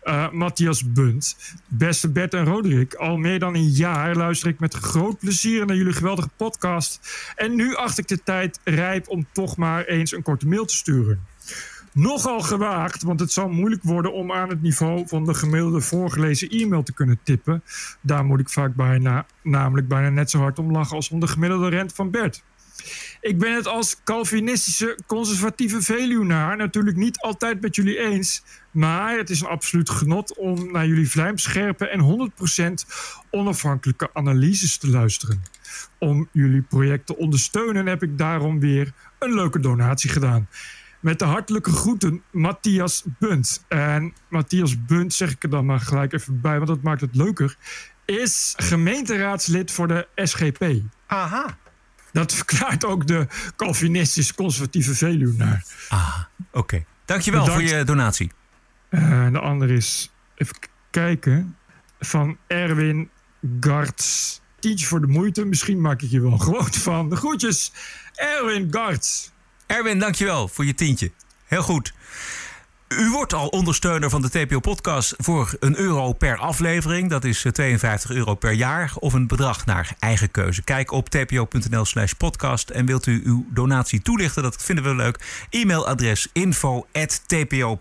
eh, 0.01 0.31
Matthias 0.31 0.91
Bunt. 0.91 1.37
Beste 1.67 2.09
Bert 2.09 2.33
en 2.33 2.45
Roderick, 2.45 2.93
al 2.93 3.17
meer 3.17 3.39
dan 3.39 3.55
een 3.55 3.69
jaar 3.69 4.15
luister 4.15 4.49
ik 4.49 4.59
met 4.59 4.73
groot 4.73 5.19
plezier 5.19 5.65
naar 5.65 5.75
jullie 5.75 5.93
geweldige 5.93 6.29
podcast. 6.37 6.99
En 7.35 7.55
nu 7.55 7.75
acht 7.75 7.97
ik 7.97 8.07
de 8.07 8.23
tijd 8.23 8.59
rijp 8.63 9.09
om 9.09 9.27
toch 9.31 9.57
maar 9.57 9.85
eens 9.85 10.11
een 10.11 10.21
korte 10.21 10.47
mail 10.47 10.65
te 10.65 10.75
sturen. 10.75 11.25
Nogal 11.97 12.39
gewaagd, 12.41 13.03
want 13.03 13.19
het 13.19 13.31
zal 13.31 13.49
moeilijk 13.49 13.83
worden 13.83 14.13
om 14.13 14.31
aan 14.31 14.49
het 14.49 14.61
niveau 14.61 15.07
van 15.07 15.25
de 15.25 15.33
gemiddelde 15.33 15.81
voorgelezen 15.81 16.49
e-mail 16.49 16.83
te 16.83 16.93
kunnen 16.93 17.19
tippen. 17.23 17.63
Daar 18.01 18.25
moet 18.25 18.39
ik 18.39 18.49
vaak 18.49 18.75
bijna, 18.75 19.25
namelijk 19.43 19.87
bijna 19.87 20.09
net 20.09 20.29
zo 20.29 20.39
hard 20.39 20.59
om 20.59 20.71
lachen 20.71 20.95
als 20.95 21.09
om 21.09 21.19
de 21.19 21.27
gemiddelde 21.27 21.69
rent 21.69 21.93
van 21.93 22.11
Bert. 22.11 22.43
Ik 23.21 23.37
ben 23.37 23.55
het 23.55 23.67
als 23.67 24.03
Calvinistische 24.03 24.99
conservatieve 25.05 25.81
Veluwnaar 25.81 26.57
natuurlijk 26.57 26.97
niet 26.97 27.19
altijd 27.19 27.61
met 27.61 27.75
jullie 27.75 27.99
eens. 27.99 28.43
Maar 28.71 29.17
het 29.17 29.29
is 29.29 29.41
een 29.41 29.47
absoluut 29.47 29.89
genot 29.89 30.37
om 30.37 30.71
naar 30.71 30.87
jullie 30.87 31.09
vlijmscherpe 31.09 31.87
en 31.87 32.31
100% 32.85 32.87
onafhankelijke 33.31 34.09
analyses 34.13 34.77
te 34.77 34.89
luisteren. 34.89 35.43
Om 35.99 36.29
jullie 36.31 36.61
project 36.61 37.05
te 37.05 37.17
ondersteunen 37.17 37.85
heb 37.85 38.03
ik 38.03 38.17
daarom 38.17 38.59
weer 38.59 38.93
een 39.19 39.33
leuke 39.33 39.59
donatie 39.59 40.09
gedaan. 40.09 40.47
Met 41.07 41.19
de 41.19 41.25
hartelijke 41.25 41.71
groeten, 41.71 42.21
Matthias 42.31 43.03
Bunt. 43.19 43.63
En 43.67 44.13
Matthias 44.29 44.85
Bunt, 44.85 45.13
zeg 45.13 45.31
ik 45.31 45.43
er 45.43 45.49
dan 45.49 45.65
maar 45.65 45.79
gelijk 45.79 46.13
even 46.13 46.41
bij, 46.41 46.55
want 46.55 46.67
dat 46.67 46.81
maakt 46.81 47.01
het 47.01 47.15
leuker, 47.15 47.55
is 48.05 48.53
gemeenteraadslid 48.57 49.71
voor 49.71 49.87
de 49.87 50.07
SGP. 50.15 50.65
Aha. 51.05 51.57
Dat 52.11 52.33
verklaart 52.33 52.85
ook 52.85 53.07
de 53.07 53.27
Calvinistisch 53.55 54.33
conservatieve 54.33 54.95
Veluwnaar. 54.95 55.65
Ah, 55.89 56.19
oké. 56.51 56.83
Dankjewel 57.05 57.45
Bedankt. 57.45 57.67
voor 57.69 57.77
je 57.77 57.83
donatie. 57.83 58.31
Eh, 58.89 59.25
En 59.25 59.33
de 59.33 59.39
andere 59.39 59.73
is, 59.73 60.11
even 60.35 60.55
kijken, 60.89 61.57
van 61.99 62.37
Erwin 62.47 63.09
Garts. 63.59 64.41
Teach 64.59 64.85
voor 64.85 65.01
de 65.01 65.07
moeite, 65.07 65.45
misschien 65.45 65.81
maak 65.81 66.01
ik 66.01 66.09
je 66.09 66.21
wel 66.21 66.37
groot 66.37 66.75
van. 66.77 67.09
De 67.09 67.15
groetjes, 67.15 67.71
Erwin 68.15 68.67
Garts. 68.71 69.31
Erwin, 69.68 69.99
dankjewel 69.99 70.47
voor 70.47 70.65
je 70.65 70.74
tientje. 70.74 71.11
Heel 71.45 71.63
goed. 71.63 71.93
U 72.88 73.09
wordt 73.09 73.33
al 73.33 73.47
ondersteuner 73.47 74.09
van 74.09 74.21
de 74.21 74.29
TPO-podcast 74.29 75.13
voor 75.17 75.55
een 75.59 75.77
euro 75.77 76.13
per 76.13 76.38
aflevering. 76.38 77.09
Dat 77.09 77.23
is 77.23 77.45
eh, 77.45 77.51
52 77.51 78.11
euro 78.11 78.35
per 78.35 78.51
jaar 78.51 78.91
of 78.99 79.13
een 79.13 79.27
bedrag 79.27 79.65
naar 79.65 79.95
eigen 79.99 80.31
keuze. 80.31 80.63
Kijk 80.63 80.91
op 80.91 81.09
tpo.nl 81.09 81.85
slash 81.85 82.11
podcast 82.11 82.69
en 82.69 82.85
wilt 82.85 83.05
u 83.05 83.21
uw 83.25 83.45
donatie 83.49 84.01
toelichten? 84.01 84.43
Dat 84.43 84.55
vinden 84.59 84.83
we 84.83 84.95
leuk. 84.95 85.19
E-mailadres 85.49 86.27
info.tpo.nl 86.33 87.77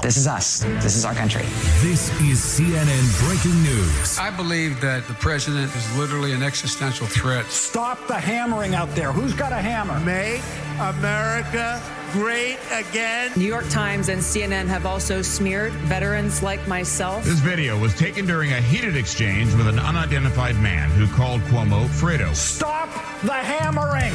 This 0.00 0.16
is 0.16 0.26
us. 0.26 0.62
This 0.80 0.96
is 0.96 1.04
our 1.04 1.14
country. 1.14 1.44
This 1.80 2.08
is 2.30 2.54
CNN 2.54 3.26
breaking 3.26 3.62
news. 3.62 4.18
I 4.18 4.30
believe 4.36 4.78
that 4.78 5.06
the 5.06 5.14
president 5.18 5.74
is 5.74 5.82
literally 5.98 6.34
an 6.34 6.42
existential 6.42 7.06
threat. 7.06 7.44
Stop 7.52 7.98
the 8.06 8.20
hammering 8.20 8.74
out 8.74 8.94
there. 8.94 9.12
Who's 9.12 9.34
got 9.34 9.52
a 9.52 9.60
hammer? 9.60 10.00
Make 10.04 10.40
America 10.78 11.80
great 12.12 12.58
again. 12.72 13.30
New 13.36 13.46
York 13.46 13.68
Times 13.68 14.08
and 14.08 14.20
CNN 14.20 14.66
have 14.66 14.86
also 14.86 15.22
smeared 15.22 15.72
veterans 15.72 16.42
like 16.42 16.66
myself. 16.66 17.24
This 17.24 17.38
video 17.40 17.78
was 17.78 17.94
taken 17.94 18.26
during 18.26 18.52
a 18.52 18.60
heated 18.60 18.96
exchange 18.96 19.54
with 19.54 19.68
an 19.68 19.78
unidentified 19.78 20.56
man 20.56 20.90
who 20.90 21.06
called 21.08 21.40
Cuomo 21.42 21.86
Fredo. 21.86 22.34
Stop 22.34 22.88
the 23.22 23.32
hammering. 23.32 24.12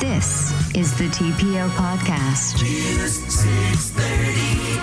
This 0.00 0.52
is 0.74 0.96
the 0.98 1.08
TPO 1.08 1.68
podcast. 1.70 2.62
News 2.62 3.14
630 3.32 4.78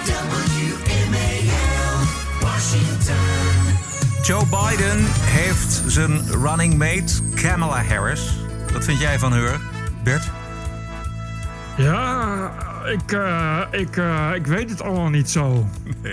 WMAL, 0.86 2.06
Washington. 2.42 3.76
Joe 4.24 4.46
Biden 4.46 5.06
heeft 5.22 5.84
zijn 5.88 6.32
running 6.32 6.78
mate 6.78 7.14
Kamala 7.36 7.84
Harris. 7.84 8.36
Wat 8.74 8.86
vind 8.86 9.00
jij 9.00 9.20
van 9.20 9.32
haar, 9.32 9.60
Bert? 10.04 10.45
Ja, 11.78 12.52
ik, 12.86 13.12
eh, 13.12 13.62
ik, 13.72 13.98
eh, 13.98 14.32
ik 14.36 14.46
weet 14.46 14.70
het 14.70 14.82
allemaal 14.82 15.10
niet 15.10 15.30
zo. 15.30 15.70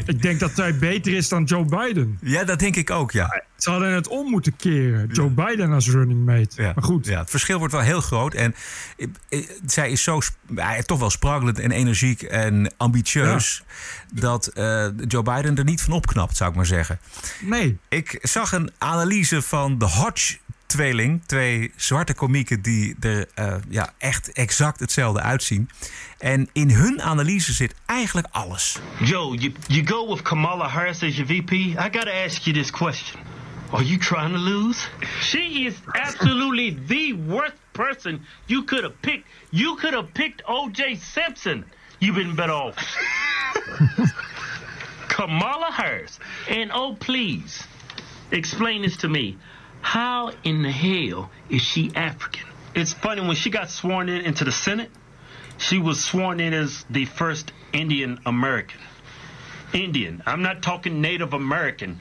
Ik 0.06 0.22
denk 0.22 0.40
dat 0.40 0.50
zij 0.54 0.78
beter 0.78 1.14
is 1.14 1.28
dan 1.28 1.44
Joe 1.44 1.64
Biden. 1.64 2.18
Ja, 2.22 2.44
dat 2.44 2.58
denk 2.58 2.76
ik 2.76 2.90
ook, 2.90 3.10
ja. 3.10 3.42
Ze 3.56 3.70
hadden 3.70 3.92
het 3.92 4.08
om 4.08 4.30
moeten 4.30 4.56
keren. 4.56 5.08
Joe 5.12 5.30
Biden 5.30 5.72
als 5.72 5.88
running 5.88 6.24
mate. 6.24 6.62
Ja. 6.62 6.72
Maar 6.74 6.84
goed. 6.84 7.06
Ja, 7.06 7.18
het 7.18 7.30
verschil 7.30 7.58
wordt 7.58 7.72
wel 7.72 7.82
heel 7.82 8.00
groot. 8.00 8.34
En 8.34 8.54
eh, 9.28 9.48
zij 9.66 9.90
is 9.90 10.02
zo 10.02 10.20
toch 10.84 10.98
wel 10.98 11.10
sprankelend 11.10 11.58
en 11.58 11.70
energiek 11.70 12.22
en 12.22 12.74
ambitieus. 12.76 13.62
Dat 14.14 14.50
Joe 15.08 15.22
Biden 15.22 15.56
er 15.56 15.64
niet 15.64 15.82
van 15.82 15.92
opknapt, 15.92 16.36
zou 16.36 16.50
ik 16.50 16.56
maar 16.56 16.66
zeggen. 16.66 16.98
Nee. 17.40 17.78
Ik 17.88 18.18
zag 18.22 18.52
een 18.52 18.70
analyse 18.78 19.42
van 19.42 19.78
de 19.78 19.86
Hodge. 19.86 20.38
Tweeling, 20.72 21.22
twee 21.26 21.72
zwarte 21.76 22.14
komieken 22.14 22.62
die 22.62 22.96
er 23.00 23.26
eh, 23.34 23.54
ja, 23.68 23.92
echt 23.98 24.32
exact 24.32 24.80
hetzelfde 24.80 25.20
uitzien. 25.20 25.70
En 26.18 26.48
in 26.52 26.70
hun 26.70 27.02
analyse 27.02 27.52
zit 27.52 27.74
eigenlijk 27.86 28.26
alles. 28.30 28.78
Joe, 28.98 29.36
you, 29.36 29.52
you 29.66 29.86
go 29.86 30.08
with 30.08 30.22
Kamala 30.22 30.68
Harris 30.68 31.02
as 31.02 31.16
your 31.16 31.26
VP? 31.26 31.52
I 31.52 31.74
gotta 31.74 32.24
ask 32.24 32.42
you 32.42 32.56
this 32.56 32.70
question. 32.70 33.20
Are 33.70 33.84
you 33.84 33.98
trying 33.98 34.32
to 34.32 34.38
lose? 34.38 34.88
She 35.20 35.64
is 35.66 35.74
absolutely 35.92 36.78
the 36.86 37.12
worst 37.26 37.56
person 37.72 38.20
you 38.46 38.64
could 38.64 38.82
have 38.82 39.00
picked. 39.00 39.26
You 39.50 39.76
could 39.76 39.94
have 39.94 40.14
picked 40.14 40.42
O.J. 40.48 40.94
Simpson. 40.94 41.64
You've 41.98 42.16
been 42.16 42.34
better 42.34 42.52
off. 42.52 42.76
Kamala 45.08 45.70
Harris. 45.70 46.18
And 46.48 46.70
oh, 46.72 46.96
please, 46.98 47.62
explain 48.30 48.82
this 48.82 48.96
to 48.96 49.08
me. 49.08 49.36
How 49.82 50.32
in 50.44 50.62
the 50.62 50.70
hell 50.70 51.30
is 51.50 51.60
she 51.60 51.92
African? 51.94 52.46
It's 52.74 52.94
funny, 52.94 53.20
when 53.20 53.36
she 53.36 53.50
got 53.50 53.68
sworn 53.68 54.08
in 54.08 54.22
into 54.24 54.44
the 54.44 54.52
Senate, 54.52 54.90
she 55.58 55.78
was 55.78 56.02
sworn 56.02 56.40
in 56.40 56.54
as 56.54 56.84
the 56.88 57.04
first 57.04 57.52
Indian 57.72 58.20
American. 58.24 58.80
Indian. 59.74 60.22
I'm 60.24 60.42
not 60.42 60.62
talking 60.62 61.00
Native 61.00 61.34
American. 61.34 62.00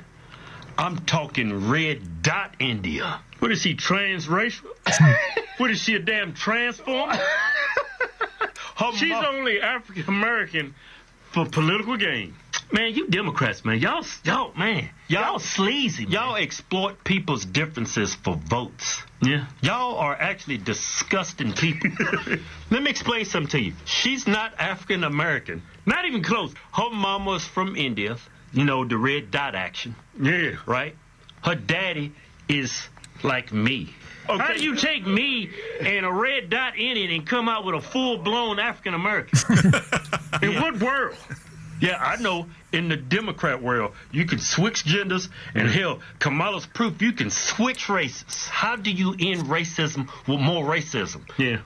I'm 0.77 0.99
talking 0.99 1.69
red 1.69 2.21
dot 2.21 2.55
India. 2.59 3.19
What 3.39 3.51
is 3.51 3.61
she, 3.61 3.75
transracial? 3.75 4.67
what 5.57 5.71
is 5.71 5.81
she, 5.81 5.95
a 5.95 5.99
damn 5.99 6.33
transformer? 6.33 7.19
She's 8.95 9.11
only 9.11 9.61
African 9.61 10.05
American 10.07 10.75
for 11.31 11.45
political 11.45 11.97
gain. 11.97 12.35
Man, 12.73 12.93
you 12.93 13.07
Democrats, 13.07 13.65
man, 13.65 13.79
y'all, 13.79 14.05
y'all, 14.23 14.53
man, 14.55 14.89
y'all 15.09 15.39
sleazy. 15.39 16.05
Y'all 16.05 16.37
exploit 16.37 17.03
people's 17.03 17.43
differences 17.43 18.15
for 18.15 18.35
votes. 18.35 19.03
Yeah. 19.21 19.45
Y'all 19.61 19.97
are 19.97 20.15
actually 20.15 20.57
disgusting 20.57 21.51
people. 21.51 21.89
Let 22.71 22.83
me 22.83 22.89
explain 22.89 23.25
something 23.25 23.49
to 23.49 23.59
you. 23.59 23.73
She's 23.83 24.25
not 24.25 24.53
African 24.57 25.03
American. 25.03 25.61
Not 25.85 26.05
even 26.05 26.23
close. 26.23 26.53
Her 26.73 26.89
mama's 26.89 27.45
from 27.45 27.75
India. 27.75 28.15
You 28.53 28.63
know, 28.63 28.85
the 28.85 28.97
red 28.97 29.31
dot 29.31 29.53
action. 29.53 29.95
Yeah. 30.19 30.55
Right? 30.65 30.95
Her 31.43 31.55
daddy 31.55 32.13
is 32.47 32.87
like 33.21 33.51
me. 33.51 33.93
Okay. 34.29 34.41
How 34.41 34.53
do 34.53 34.63
you 34.63 34.77
take 34.77 35.05
me 35.05 35.49
and 35.81 36.05
a 36.05 36.11
red 36.11 36.49
dot 36.49 36.77
in 36.77 36.95
it 36.95 37.09
and 37.09 37.27
come 37.27 37.49
out 37.49 37.65
with 37.65 37.75
a 37.75 37.81
full 37.81 38.17
blown 38.17 38.59
African 38.59 38.93
American? 38.93 39.39
in 40.41 40.55
what 40.55 40.79
world? 40.79 41.17
Yeah, 41.81 41.97
I 41.99 42.21
know. 42.21 42.45
In 42.71 42.87
the 42.89 42.95
Democrat 42.95 43.61
world, 43.61 43.93
you 44.11 44.25
can 44.25 44.39
switch 44.39 44.85
genders, 44.85 45.29
and 45.55 45.67
hell, 45.69 45.99
Kamala's 46.19 46.67
proof 46.67 47.01
you 47.01 47.11
can 47.11 47.29
switch 47.31 47.89
races. 47.89 48.47
How 48.47 48.75
do 48.77 48.91
you 48.91 49.15
end 49.19 49.49
racism 49.49 50.07
with 50.27 50.39
more 50.39 50.63
racism? 50.63 51.21
Yeah. 51.37 51.57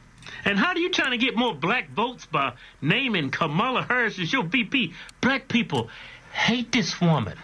And 0.45 0.57
how 0.57 0.73
do 0.73 0.79
you 0.79 0.89
trying 0.89 1.11
to 1.11 1.25
get 1.25 1.35
more 1.35 1.53
black 1.53 1.89
votes 1.95 2.25
by 2.25 2.53
naming 2.81 3.29
Kamala 3.29 3.83
Harris 3.83 4.19
as 4.19 4.31
your 4.31 4.43
VP? 4.43 4.93
Black 5.19 5.47
people 5.47 5.89
hate 6.31 6.71
this 6.71 6.99
woman. 6.99 7.37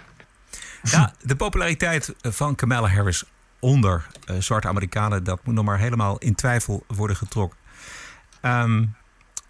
Ja, 0.83 1.13
de 1.21 1.35
populariteit 1.35 2.13
van 2.21 2.55
Kamala 2.55 2.87
Harris 2.87 3.23
onder 3.59 4.07
eh, 4.25 4.35
zwarte 4.39 4.67
Amerikanen, 4.67 5.23
dat 5.23 5.45
moet 5.45 5.55
nog 5.55 5.65
maar 5.65 5.79
helemaal 5.79 6.17
in 6.17 6.35
twijfel 6.35 6.83
worden 6.87 7.15
getrokken. 7.15 7.57
Ehm, 8.41 8.85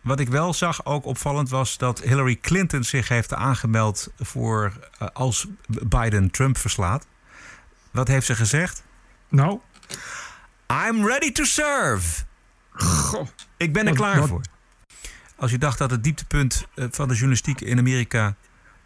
wat 0.02 0.20
ik 0.20 0.30
wel 0.30 0.54
zag, 0.54 0.86
ook 0.86 1.06
opvallend, 1.06 1.50
was 1.50 1.78
dat 1.78 2.00
Hillary 2.02 2.36
Clinton 2.42 2.84
zich 2.84 3.08
heeft 3.08 3.34
aangemeld 3.34 4.08
voor 4.20 4.74
eh, 5.00 5.08
als 5.14 5.48
Biden 5.68 6.32
Trump 6.32 6.58
verslaat. 6.58 7.06
Wat 7.92 8.08
heeft 8.08 8.26
ze 8.26 8.36
gezegd? 8.36 8.84
Nou? 9.30 9.60
I'm 10.88 11.08
ready 11.08 11.32
to 11.32 11.44
serve. 11.44 12.24
Goh. 12.72 13.28
Ik 13.58 13.74
ben 13.74 13.82
er 13.88 13.94
Wat- 13.94 13.98
klaar 13.98 14.20
wat- 14.20 14.30
voor. 14.30 14.42
Als 15.36 15.52
je 15.52 15.58
dacht 15.58 15.78
dat 15.78 15.92
het 15.92 16.04
dieptepunt 16.04 16.66
eh, 16.76 16.86
van 16.92 17.08
de 17.08 17.14
journalistiek 17.14 17.62
in 17.62 17.78
Amerika 17.78 18.36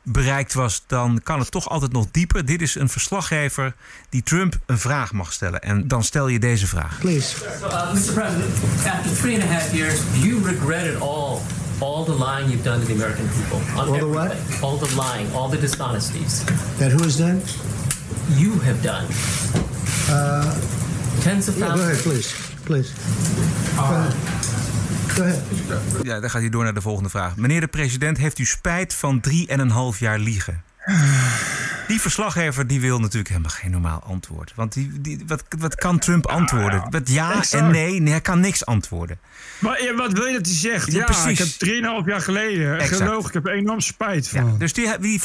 bereikt 0.06 0.54
was, 0.54 0.84
dan 0.88 1.20
kan 1.24 1.40
het 1.40 1.52
toch 1.52 1.70
altijd 1.70 1.92
nog 1.92 2.06
dieper. 2.12 2.46
Dit 2.46 2.62
is 2.62 2.76
een 2.76 2.90
verslaggever 2.90 3.76
die 4.10 4.24
Trump 4.24 4.56
een 4.66 4.78
vraag 4.80 5.12
mag 5.12 5.34
stellen. 5.34 5.62
En 5.62 5.88
dan 5.88 6.04
stel 6.04 6.28
je 6.28 6.40
deze 6.40 6.68
vraag. 6.68 7.00
Please. 7.00 7.36
Uh, 7.64 7.94
Mr. 7.94 8.14
President, 8.14 8.54
after 8.86 9.16
three 9.18 9.34
and 9.42 9.44
a 9.50 9.54
half 9.54 9.74
years, 9.74 10.00
you 10.14 10.44
regretted 10.44 11.02
all 11.02 11.42
all 11.80 12.06
the 12.06 12.12
lying 12.14 12.50
you've 12.50 12.64
done 12.64 12.80
to 12.80 12.86
the 12.86 12.94
American 12.94 13.30
people. 13.30 13.60
On 13.82 13.88
All 13.88 14.00
the 14.00 14.06
everything. 14.06 14.64
All 14.64 14.78
the 14.78 14.96
lying, 14.96 15.34
all 15.34 15.50
the 15.50 15.60
dishonesties. 15.60 16.44
That 16.78 16.92
who 16.92 17.04
has 17.04 17.18
done? 17.18 17.42
You 18.38 18.52
have 18.62 18.82
done. 18.82 19.06
Uh, 20.10 20.54
Tens 21.22 21.48
of 21.48 21.58
yeah, 21.58 21.68
go 21.76 21.82
ahead, 21.82 21.96
thousands. 21.96 22.02
please. 22.02 22.34
Please. 22.64 22.92
Ahead. 23.78 24.14
Ja, 26.04 26.20
dan 26.20 26.30
gaat 26.30 26.42
hij 26.42 26.50
door 26.50 26.64
naar 26.64 26.74
de 26.74 26.82
volgende 26.82 27.10
vraag. 27.10 27.36
Meneer 27.36 27.60
de 27.62 27.68
president, 27.68 28.18
heeft 28.18 28.40
u 28.40 28.46
spijt 28.46 28.94
van 28.94 29.20
drie 29.20 29.48
en 29.48 29.60
een 29.60 29.70
half 29.70 30.00
jaar 30.00 30.20
liegen? 30.20 30.64
Die 31.88 32.02
verslaggever 32.02 32.68
die 32.68 32.80
wil 32.82 33.00
natuurlijk 33.00 33.28
helemaal 33.28 33.50
geen 33.52 33.72
normaal 33.72 34.00
antwoord. 34.04 34.52
Want 34.56 34.74
die, 34.74 35.02
die, 35.02 35.24
wat, 35.28 35.44
wat 35.60 35.76
kan 35.76 36.00
Trump 36.00 36.26
antwoorden? 36.28 36.84
Wat 36.90 37.10
ja 37.10 37.44
en 37.52 37.72
nee? 37.72 38.00
Nee, 38.02 38.12
hij 38.12 38.22
kan 38.22 38.40
niks 38.40 38.66
antwoorden. 38.66 39.20
Maar 39.60 39.84
ja, 39.84 39.94
wat 39.96 40.14
wil 40.14 40.26
je 40.26 40.34
dat 40.34 40.46
hij 40.46 40.56
zegt? 40.56 40.92
Ja, 40.92 40.98
Ja, 41.00 41.04
precies. 41.06 41.40
ik 41.60 41.60
heb 41.60 42.02
3,5 42.04 42.08
jaar 42.08 42.22
geleden 42.22 42.80
Exact. 42.80 43.02
gelogen. 43.02 43.28
Ik 43.28 43.34
heb 43.34 43.46
er 43.48 43.54
enorm 43.54 43.80
spijt 43.80 44.28
van. 44.30 44.58
Dus 44.58 44.74
die, 44.74 45.00
die 45.00 45.22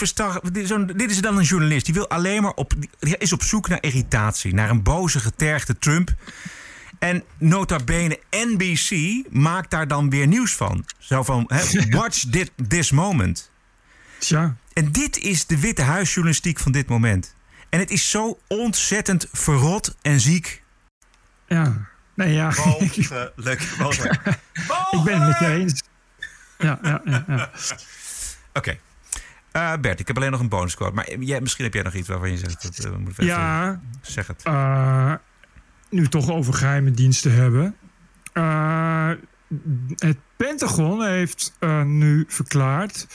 zo'n- 0.66 0.92
dit 0.96 1.10
is 1.10 1.20
dan 1.20 1.36
een 1.38 1.44
journalist. 1.44 1.84
Die 1.84 1.94
wil 1.94 2.08
alleen 2.08 2.42
maar 2.42 2.52
op, 2.54 2.72
die 2.98 3.16
is 3.18 3.32
op 3.32 3.42
zoek 3.42 3.68
naar 3.68 3.82
irritatie. 3.82 4.54
Naar 4.54 4.70
een 4.70 4.82
boze, 4.82 5.20
getergde 5.20 5.78
Trump. 5.78 6.10
En 7.00 7.24
nota 7.38 7.78
bene 7.84 8.20
NBC 8.30 9.22
maakt 9.30 9.70
daar 9.70 9.88
dan 9.88 10.10
weer 10.10 10.26
nieuws 10.26 10.54
van. 10.54 10.84
Zo 10.98 11.22
van, 11.22 11.44
hè, 11.48 11.62
watch 11.98 12.20
dit, 12.20 12.50
this 12.68 12.90
moment. 12.90 13.50
Tja. 14.18 14.56
En 14.72 14.92
dit 14.92 15.18
is 15.18 15.46
de 15.46 15.60
Witte 15.60 15.82
Huisjournalistiek 15.82 16.58
van 16.58 16.72
dit 16.72 16.88
moment. 16.88 17.34
En 17.68 17.78
het 17.78 17.90
is 17.90 18.10
zo 18.10 18.38
ontzettend 18.46 19.28
verrot 19.32 19.96
en 20.02 20.20
ziek. 20.20 20.62
Ja. 21.46 21.88
Nee, 22.14 22.32
ja. 22.32 22.46
Mogelijk, 22.46 23.76
mogelijk. 23.78 24.20
ik 24.90 25.02
ben 25.04 25.20
het 25.20 25.28
met 25.28 25.38
je 25.38 25.46
eens. 25.46 25.82
Ja, 26.58 26.78
ja, 26.82 27.00
ja. 27.04 27.24
ja. 27.26 27.50
Oké. 28.52 28.78
Eh, 29.52 29.72
Bert, 29.80 30.00
ik 30.00 30.06
heb 30.06 30.16
alleen 30.16 30.30
nog 30.30 30.40
een 30.40 30.48
bonusquote. 30.48 30.94
Maar 30.94 31.18
jij, 31.18 31.40
misschien 31.40 31.64
heb 31.64 31.74
jij 31.74 31.82
nog 31.82 31.94
iets 31.94 32.08
waarvan 32.08 32.30
je 32.30 32.38
zegt... 32.38 32.62
Dat, 32.62 32.78
eh, 32.78 32.90
we 32.90 32.98
moeten 32.98 33.24
even 33.24 33.36
Ja. 33.36 33.80
Zeg 34.02 34.26
het. 34.26 34.42
Eh, 34.42 35.14
nu 35.90 36.08
toch 36.08 36.30
over 36.30 36.54
geheime 36.54 36.90
diensten 36.90 37.34
hebben. 37.34 37.76
Eh, 38.32 39.10
het 39.96 40.16
Pentagon 40.36 41.04
heeft 41.04 41.52
eh, 41.58 41.82
nu 41.82 42.24
verklaard 42.28 43.06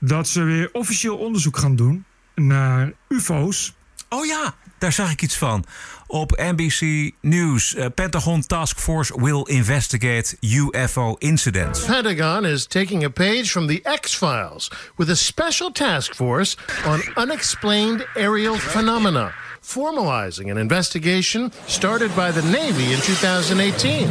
dat 0.00 0.28
ze 0.28 0.42
weer 0.42 0.68
officieel 0.72 1.16
onderzoek 1.16 1.56
gaan 1.56 1.76
doen 1.76 2.04
naar 2.34 2.92
UFO's. 3.08 3.74
Oh 4.08 4.26
ja, 4.26 4.54
daar 4.78 4.92
zag 4.92 5.10
ik 5.10 5.22
iets 5.22 5.36
van. 5.36 5.64
Op 6.06 6.30
NBC 6.30 7.10
News, 7.20 7.74
eh, 7.74 7.86
Pentagon 7.94 8.40
Task 8.40 8.78
Force 8.78 9.20
will 9.20 9.42
investigate 9.44 10.36
UFO 10.40 11.14
incidents. 11.18 11.84
Pentagon 11.84 12.44
is 12.44 12.66
taking 12.66 13.04
a 13.04 13.08
page 13.08 13.44
from 13.44 13.66
the 13.66 13.98
X 14.00 14.14
Files 14.14 14.70
with 14.96 15.10
a 15.10 15.14
special 15.14 15.72
task 15.72 16.14
force 16.14 16.56
on 16.86 17.02
unexplained 17.18 18.06
aerial 18.14 18.54
phenomena, 18.54 19.32
formalizing 19.66 20.48
an 20.50 20.56
investigation 20.56 21.50
started 21.66 22.14
by 22.14 22.30
the 22.30 22.42
Navy 22.50 22.92
in 22.92 23.00
2018. 23.00 24.08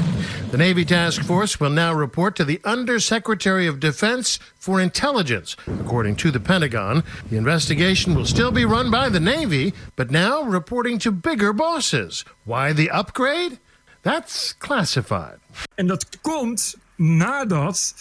The 0.52 0.58
Navy 0.58 0.84
task 0.84 1.24
force 1.24 1.60
will 1.60 1.70
now 1.70 1.94
report 1.94 2.36
to 2.36 2.44
the 2.44 2.60
Undersecretary 2.66 3.66
of 3.66 3.80
Defense 3.80 4.38
for 4.60 4.82
Intelligence. 4.82 5.56
According 5.80 6.18
to 6.18 6.30
the 6.30 6.42
Pentagon, 6.42 7.04
the 7.30 7.38
investigation 7.38 8.16
will 8.16 8.26
still 8.26 8.52
be 8.52 8.66
run 8.66 8.92
by 8.92 9.08
the 9.08 9.20
Navy, 9.20 9.74
but 9.96 10.12
now 10.12 10.44
reporting 10.44 11.00
to 11.00 11.12
bigger 11.12 11.54
bosses. 11.54 12.26
Why 12.44 12.74
the 12.74 12.92
upgrade? 12.92 13.58
That's 14.04 14.54
classified. 14.54 15.40
En 15.76 15.88
dat 15.88 16.06
komt 16.22 16.76
nadat 16.96 17.96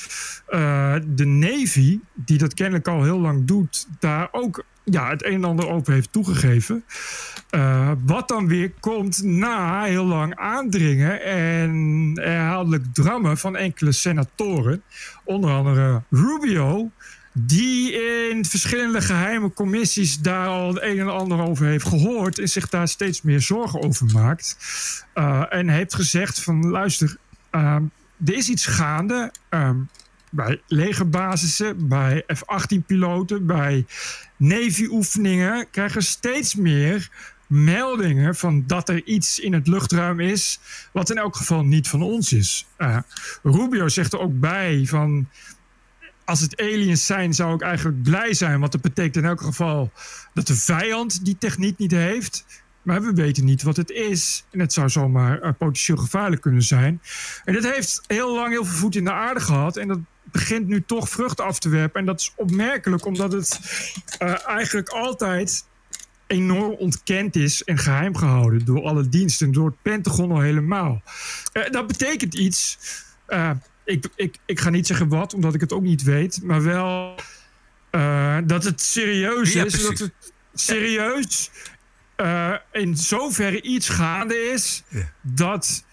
eh, 0.47 0.95
de 1.07 1.25
Navy, 1.25 1.99
die 2.15 2.39
dat 2.39 2.55
kennelijk 2.55 2.89
al 2.89 3.03
heel 3.03 3.21
lang 3.21 3.47
doet, 3.47 3.87
daar 4.01 4.29
ook 4.33 4.65
ja, 4.85 5.11
het 5.11 5.25
een 5.25 5.33
en 5.33 5.45
ander 5.45 5.69
over 5.69 5.93
heeft 5.93 6.13
toegegeven. 6.13 6.85
Eh, 7.51 7.91
wat 8.07 8.29
dan 8.29 8.47
weer 8.47 8.73
komt 8.81 9.23
na 9.23 9.83
heel 9.83 10.05
lang 10.05 10.37
aandringen 10.37 11.23
en 11.23 12.13
herhaaldelijk 12.15 12.85
drammen 12.93 13.39
van 13.39 13.57
enkele 13.57 13.93
senatoren. 13.93 14.83
Onder 15.25 15.51
andere 15.51 16.03
Rubio, 16.11 16.91
die 17.33 17.93
in 18.31 18.45
verschillende 18.45 19.01
geheime 19.01 19.53
commissies 19.53 20.19
daar 20.19 20.47
al 20.47 20.69
het 20.69 20.83
een 20.83 20.99
en 20.99 21.13
ander 21.13 21.41
over 21.41 21.67
heeft 21.67 21.89
gehoord 21.89 22.39
en 22.39 22.49
zich 22.49 22.69
daar 22.69 22.89
steeds 22.89 23.23
meer 23.23 23.41
zorgen 23.41 23.83
over 23.83 24.07
maakt. 24.13 24.57
Eh, 25.13 25.43
en 25.49 25.69
heeft 25.69 25.95
gezegd 25.95 26.41
van 26.41 26.67
luister, 26.71 27.17
ehm, 27.51 27.83
er 28.25 28.35
is 28.35 28.49
iets 28.49 28.67
gaande 28.67 29.33
ehm, 29.49 29.77
bij 30.35 30.61
legerbasissen, 30.67 31.89
bij 31.89 32.25
F-18-piloten, 32.27 33.47
bij 33.47 33.87
Navy-oefeningen 34.37 35.71
krijgen 35.71 36.03
steeds 36.03 36.55
meer 36.55 37.11
meldingen 37.47 38.35
van 38.35 38.65
dat 38.67 38.89
er 38.89 39.05
iets 39.05 39.39
in 39.39 39.53
het 39.53 39.67
luchtruim 39.67 40.21
is, 40.21 40.61
wat 40.93 41.11
in 41.11 41.19
elk 41.19 41.37
geval 41.37 41.65
niet 41.65 41.89
van 41.89 42.03
ons 42.03 42.33
is. 42.33 42.67
Eh, 42.77 42.99
Rubio 43.43 43.89
zegt 43.89 44.13
er 44.13 44.21
ook 44.21 44.41
bij 44.41 44.85
van 44.87 45.29
als 46.25 46.41
het 46.41 46.61
aliens 46.61 47.07
zijn, 47.07 47.35
zou 47.35 47.55
ik 47.55 47.63
eigenlijk 47.63 48.03
blij 48.03 48.35
zijn. 48.35 48.61
Want 48.61 48.73
dat 48.73 48.81
betekent 48.81 49.17
in 49.17 49.25
elk 49.25 49.41
geval 49.41 49.93
dat 50.35 50.47
de 50.47 50.57
vijand 50.57 51.25
die 51.25 51.39
techniek 51.39 51.79
niet 51.79 51.91
heeft. 51.91 52.45
Maar 52.83 53.03
we 53.03 53.13
weten 53.13 53.45
niet 53.45 53.63
wat 53.63 53.77
het 53.77 53.91
is. 53.91 54.45
En 54.51 54.61
het 54.61 54.73
zou 54.73 54.89
zomaar 54.89 55.41
eh, 55.41 55.53
potentieel 55.59 55.99
gevaarlijk 55.99 56.43
kunnen 56.43 56.63
zijn. 56.63 57.01
En 57.45 57.55
dat 57.55 57.65
heeft 57.65 58.01
heel 58.07 58.35
lang 58.35 58.49
heel 58.49 58.65
veel 58.65 58.79
voet 58.79 58.97
in 58.97 59.05
de 59.05 59.13
aarde 59.13 59.41
gehad. 59.41 59.77
En 59.77 59.89
dat 59.89 59.99
begint 60.35 60.67
nu 60.67 60.83
toch 60.83 61.09
vruchten 61.09 61.45
af 61.45 61.59
te 61.59 61.69
werpen. 61.69 62.01
En 62.01 62.07
dat 62.07 62.21
is 62.21 62.33
opmerkelijk, 62.37 63.07
omdat 63.07 63.33
het 63.33 63.61
eh, 64.19 64.49
eigenlijk 64.49 64.89
altijd 64.89 65.65
enorm 66.27 66.73
ontkend 66.73 67.37
is 67.37 67.65
en 67.65 67.79
geheim 67.79 68.17
gehouden 68.17 68.65
door 68.65 68.83
alle 68.83 69.09
diensten, 69.09 69.53
door 69.53 69.67
het 69.67 69.83
Pentagon 69.83 70.31
al 70.31 70.41
helemaal. 70.41 71.03
Eh, 71.53 71.71
dat 71.71 71.87
betekent 71.87 72.35
iets. 72.35 72.79
Eh, 73.27 73.51
ik, 73.85 74.09
ik, 74.17 74.37
ik 74.47 74.61
ga 74.61 74.71
niet 74.71 74.87
zeggen 74.87 75.09
wat, 75.09 75.35
omdat 75.35 75.55
ik 75.55 75.61
het 75.61 75.73
ook 75.73 75.83
niet 75.83 76.03
weet, 76.03 76.43
maar 76.43 76.63
wel 76.63 77.15
dat 78.45 78.65
het 78.65 78.81
serieus 78.81 79.53
Ja, 79.53 79.65
is. 79.65 79.73
precies. 79.73 79.99
Dat 79.99 79.99
het 79.99 80.33
serieus 80.55 81.51
in 82.73 82.97
zoverre 82.97 83.63
iets 83.63 83.89
gaande 83.89 84.35
is 84.35 84.83
dat 85.23 85.85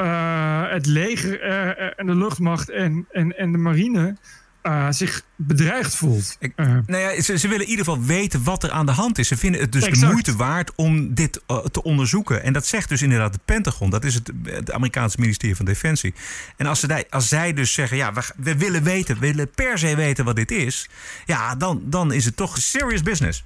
eh, 0.00 0.70
het 0.70 0.86
leger 0.86 1.40
eh, 1.40 1.92
en 1.96 2.06
de 2.06 2.16
luchtmacht 2.16 2.70
en, 2.70 3.06
en, 3.12 3.38
en 3.38 3.52
de 3.52 3.58
marine 3.58 4.16
eh, 4.62 4.86
zich 4.90 5.22
bedreigd 5.36 5.96
voelt. 5.96 6.36
Eh, 6.56 6.66
Nou 6.86 7.02
ja, 7.02 7.22
ze, 7.22 7.38
ze 7.38 7.48
willen 7.48 7.64
in 7.64 7.70
ieder 7.70 7.84
geval 7.84 8.02
weten 8.02 8.44
wat 8.44 8.62
er 8.62 8.70
aan 8.70 8.86
de 8.86 8.92
hand 8.92 9.18
is. 9.18 9.28
Ze 9.28 9.36
vinden 9.36 9.60
het 9.60 9.72
dus 9.72 10.00
de 10.00 10.06
moeite 10.06 10.36
waard 10.36 10.74
om 10.74 11.14
dit 11.14 11.40
eh, 11.46 11.58
te 11.58 11.82
onderzoeken. 11.82 12.42
En 12.42 12.52
dat 12.52 12.66
zegt 12.66 12.88
dus 12.88 13.02
inderdaad 13.02 13.34
het 13.34 13.44
Pentagon. 13.44 13.90
Dat 13.90 14.04
is 14.04 14.14
het, 14.14 14.32
het 14.44 14.72
Amerikaanse 14.72 15.20
ministerie 15.20 15.56
van 15.56 15.64
Defensie. 15.64 16.14
En 16.56 16.66
als, 16.66 16.80
ze, 16.80 17.06
als 17.10 17.28
zij 17.28 17.52
dus 17.52 17.72
zeggen, 17.72 17.96
ja, 17.96 18.12
we, 18.12 18.22
we 18.36 18.56
willen 18.56 18.82
weten, 18.82 19.14
we 19.14 19.20
willen 19.20 19.50
per 19.50 19.78
se 19.78 19.96
weten 19.96 20.24
wat 20.24 20.36
dit 20.36 20.50
is. 20.50 20.88
Ja, 21.24 21.54
dan, 21.54 21.82
dan 21.84 22.12
is 22.12 22.24
het 22.24 22.36
toch 22.36 22.58
serious 22.58 23.02
business. 23.02 23.44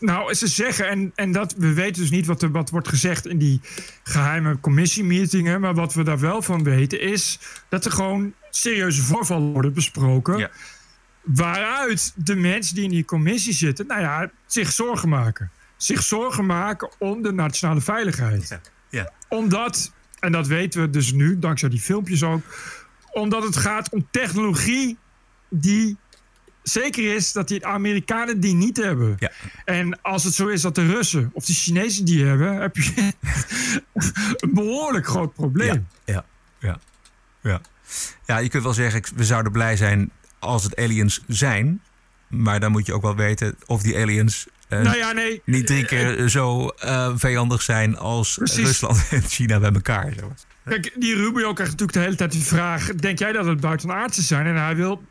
Nou, 0.00 0.34
ze 0.34 0.46
zeggen, 0.46 0.88
en, 0.88 1.12
en 1.14 1.32
dat, 1.32 1.54
we 1.56 1.72
weten 1.72 2.02
dus 2.02 2.10
niet 2.10 2.26
wat 2.26 2.42
er 2.42 2.50
wat 2.50 2.70
wordt 2.70 2.88
gezegd 2.88 3.26
in 3.26 3.38
die 3.38 3.60
geheime 4.02 4.60
commissiemeetingen. 4.60 5.60
Maar 5.60 5.74
wat 5.74 5.94
we 5.94 6.02
daar 6.02 6.18
wel 6.18 6.42
van 6.42 6.64
weten 6.64 7.00
is 7.00 7.38
dat 7.68 7.84
er 7.84 7.90
gewoon 7.90 8.34
serieuze 8.50 9.02
voorvallen 9.02 9.52
worden 9.52 9.72
besproken. 9.72 10.50
Waaruit 11.22 12.12
de 12.16 12.34
mensen 12.34 12.74
die 12.74 12.84
in 12.84 12.90
die 12.90 13.04
commissie 13.04 13.52
zitten, 13.52 13.86
nou 13.86 14.00
ja, 14.00 14.30
zich 14.46 14.72
zorgen 14.72 15.08
maken. 15.08 15.50
Zich 15.76 16.02
zorgen 16.02 16.46
maken 16.46 16.90
om 16.98 17.22
de 17.22 17.32
nationale 17.32 17.80
veiligheid. 17.80 18.58
Ja. 18.90 19.12
Omdat, 19.28 19.92
en 20.18 20.32
dat 20.32 20.46
weten 20.46 20.80
we 20.80 20.90
dus 20.90 21.12
nu, 21.12 21.38
dankzij 21.38 21.68
die 21.68 21.80
filmpjes 21.80 22.22
ook, 22.22 22.42
omdat 23.12 23.42
het 23.42 23.56
gaat 23.56 23.92
om 23.92 24.08
technologie 24.10 24.98
die 25.48 25.96
zeker 26.68 27.14
is 27.14 27.32
dat 27.32 27.48
die 27.48 27.66
Amerikanen 27.66 28.40
die 28.40 28.54
niet 28.54 28.76
hebben. 28.76 29.18
En 29.64 30.02
als 30.02 30.24
het 30.24 30.34
zo 30.34 30.46
is 30.46 30.60
dat 30.60 30.74
de 30.74 30.86
Russen 30.86 31.30
of 31.32 31.44
de 31.44 31.52
Chinezen 31.52 32.04
die 32.04 32.24
hebben, 32.24 32.60
heb 32.60 32.76
je 32.76 32.92
een 34.36 34.54
behoorlijk 34.54 35.06
groot 35.06 35.34
probleem. 35.34 35.86
Ja, 36.04 36.24
ja, 36.58 36.78
ja. 37.42 37.60
Ja, 38.26 38.38
je 38.38 38.48
kunt 38.48 38.62
wel 38.62 38.74
zeggen, 38.74 39.02
we 39.14 39.24
zouden 39.24 39.52
blij 39.52 39.76
zijn 39.76 40.10
als 40.38 40.64
het 40.64 40.76
aliens 40.76 41.22
zijn. 41.26 41.80
Maar 42.28 42.60
dan 42.60 42.72
moet 42.72 42.86
je 42.86 42.94
ook 42.94 43.02
wel 43.02 43.16
weten 43.16 43.56
of 43.66 43.82
die 43.82 43.98
aliens 43.98 44.46
eh, 44.68 44.80
Nou 44.80 44.96
ja, 44.96 45.12
nee. 45.12 45.42
niet 45.44 45.66
drie 45.66 45.84
keer 45.84 46.28
zo 46.28 46.68
eh, 46.68 47.12
vijandig 47.16 47.62
zijn 47.62 47.96
als 47.96 48.34
Precies. 48.34 48.64
Rusland 48.64 49.08
en 49.10 49.22
China 49.22 49.60
bij 49.60 49.72
elkaar. 49.72 50.14
Kijk, 50.64 50.92
die 50.94 51.14
Rubio 51.14 51.52
krijgt 51.52 51.72
natuurlijk 51.72 51.92
de 51.92 52.04
hele 52.04 52.16
tijd 52.16 52.32
die 52.32 52.42
vraag... 52.42 52.94
denk 52.94 53.18
jij 53.18 53.32
dat 53.32 53.44
het 53.44 53.60
buitenaardse 53.60 54.22
zijn? 54.22 54.46
En 54.46 54.56
hij 54.56 54.76
wil... 54.76 55.02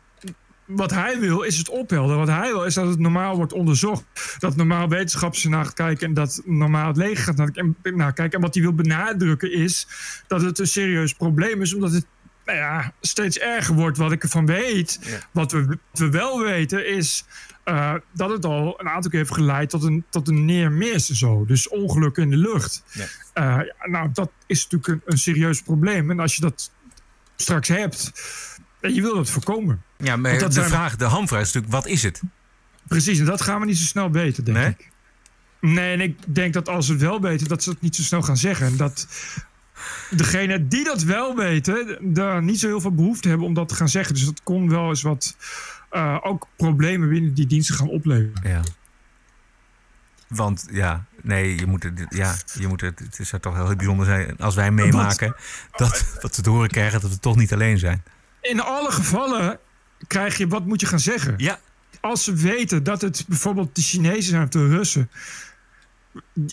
Wat 0.66 0.90
hij 0.90 1.20
wil 1.20 1.42
is 1.42 1.58
het 1.58 1.68
ophelderen. 1.68 2.18
Wat 2.18 2.36
hij 2.36 2.50
wil 2.52 2.64
is 2.64 2.74
dat 2.74 2.88
het 2.88 2.98
normaal 2.98 3.36
wordt 3.36 3.52
onderzocht. 3.52 4.04
Dat 4.38 4.56
normaal 4.56 4.88
wetenschappers 4.88 5.44
naar 5.44 5.64
gaat 5.64 5.74
kijken... 5.74 6.06
en 6.06 6.14
dat 6.14 6.42
normaal 6.44 6.86
het 6.86 6.96
leger 6.96 7.24
gaat 7.24 7.36
naar, 7.36 7.50
naar 7.82 8.12
kijken. 8.12 8.38
En 8.38 8.44
wat 8.44 8.54
hij 8.54 8.62
wil 8.62 8.74
benadrukken 8.74 9.52
is 9.52 9.86
dat 10.26 10.42
het 10.42 10.58
een 10.58 10.66
serieus 10.66 11.14
probleem 11.14 11.62
is... 11.62 11.74
omdat 11.74 11.92
het 11.92 12.06
nou 12.44 12.58
ja, 12.58 12.92
steeds 13.00 13.38
erger 13.38 13.74
wordt. 13.74 13.98
Wat 13.98 14.12
ik 14.12 14.22
ervan 14.22 14.46
weet, 14.46 15.20
wat, 15.32 15.52
we, 15.52 15.66
wat 15.66 15.98
we 15.98 16.10
wel 16.10 16.40
weten 16.40 16.88
is... 16.88 17.24
eh, 17.64 17.94
dat 18.12 18.30
het 18.30 18.44
al 18.44 18.80
een 18.80 18.88
aantal 18.88 19.10
keer 19.10 19.20
heeft 19.20 19.34
geleid 19.34 19.70
tot 19.70 19.82
een, 19.82 20.04
tot 20.10 20.28
een 20.28 20.44
neermis 20.44 21.08
en 21.08 21.16
zo. 21.16 21.44
Dus 21.44 21.68
ongelukken 21.68 22.22
in 22.22 22.30
de 22.30 22.36
lucht. 22.36 22.82
Eh, 23.32 23.44
ja, 23.44 23.86
nou, 23.90 24.08
dat 24.12 24.30
is 24.46 24.62
natuurlijk 24.62 24.92
een, 24.92 25.12
een 25.12 25.18
serieus 25.18 25.62
probleem. 25.62 26.10
En 26.10 26.20
als 26.20 26.36
je 26.36 26.40
dat 26.42 26.70
straks 27.36 27.68
hebt, 27.68 28.12
en 28.86 28.94
je 28.94 29.00
wil 29.00 29.14
dat 29.14 29.30
voorkomen. 29.30 29.82
Ja, 29.96 30.16
maar 30.16 30.38
de 30.38 30.52
zijn- 30.52 30.68
vraag, 30.68 30.96
de 30.96 31.04
hamvraag 31.04 31.40
is 31.40 31.46
natuurlijk, 31.52 31.72
wat 31.72 31.86
is 31.86 32.02
het? 32.02 32.22
Precies, 32.88 33.18
en 33.18 33.24
dat 33.24 33.40
gaan 33.42 33.60
we 33.60 33.66
niet 33.66 33.78
zo 33.78 33.84
snel 33.84 34.10
weten, 34.10 34.44
denk 34.44 34.56
Nee? 34.56 34.68
ik. 34.68 34.90
Nee, 35.60 35.92
en 35.92 36.00
ik 36.00 36.18
denk 36.26 36.52
dat 36.52 36.68
als 36.68 36.86
ze 36.86 36.92
het 36.92 37.00
wel 37.00 37.20
weten, 37.20 37.48
dat 37.48 37.62
ze 37.62 37.70
het 37.70 37.80
niet 37.80 37.96
zo 37.96 38.02
snel 38.02 38.22
gaan 38.22 38.36
zeggen. 38.36 38.66
En 38.66 38.76
dat 38.76 39.06
degene 40.10 40.66
die 40.68 40.84
dat 40.84 41.02
wel 41.02 41.36
weten, 41.36 41.98
daar 42.00 42.42
niet 42.42 42.60
zo 42.60 42.66
heel 42.66 42.80
veel 42.80 42.94
behoefte 42.94 43.28
hebben 43.28 43.46
om 43.46 43.54
dat 43.54 43.68
te 43.68 43.74
gaan 43.74 43.88
zeggen. 43.88 44.14
Dus 44.14 44.24
dat 44.24 44.40
kon 44.42 44.68
wel 44.68 44.88
eens 44.88 45.02
wat 45.02 45.36
eh, 45.90 46.18
ook 46.22 46.46
problemen 46.56 47.08
binnen 47.08 47.34
die 47.34 47.46
diensten 47.46 47.74
gaan 47.74 47.88
opleveren. 47.88 48.50
Ja. 48.50 48.60
Want 50.28 50.66
ja, 50.70 51.04
nee, 51.22 51.58
je 51.58 51.66
moet 51.66 51.82
het, 51.82 52.06
ja, 52.08 52.34
je 52.58 52.66
moet 52.68 52.80
het, 52.80 52.98
het 52.98 53.26
zou 53.26 53.42
toch 53.42 53.54
heel 53.54 53.76
bijzonder 53.76 54.06
zijn 54.06 54.36
als 54.38 54.54
wij 54.54 54.70
meemaken 54.70 55.34
dat, 55.70 56.16
dat 56.20 56.36
we 56.36 56.42
te 56.42 56.50
horen 56.50 56.68
krijgen 56.68 57.00
dat 57.00 57.10
we 57.10 57.18
toch 57.18 57.36
niet 57.36 57.52
alleen 57.52 57.78
zijn. 57.78 58.02
In 58.48 58.60
alle 58.60 58.92
gevallen 58.92 59.58
krijg 60.06 60.38
je, 60.38 60.48
wat 60.48 60.66
moet 60.66 60.80
je 60.80 60.86
gaan 60.86 61.00
zeggen? 61.00 61.34
Ja. 61.36 61.58
Als 62.00 62.24
ze 62.24 62.34
weten 62.34 62.82
dat 62.82 63.00
het 63.00 63.24
bijvoorbeeld 63.28 63.74
de 63.74 63.82
Chinezen 63.82 64.22
zijn 64.22 64.42
of 64.42 64.48
de 64.48 64.68
Russen. 64.68 65.10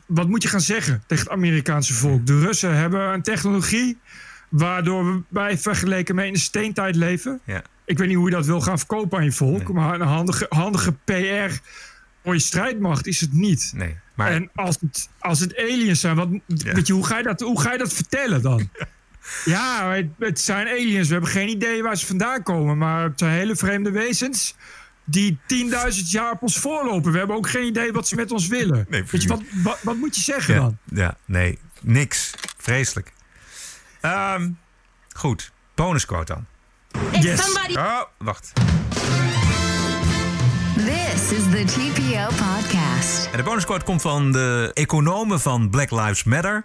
Wat 0.05 0.27
moet 0.27 0.43
je 0.43 0.49
gaan 0.49 0.61
zeggen 0.61 1.03
tegen 1.07 1.23
het 1.23 1.33
Amerikaanse 1.33 1.93
volk? 1.93 2.25
De 2.25 2.39
Russen 2.39 2.75
hebben 2.75 3.13
een 3.13 3.21
technologie 3.21 3.99
waardoor 4.49 5.23
wij 5.27 5.57
vergeleken 5.57 6.15
mee 6.15 6.27
in 6.27 6.33
de 6.33 6.39
steentijd 6.39 6.95
leven. 6.95 7.39
Ja. 7.45 7.61
Ik 7.85 7.97
weet 7.97 8.07
niet 8.07 8.17
hoe 8.17 8.29
je 8.29 8.35
dat 8.35 8.45
wil 8.45 8.61
gaan 8.61 8.77
verkopen 8.77 9.17
aan 9.17 9.23
je 9.23 9.31
volk, 9.31 9.73
maar 9.73 9.93
een 9.93 10.07
handige, 10.07 10.45
handige 10.49 10.91
PR 10.91 11.59
voor 12.23 12.33
je 12.33 12.39
strijdmacht 12.39 13.07
is 13.07 13.21
het 13.21 13.33
niet. 13.33 13.71
Nee, 13.75 13.95
maar 14.13 14.31
En 14.31 14.49
als 14.55 14.77
het, 14.79 15.09
als 15.19 15.39
het 15.39 15.57
aliens 15.57 15.99
zijn, 15.99 16.15
wat, 16.15 16.29
weet 16.47 16.87
je, 16.87 16.93
hoe, 16.93 17.05
ga 17.05 17.17
je 17.17 17.23
dat, 17.23 17.39
hoe 17.39 17.61
ga 17.61 17.71
je 17.71 17.77
dat 17.77 17.93
vertellen 17.93 18.41
dan? 18.41 18.69
Ja, 19.45 19.91
het, 19.91 20.07
het 20.19 20.39
zijn 20.39 20.67
aliens. 20.67 21.07
We 21.07 21.13
hebben 21.13 21.31
geen 21.31 21.49
idee 21.49 21.83
waar 21.83 21.97
ze 21.97 22.05
vandaan 22.05 22.43
komen. 22.43 22.77
Maar 22.77 23.03
het 23.03 23.19
zijn 23.19 23.31
hele 23.31 23.55
vreemde 23.55 23.91
wezens 23.91 24.55
die 25.03 25.39
10.000 25.93 26.09
jaar 26.09 26.31
op 26.31 26.41
ons 26.41 26.57
voorlopen. 26.57 27.11
We 27.11 27.17
hebben 27.17 27.35
ook 27.35 27.49
geen 27.49 27.65
idee 27.65 27.91
wat 27.91 28.07
ze 28.07 28.15
met 28.15 28.31
ons 28.31 28.47
willen. 28.47 28.85
Nee, 28.89 29.03
weet 29.03 29.21
je, 29.21 29.27
wat, 29.27 29.41
wat, 29.63 29.79
wat 29.81 29.95
moet 29.95 30.15
je 30.15 30.21
zeggen 30.21 30.53
ja, 30.53 30.59
dan? 30.59 30.77
ja, 30.85 31.17
nee, 31.25 31.59
niks. 31.81 32.31
Vreselijk. 32.57 33.13
Ehm, 34.01 34.49
goed, 35.15 35.51
bonusquote 35.75 36.33
dan. 36.33 36.45
Yes. 37.21 37.57
Oh, 37.75 38.01
wacht. 38.17 38.51
This 40.75 41.31
is 41.31 41.43
the 41.43 41.63
TPO 41.65 42.25
podcast. 42.25 43.29
En 43.31 43.37
de 43.37 43.43
bonusquote 43.43 43.85
komt 43.85 44.01
van 44.01 44.31
de 44.31 44.71
economen 44.73 45.39
van 45.39 45.69
Black 45.69 45.91
Lives 45.91 46.23
Matter. 46.23 46.63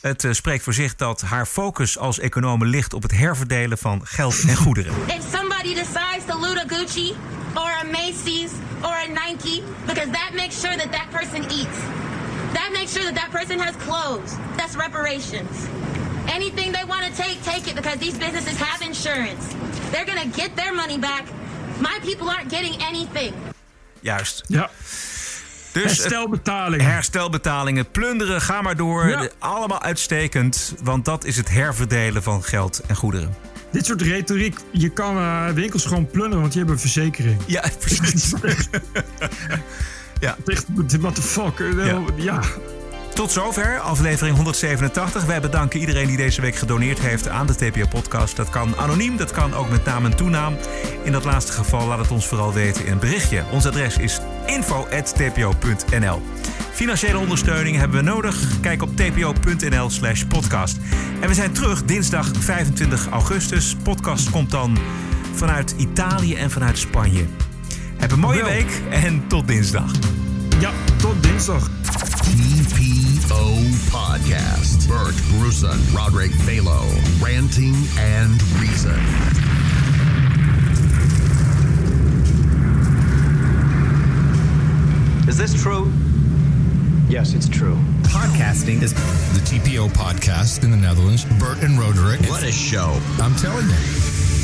Het 0.00 0.24
eh, 0.24 0.32
spreekt 0.32 0.64
voor 0.64 0.74
zich 0.74 0.94
dat 0.94 1.20
haar 1.20 1.46
focus 1.46 1.98
als 1.98 2.18
economen 2.18 2.66
ligt 2.68 2.92
op 2.94 3.02
het 3.02 3.12
herverdelen 3.12 3.78
van 3.78 4.06
geld 4.06 4.40
en 4.48 4.56
goederen. 4.56 4.92
If 5.06 5.22
somebody 5.32 5.74
decides 5.74 6.24
to 6.26 6.38
loot 6.40 6.56
a 6.56 6.64
Gucci 6.66 7.14
or 7.54 7.70
a 7.70 7.84
Macy's 7.84 8.50
or 8.82 8.92
a 8.92 9.06
Nike, 9.06 9.62
because 9.86 10.10
that 10.10 10.30
makes 10.34 10.60
sure 10.60 10.76
that 10.76 10.92
that 10.92 11.10
person 11.10 11.42
eats. 11.42 11.78
That 12.52 12.70
makes 12.72 12.92
sure 12.92 13.12
that 13.12 13.14
that 13.14 13.30
person 13.30 13.58
has 13.60 13.74
clothes. 13.76 14.32
That's 14.56 14.76
reparations. 14.76 15.68
Anything 16.26 16.72
they 16.72 16.84
want 16.84 17.04
to 17.06 17.22
take, 17.22 17.42
take 17.42 17.70
it 17.70 17.74
because 17.74 17.98
these 17.98 18.18
businesses 18.18 18.56
have 18.58 18.86
insurance. 18.86 19.54
They're 19.90 20.06
going 20.06 20.30
to 20.30 20.40
get 20.40 20.54
their 20.54 20.74
money 20.74 20.98
back. 20.98 21.24
My 21.80 21.98
people 22.02 22.28
aren't 22.28 22.50
getting 22.50 22.74
anything. 22.80 23.32
Juist. 24.02 24.44
Ja. 24.46 24.70
Dus 25.82 25.96
Herstelbetalingen. 25.98 26.86
Herstelbetalingen, 26.86 27.90
plunderen, 27.90 28.40
ga 28.40 28.62
maar 28.62 28.76
door. 28.76 29.08
Ja. 29.08 29.28
Allemaal 29.38 29.82
uitstekend, 29.82 30.74
want 30.82 31.04
dat 31.04 31.24
is 31.24 31.36
het 31.36 31.48
herverdelen 31.50 32.22
van 32.22 32.42
geld 32.42 32.80
en 32.86 32.96
goederen. 32.96 33.34
Dit 33.70 33.86
soort 33.86 34.02
retoriek, 34.02 34.58
je 34.70 34.88
kan 34.88 35.16
eh, 35.16 35.48
winkels 35.48 35.84
gewoon 35.84 36.06
plunderen, 36.06 36.40
want 36.40 36.52
die 36.52 36.56
hebben 36.58 36.74
een 36.74 36.90
verzekering. 36.90 37.40
Ja, 37.46 37.64
precies. 37.80 38.32
ja. 40.20 40.36
Echt, 40.46 40.64
what 41.00 41.14
the 41.14 41.22
fuck? 41.22 41.60
Eh, 41.60 41.86
Ja. 41.86 42.00
ja. 42.16 42.40
Tot 43.14 43.30
zover, 43.32 43.78
aflevering 43.78 44.36
187. 44.36 45.24
Wij 45.24 45.40
bedanken 45.40 45.80
iedereen 45.80 46.06
die 46.06 46.16
deze 46.16 46.40
week 46.40 46.56
gedoneerd 46.56 46.98
heeft 46.98 47.28
aan 47.28 47.46
de 47.46 47.54
TPO-podcast. 47.54 48.36
Dat 48.36 48.50
kan 48.50 48.76
anoniem, 48.76 49.16
dat 49.16 49.30
kan 49.30 49.54
ook 49.54 49.70
met 49.70 49.84
naam 49.84 50.04
en 50.04 50.16
toenaam. 50.16 50.56
In 51.02 51.12
dat 51.12 51.24
laatste 51.24 51.52
geval 51.52 51.86
laat 51.86 51.98
het 51.98 52.10
ons 52.10 52.26
vooral 52.26 52.52
weten 52.52 52.86
in 52.86 52.92
een 52.92 52.98
berichtje. 52.98 53.42
Ons 53.50 53.66
adres 53.66 53.96
is 53.96 54.20
info.tpo.nl. 54.48 56.22
Financiële 56.72 57.18
ondersteuning 57.18 57.76
hebben 57.76 57.96
we 57.96 58.10
nodig. 58.10 58.60
Kijk 58.60 58.82
op 58.82 58.96
tpo.nl 58.96 59.90
slash 59.90 60.22
podcast. 60.22 60.76
En 61.20 61.28
we 61.28 61.34
zijn 61.34 61.52
terug 61.52 61.84
dinsdag 61.84 62.30
25 62.38 63.08
augustus. 63.08 63.76
Podcast 63.82 64.30
komt 64.30 64.50
dan 64.50 64.78
vanuit 65.34 65.74
Italië 65.76 66.34
en 66.34 66.50
vanuit 66.50 66.78
Spanje. 66.78 67.26
Heb 67.96 68.12
een 68.12 68.18
mooie 68.18 68.42
Wel. 68.42 68.48
week 68.48 68.82
en 68.90 69.26
tot 69.28 69.48
dinsdag. 69.48 69.92
Ja, 70.60 70.70
tot 70.96 71.22
dinsdag. 71.22 71.70
TPO 72.20 73.54
Podcast. 73.90 74.88
Bert 74.88 75.14
Bruson, 75.38 75.80
Roderick 75.94 76.32
Balo, 76.44 76.82
Ranting 77.20 77.76
and 78.20 78.42
Reason. 78.60 79.57
Is 85.28 85.36
this 85.36 85.60
true? 85.62 85.92
Yes, 87.06 87.34
it's 87.34 87.48
true. 87.48 87.76
Podcasting 88.04 88.80
is 88.80 88.94
The 88.94 89.40
TPO 89.40 89.88
podcast 89.90 90.64
in 90.64 90.70
the 90.70 90.76
Netherlands. 90.76 91.26
Bert 91.38 91.62
and 91.62 91.78
Roderick. 91.78 92.20
what 92.30 92.42
a 92.42 92.50
show. 92.50 92.98
I'm 93.18 93.34
telling 93.36 93.68
you. 93.68 94.37